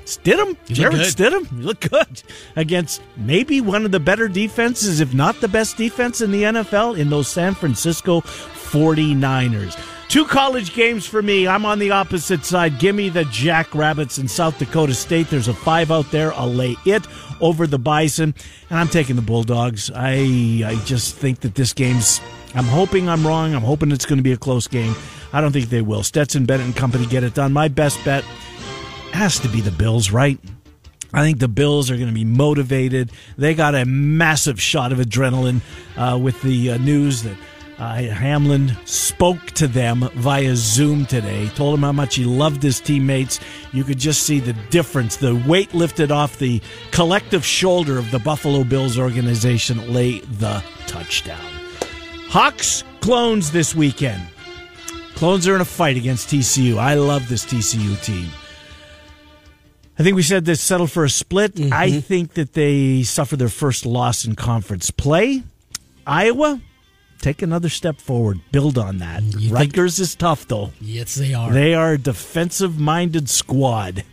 Stidham, 0.06 0.56
Jarrett 0.66 0.96
Stidham, 0.96 1.48
you 1.52 1.66
look 1.66 1.88
good 1.88 2.20
against 2.56 3.00
maybe 3.16 3.60
one 3.60 3.84
of 3.84 3.92
the 3.92 4.00
better 4.00 4.26
defenses, 4.26 4.98
if 4.98 5.14
not 5.14 5.40
the 5.40 5.46
best 5.46 5.76
defense 5.76 6.20
in 6.20 6.32
the 6.32 6.42
NFL, 6.42 6.98
in 6.98 7.10
those 7.10 7.28
San 7.28 7.54
Francisco 7.54 8.22
49ers. 8.22 9.97
Two 10.08 10.24
college 10.24 10.72
games 10.72 11.06
for 11.06 11.20
me. 11.20 11.46
I'm 11.46 11.66
on 11.66 11.78
the 11.78 11.90
opposite 11.90 12.42
side. 12.42 12.78
Give 12.78 12.96
me 12.96 13.10
the 13.10 13.26
Jackrabbits 13.26 14.16
in 14.16 14.26
South 14.26 14.58
Dakota 14.58 14.94
State. 14.94 15.28
There's 15.28 15.48
a 15.48 15.54
five 15.54 15.90
out 15.90 16.10
there. 16.10 16.32
I'll 16.32 16.52
lay 16.52 16.76
it 16.86 17.06
over 17.42 17.66
the 17.66 17.78
Bison, 17.78 18.34
and 18.70 18.78
I'm 18.78 18.88
taking 18.88 19.16
the 19.16 19.22
Bulldogs. 19.22 19.90
I 19.94 20.62
I 20.64 20.80
just 20.86 21.14
think 21.14 21.40
that 21.40 21.54
this 21.54 21.74
game's. 21.74 22.22
I'm 22.54 22.64
hoping 22.64 23.06
I'm 23.06 23.26
wrong. 23.26 23.54
I'm 23.54 23.62
hoping 23.62 23.92
it's 23.92 24.06
going 24.06 24.16
to 24.16 24.22
be 24.22 24.32
a 24.32 24.38
close 24.38 24.66
game. 24.66 24.94
I 25.34 25.42
don't 25.42 25.52
think 25.52 25.68
they 25.68 25.82
will. 25.82 26.02
Stetson 26.02 26.46
Bennett 26.46 26.64
and 26.64 26.74
company 26.74 27.04
get 27.04 27.22
it 27.22 27.34
done. 27.34 27.52
My 27.52 27.68
best 27.68 28.02
bet 28.02 28.24
has 29.12 29.38
to 29.40 29.48
be 29.48 29.60
the 29.60 29.70
Bills, 29.70 30.10
right? 30.10 30.38
I 31.12 31.22
think 31.22 31.38
the 31.38 31.48
Bills 31.48 31.90
are 31.90 31.96
going 31.96 32.08
to 32.08 32.14
be 32.14 32.24
motivated. 32.24 33.12
They 33.36 33.54
got 33.54 33.74
a 33.74 33.84
massive 33.84 34.60
shot 34.60 34.90
of 34.90 34.98
adrenaline 34.98 35.60
uh, 35.96 36.18
with 36.18 36.40
the 36.40 36.72
uh, 36.72 36.78
news 36.78 37.22
that 37.24 37.36
Uh, 37.78 38.02
Hamlin 38.02 38.76
spoke 38.86 39.52
to 39.52 39.68
them 39.68 40.08
via 40.14 40.56
Zoom 40.56 41.06
today, 41.06 41.48
told 41.54 41.74
them 41.74 41.82
how 41.82 41.92
much 41.92 42.16
he 42.16 42.24
loved 42.24 42.60
his 42.60 42.80
teammates. 42.80 43.38
You 43.72 43.84
could 43.84 43.98
just 43.98 44.22
see 44.24 44.40
the 44.40 44.52
difference, 44.70 45.16
the 45.16 45.36
weight 45.46 45.72
lifted 45.74 46.10
off 46.10 46.38
the 46.38 46.60
collective 46.90 47.44
shoulder 47.44 47.96
of 47.96 48.10
the 48.10 48.18
Buffalo 48.18 48.64
Bills 48.64 48.98
organization, 48.98 49.92
lay 49.92 50.18
the 50.18 50.62
touchdown. 50.88 51.40
Hawks 52.28 52.82
clones 53.00 53.52
this 53.52 53.76
weekend. 53.76 54.22
Clones 55.14 55.46
are 55.46 55.54
in 55.54 55.60
a 55.60 55.64
fight 55.64 55.96
against 55.96 56.28
TCU. 56.28 56.78
I 56.78 56.94
love 56.94 57.28
this 57.28 57.44
TCU 57.44 58.02
team. 58.04 58.28
I 59.98 60.02
think 60.02 60.14
we 60.14 60.22
said 60.22 60.44
they 60.44 60.54
settled 60.54 60.90
for 60.90 61.04
a 61.04 61.10
split. 61.10 61.54
Mm-hmm. 61.54 61.72
I 61.72 62.00
think 62.00 62.34
that 62.34 62.54
they 62.54 63.02
suffered 63.02 63.38
their 63.38 63.48
first 63.48 63.86
loss 63.86 64.24
in 64.24 64.36
conference 64.36 64.90
play. 64.90 65.42
Iowa, 66.06 66.60
take 67.20 67.42
another 67.42 67.68
step 67.68 68.00
forward. 68.00 68.40
Build 68.52 68.78
on 68.78 68.98
that. 68.98 69.22
think- 69.22 69.52
Rutgers 69.52 69.98
is 70.00 70.14
tough, 70.14 70.46
though. 70.48 70.72
Yes, 70.80 71.14
they 71.14 71.34
are. 71.34 71.52
They 71.52 71.74
are 71.74 71.92
a 71.92 71.98
defensive 71.98 72.78
minded 72.78 73.28
squad. 73.28 74.04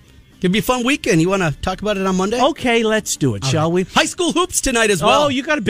Could 0.41 0.51
be 0.51 0.59
a 0.59 0.61
fun 0.61 0.85
weekend. 0.85 1.21
You 1.21 1.29
want 1.29 1.41
to 1.41 1.59
talk 1.61 1.81
about 1.81 1.97
it 1.97 2.05
on 2.05 2.17
Monday? 2.17 2.39
Okay, 2.39 2.83
let's 2.83 3.15
do 3.17 3.33
it, 3.35 3.45
shall 3.45 3.71
we? 3.71 3.83
High 3.83 4.05
school 4.05 4.31
hoops 4.31 4.61
tonight 4.61 4.91
as 4.91 5.01
well. 5.01 5.23
Oh, 5.23 5.27
you 5.29 5.41
got 5.41 5.57
a 5.57 5.61